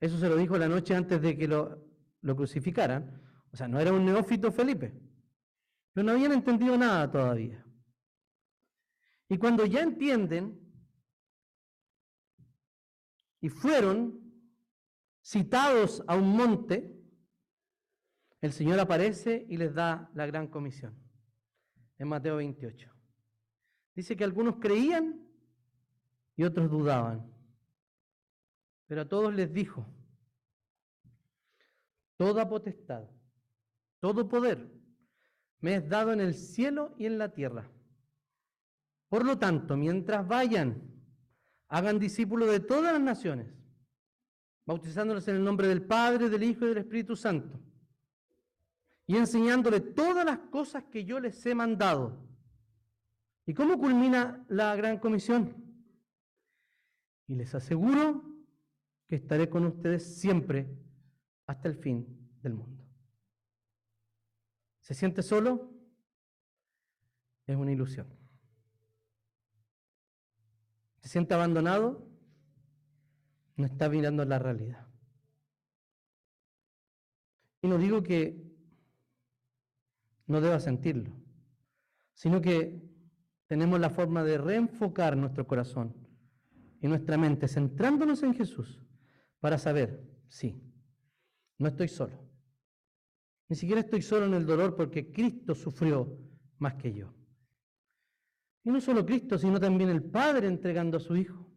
Eso 0.00 0.18
se 0.18 0.28
lo 0.28 0.36
dijo 0.36 0.58
la 0.58 0.68
noche 0.68 0.94
antes 0.94 1.20
de 1.20 1.36
que 1.36 1.48
lo, 1.48 1.84
crucificaran. 2.20 3.22
O 3.52 3.56
sea, 3.56 3.68
no 3.68 3.78
era 3.78 3.92
un 3.92 4.04
neófito 4.04 4.50
Felipe, 4.52 4.92
pero 5.92 6.04
no 6.04 6.12
habían 6.12 6.32
entendido 6.32 6.76
nada 6.76 7.10
todavía. 7.10 7.64
Y 9.28 9.38
cuando 9.38 9.64
ya 9.66 9.80
entienden, 9.80 10.60
y 13.40 13.48
fueron 13.48 14.20
citados 15.22 16.02
a 16.06 16.16
un 16.16 16.36
monte, 16.36 16.95
el 18.46 18.52
Señor 18.52 18.80
aparece 18.80 19.44
y 19.48 19.56
les 19.56 19.74
da 19.74 20.10
la 20.14 20.26
gran 20.26 20.46
comisión. 20.48 20.94
En 21.98 22.08
Mateo 22.08 22.36
28. 22.36 22.90
Dice 23.94 24.16
que 24.16 24.24
algunos 24.24 24.56
creían 24.56 25.26
y 26.36 26.44
otros 26.44 26.70
dudaban. 26.70 27.30
Pero 28.86 29.02
a 29.02 29.08
todos 29.08 29.34
les 29.34 29.52
dijo, 29.52 29.86
toda 32.16 32.48
potestad, 32.48 33.04
todo 34.00 34.28
poder 34.28 34.70
me 35.60 35.74
es 35.76 35.88
dado 35.88 36.12
en 36.12 36.20
el 36.20 36.34
cielo 36.34 36.94
y 36.98 37.06
en 37.06 37.18
la 37.18 37.32
tierra. 37.32 37.70
Por 39.08 39.24
lo 39.24 39.38
tanto, 39.38 39.76
mientras 39.76 40.26
vayan 40.26 40.96
Hagan 41.68 41.98
discípulos 41.98 42.48
de 42.50 42.60
todas 42.60 42.92
las 42.92 43.02
naciones, 43.02 43.48
bautizándolos 44.64 45.26
en 45.28 45.36
el 45.36 45.44
nombre 45.44 45.66
del 45.66 45.82
Padre, 45.82 46.28
del 46.28 46.44
Hijo 46.44 46.64
y 46.64 46.68
del 46.68 46.78
Espíritu 46.78 47.16
Santo, 47.16 47.60
y 49.06 49.16
enseñándoles 49.16 49.94
todas 49.94 50.24
las 50.24 50.38
cosas 50.50 50.84
que 50.84 51.04
yo 51.04 51.20
les 51.20 51.44
he 51.46 51.54
mandado. 51.54 52.18
¿Y 53.46 53.54
cómo 53.54 53.78
culmina 53.78 54.44
la 54.48 54.74
gran 54.74 54.98
comisión? 54.98 55.54
Y 57.28 57.36
les 57.36 57.54
aseguro 57.54 58.24
que 59.06 59.16
estaré 59.16 59.48
con 59.48 59.64
ustedes 59.64 60.18
siempre 60.18 60.68
hasta 61.46 61.68
el 61.68 61.76
fin 61.76 62.06
del 62.42 62.54
mundo. 62.54 62.84
¿Se 64.80 64.94
siente 64.94 65.22
solo? 65.22 65.72
Es 67.46 67.56
una 67.56 67.72
ilusión. 67.72 68.08
¿Se 70.98 71.08
siente 71.08 71.34
abandonado? 71.34 72.08
No 73.56 73.66
está 73.66 73.88
mirando 73.88 74.24
la 74.24 74.40
realidad. 74.40 74.86
Y 77.62 77.68
no 77.68 77.78
digo 77.78 78.02
que 78.02 78.55
no 80.26 80.40
deba 80.40 80.60
sentirlo, 80.60 81.12
sino 82.14 82.40
que 82.40 82.82
tenemos 83.46 83.78
la 83.80 83.90
forma 83.90 84.24
de 84.24 84.38
reenfocar 84.38 85.16
nuestro 85.16 85.46
corazón 85.46 85.94
y 86.80 86.88
nuestra 86.88 87.16
mente 87.16 87.48
centrándonos 87.48 88.22
en 88.22 88.34
Jesús 88.34 88.82
para 89.40 89.58
saber, 89.58 90.02
sí, 90.28 90.60
no 91.58 91.68
estoy 91.68 91.88
solo. 91.88 92.26
Ni 93.48 93.56
siquiera 93.56 93.80
estoy 93.80 94.02
solo 94.02 94.26
en 94.26 94.34
el 94.34 94.44
dolor 94.44 94.74
porque 94.74 95.12
Cristo 95.12 95.54
sufrió 95.54 96.18
más 96.58 96.74
que 96.74 96.92
yo. 96.92 97.14
Y 98.64 98.70
no 98.70 98.80
solo 98.80 99.06
Cristo, 99.06 99.38
sino 99.38 99.60
también 99.60 99.90
el 99.90 100.02
Padre 100.02 100.48
entregando 100.48 100.96
a 100.96 101.00
su 101.00 101.16
Hijo. 101.16 101.48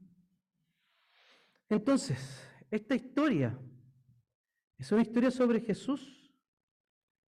Entonces, 1.67 2.47
esta 2.69 2.93
historia 2.93 3.59
es 4.77 4.91
una 4.91 5.01
historia 5.01 5.31
sobre 5.31 5.61
Jesús 5.61 6.18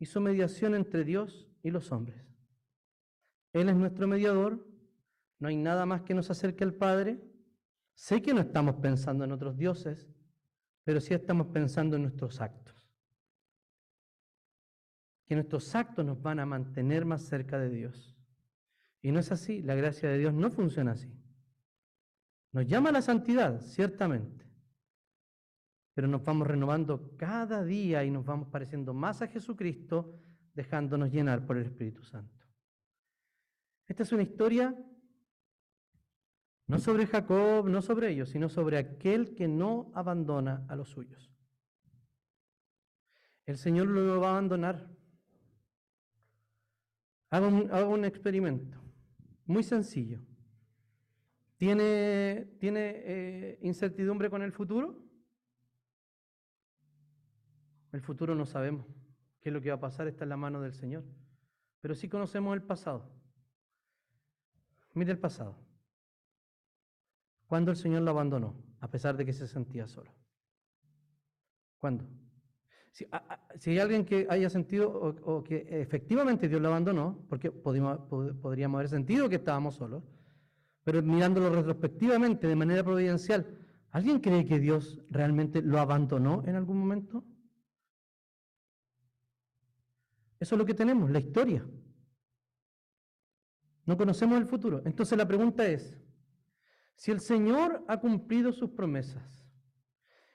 su 0.05 0.21
mediación 0.21 0.75
entre 0.75 1.03
Dios 1.03 1.47
y 1.63 1.71
los 1.71 1.91
hombres. 1.91 2.25
Él 3.53 3.69
es 3.69 3.75
nuestro 3.75 4.07
mediador, 4.07 4.65
no 5.39 5.47
hay 5.47 5.57
nada 5.57 5.85
más 5.85 6.03
que 6.03 6.13
nos 6.13 6.29
acerque 6.29 6.63
al 6.63 6.73
Padre. 6.73 7.19
Sé 7.95 8.21
que 8.21 8.33
no 8.33 8.41
estamos 8.41 8.75
pensando 8.75 9.23
en 9.23 9.31
otros 9.31 9.57
dioses, 9.57 10.09
pero 10.83 11.01
sí 11.01 11.13
estamos 11.13 11.47
pensando 11.47 11.95
en 11.95 12.03
nuestros 12.03 12.41
actos. 12.41 12.91
Que 15.25 15.35
nuestros 15.35 15.73
actos 15.75 16.05
nos 16.05 16.21
van 16.21 16.39
a 16.39 16.45
mantener 16.45 17.05
más 17.05 17.23
cerca 17.23 17.57
de 17.57 17.69
Dios. 17.69 18.15
Y 19.01 19.11
no 19.11 19.19
es 19.19 19.31
así, 19.31 19.61
la 19.61 19.75
gracia 19.75 20.09
de 20.09 20.19
Dios 20.19 20.33
no 20.33 20.51
funciona 20.51 20.91
así. 20.91 21.11
Nos 22.51 22.67
llama 22.67 22.89
a 22.89 22.93
la 22.93 23.01
santidad, 23.01 23.61
ciertamente, 23.61 24.50
pero 25.93 26.07
nos 26.07 26.23
vamos 26.23 26.47
renovando 26.47 27.15
cada 27.17 27.63
día 27.63 28.03
y 28.03 28.11
nos 28.11 28.25
vamos 28.25 28.47
pareciendo 28.47 28.93
más 28.93 29.21
a 29.21 29.27
Jesucristo, 29.27 30.19
dejándonos 30.53 31.11
llenar 31.11 31.45
por 31.45 31.57
el 31.57 31.65
Espíritu 31.65 32.03
Santo. 32.03 32.45
Esta 33.87 34.03
es 34.03 34.11
una 34.11 34.23
historia 34.23 34.75
no 36.67 36.79
sobre 36.79 37.05
Jacob, 37.05 37.67
no 37.67 37.81
sobre 37.81 38.11
ellos, 38.11 38.29
sino 38.29 38.47
sobre 38.47 38.77
aquel 38.77 39.35
que 39.35 39.45
no 39.49 39.91
abandona 39.93 40.65
a 40.69 40.75
los 40.77 40.87
suyos. 40.87 41.29
El 43.45 43.57
Señor 43.57 43.87
lo 43.87 44.21
va 44.21 44.27
a 44.27 44.31
abandonar. 44.31 44.89
Haga 47.29 47.47
un, 47.47 48.05
experimento 48.05 48.77
muy 49.45 49.63
sencillo. 49.63 50.21
¿Tiene, 51.57 52.47
tiene 52.59 52.93
eh, 52.95 53.59
incertidumbre 53.61 54.29
con 54.29 54.41
el 54.41 54.53
futuro? 54.53 55.10
El 57.91 58.01
futuro 58.01 58.35
no 58.35 58.45
sabemos. 58.45 58.85
¿Qué 59.41 59.49
es 59.49 59.53
lo 59.53 59.61
que 59.61 59.69
va 59.69 59.75
a 59.75 59.79
pasar? 59.79 60.07
Está 60.07 60.23
en 60.23 60.29
la 60.29 60.37
mano 60.37 60.61
del 60.61 60.73
Señor. 60.73 61.03
Pero 61.81 61.95
sí 61.95 62.07
conocemos 62.07 62.53
el 62.53 62.61
pasado. 62.61 63.09
Mire 64.93 65.11
el 65.11 65.19
pasado. 65.19 65.55
¿Cuándo 67.47 67.71
el 67.71 67.77
Señor 67.77 68.03
lo 68.03 68.11
abandonó? 68.11 68.55
A 68.79 68.89
pesar 68.89 69.17
de 69.17 69.25
que 69.25 69.33
se 69.33 69.47
sentía 69.47 69.87
solo. 69.87 70.11
¿Cuándo? 71.79 72.07
Si, 72.91 73.07
hay 73.69 73.79
alguien 73.79 74.05
que 74.05 74.27
haya 74.29 74.49
sentido 74.49 74.91
o, 74.91 75.43
que 75.43 75.65
efectivamente 75.69 76.49
Dios 76.49 76.61
lo 76.61 76.67
abandonó, 76.67 77.25
porque 77.29 77.49
podríamos 77.51 78.77
haber 78.77 78.89
sentido 78.89 79.29
que 79.29 79.37
estábamos 79.37 79.75
solos, 79.75 80.03
pero 80.83 81.01
mirándolo 81.01 81.49
retrospectivamente, 81.49 82.47
de 82.47 82.55
manera 82.55 82.83
providencial, 82.83 83.57
¿alguien 83.91 84.19
cree 84.19 84.45
que 84.45 84.59
Dios 84.59 85.01
realmente 85.09 85.61
lo 85.61 85.79
abandonó 85.79 86.43
en 86.45 86.55
algún 86.55 86.79
momento? 86.79 87.23
Eso 90.41 90.55
es 90.55 90.59
lo 90.59 90.65
que 90.65 90.73
tenemos, 90.73 91.11
la 91.11 91.19
historia. 91.19 91.63
No 93.85 93.95
conocemos 93.95 94.39
el 94.39 94.47
futuro. 94.47 94.81
Entonces 94.85 95.15
la 95.15 95.27
pregunta 95.27 95.67
es, 95.67 95.95
si 96.95 97.11
el 97.11 97.19
Señor 97.19 97.85
ha 97.87 97.99
cumplido 97.99 98.51
sus 98.51 98.71
promesas 98.71 99.47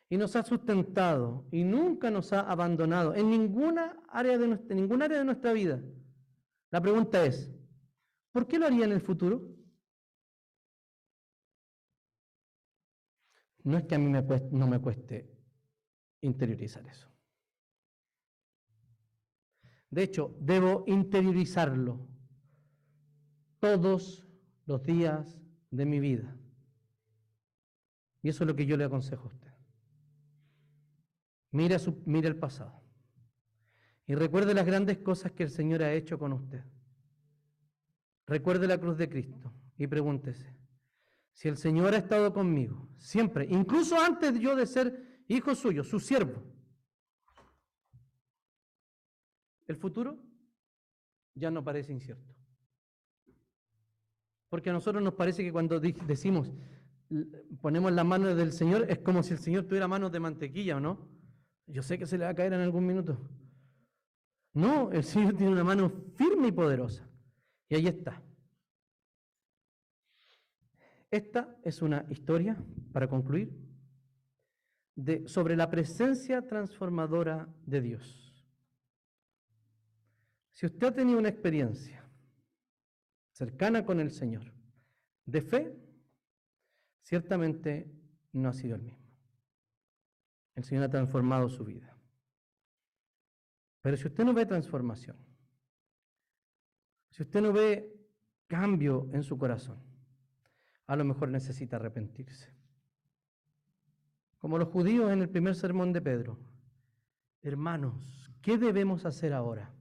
y 0.09 0.17
nos 0.17 0.37
ha 0.37 0.45
sustentado 0.45 1.49
y 1.51 1.65
nunca 1.65 2.09
nos 2.13 2.33
ha 2.33 2.41
abandonado 2.43 3.17
en 3.17 3.31
ninguna 3.31 4.01
área 4.09 4.39
de 4.39 4.47
nuestra, 4.47 4.77
área 5.05 5.19
de 5.19 5.25
nuestra 5.25 5.53
vida, 5.53 5.83
la 6.71 6.81
pregunta 6.81 7.27
es, 7.27 7.53
¿por 8.31 8.47
qué 8.47 8.61
lo 8.61 8.67
haría 8.67 8.85
en 8.85 8.93
el 8.93 9.01
futuro? 9.01 9.43
No 13.65 13.77
es 13.77 13.85
que 13.87 13.97
a 13.97 13.99
mí 13.99 14.13
no 14.53 14.67
me 14.69 14.81
cueste 14.81 15.37
interiorizar 16.21 16.87
eso. 16.87 17.16
De 19.91 20.03
hecho, 20.03 20.37
debo 20.41 20.85
interiorizarlo 20.87 22.07
todos 23.61 24.27
los 24.67 24.83
días 24.83 25.41
de 25.71 25.87
mi 25.87 26.01
vida. 26.01 26.37
Y 28.23 28.29
eso 28.29 28.45
es 28.45 28.49
lo 28.49 28.57
que 28.57 28.67
yo 28.67 28.77
le 28.77 28.85
aconsejo 28.85 29.25
a 29.25 29.33
usted. 29.33 29.53
Mire, 31.53 31.79
su, 31.79 32.03
mire 32.05 32.29
el 32.29 32.37
pasado. 32.37 32.83
Y 34.07 34.15
recuerde 34.15 34.55
las 34.55 34.67
grandes 34.67 34.99
cosas 34.99 35.33
que 35.33 35.45
el 35.45 35.51
Señor 35.51 35.83
ha 35.83 35.93
hecho 35.93 36.19
con 36.19 36.33
usted. 36.33 36.63
Recuerde 38.27 38.67
la 38.67 38.79
cruz 38.79 38.99
de 38.99 39.09
Cristo 39.09 39.53
y 39.79 39.87
pregúntese, 39.87 40.55
si 41.33 41.49
el 41.49 41.57
Señor 41.57 41.95
ha 41.95 41.99
estado 41.99 42.33
conmigo, 42.33 42.89
siempre, 42.99 43.47
incluso 43.49 44.01
antes 44.01 44.39
yo 44.41 44.57
de 44.57 44.67
ser 44.67 45.23
hijo 45.29 45.55
suyo, 45.55 45.85
su 45.85 46.01
siervo, 46.01 46.43
el 49.67 49.77
futuro 49.77 50.19
ya 51.35 51.51
no 51.51 51.63
parece 51.63 51.93
incierto. 51.93 52.35
Porque 54.49 54.71
a 54.71 54.73
nosotros 54.73 55.03
nos 55.03 55.15
parece 55.15 55.43
que 55.43 55.53
cuando 55.53 55.81
decimos, 55.81 56.53
ponemos 57.61 57.93
las 57.93 58.07
manos 58.07 58.37
del 58.37 58.53
Señor, 58.53 58.87
es 58.89 58.99
como 58.99 59.23
si 59.23 59.33
el 59.33 59.39
Señor 59.39 59.65
tuviera 59.65 59.89
manos 59.89 60.13
de 60.13 60.21
mantequilla, 60.21 60.77
¿o 60.77 60.81
no? 60.81 61.09
Yo 61.67 61.83
sé 61.83 61.99
que 61.99 62.07
se 62.07 62.17
le 62.17 62.25
va 62.25 62.31
a 62.31 62.35
caer 62.35 62.53
en 62.53 62.61
algún 62.61 62.87
minuto. 62.87 63.19
No, 64.55 64.91
el 64.93 65.05
Señor 65.05 65.37
tiene 65.37 65.53
una 65.53 65.65
mano 65.65 65.91
firme 66.17 66.49
y 66.49 66.53
poderosa. 66.53 67.07
Y 67.69 67.75
ahí 67.75 67.87
está. 67.89 68.23
Esta 71.11 71.57
es 71.63 71.83
una 71.83 72.07
historia, 72.09 72.57
para 72.93 73.09
concluir, 73.09 73.53
de, 74.95 75.29
sobre 75.29 75.57
la 75.57 75.71
presencia 75.71 76.47
transformadora 76.47 77.49
de 77.67 77.81
Dios. 77.81 78.26
Si 80.57 80.65
usted 80.65 80.87
ha 80.87 80.95
tenido 80.95 81.19
una 81.19 81.29
experiencia 81.29 82.03
cercana 83.31 83.85
con 83.85 84.01
el 84.01 84.11
Señor, 84.11 84.55
de 85.27 85.43
fe, 85.43 85.77
ciertamente 87.03 87.93
no 88.33 88.49
ha 88.49 88.55
sido 88.55 88.77
el 88.77 88.81
mismo. 88.81 89.07
El 90.55 90.65
Señor 90.65 90.85
ha 90.85 90.89
transformado 90.89 91.51
su 91.51 91.63
vida. 91.63 91.95
Pero 93.83 93.99
si 93.99 94.07
usted 94.07 94.25
no 94.25 94.33
ve 94.33 94.47
transformación, 94.47 95.19
si 97.11 97.23
usted 97.23 97.43
no 97.43 97.53
ve 97.53 97.95
cambio 98.47 99.11
en 99.13 99.25
su 99.25 99.37
corazón, 99.37 99.79
a 100.87 100.97
lo 100.97 101.05
mejor 101.05 101.29
necesita 101.29 101.77
arrepentirse. 101.77 102.51
Como 104.39 104.57
los 104.57 104.69
judíos 104.69 105.13
en 105.13 105.21
el 105.21 105.29
primer 105.29 105.55
sermón 105.55 105.93
de 105.93 106.01
Pedro, 106.01 106.39
hermanos, 107.43 108.33
¿qué 108.41 108.57
debemos 108.57 109.05
hacer 109.05 109.35
ahora? 109.35 109.76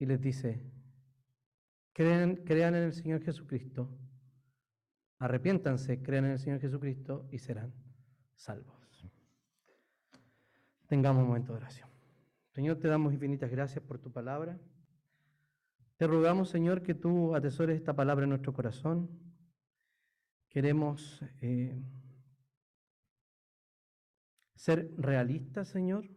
Y 0.00 0.06
les 0.06 0.20
dice, 0.20 0.60
crean, 1.92 2.34
crean 2.44 2.74
en 2.74 2.82
el 2.82 2.92
Señor 2.92 3.22
Jesucristo 3.22 3.96
Arrepiéntanse, 5.20 6.02
crean 6.02 6.24
en 6.24 6.30
el 6.32 6.38
Señor 6.38 6.60
Jesucristo 6.60 7.28
y 7.30 7.38
serán 7.38 7.74
salvos. 8.36 8.74
Tengamos 10.86 11.22
un 11.22 11.28
momento 11.28 11.52
de 11.52 11.58
oración. 11.58 11.88
Señor, 12.52 12.78
te 12.78 12.88
damos 12.88 13.12
infinitas 13.12 13.50
gracias 13.50 13.84
por 13.84 13.98
tu 13.98 14.10
palabra. 14.10 14.58
Te 15.98 16.06
rogamos, 16.06 16.48
Señor, 16.48 16.82
que 16.82 16.94
tú 16.94 17.36
atesores 17.36 17.76
esta 17.76 17.94
palabra 17.94 18.24
en 18.24 18.30
nuestro 18.30 18.54
corazón. 18.54 19.10
Queremos 20.48 21.22
eh, 21.42 21.78
ser 24.54 24.90
realistas, 24.96 25.68
Señor, 25.68 26.08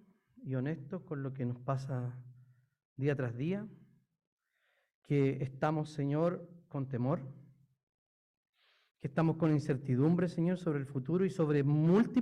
y 0.43 0.55
honestos 0.55 1.03
con 1.03 1.21
lo 1.21 1.33
que 1.33 1.45
nos 1.45 1.59
pasa 1.59 2.17
día 3.03 3.15
tras 3.15 3.37
día. 3.37 3.67
Que 5.03 5.43
estamos, 5.43 5.91
Señor, 5.91 6.49
con 6.69 6.87
temor 6.87 7.19
que 9.03 9.07
estamos 9.07 9.35
con 9.35 9.51
incertidumbre, 9.51 10.29
Señor, 10.29 10.57
sobre 10.57 10.79
el 10.79 10.85
futuro 10.85 11.25
y 11.25 11.29
sobre 11.29 11.61
múltiples 11.61 12.21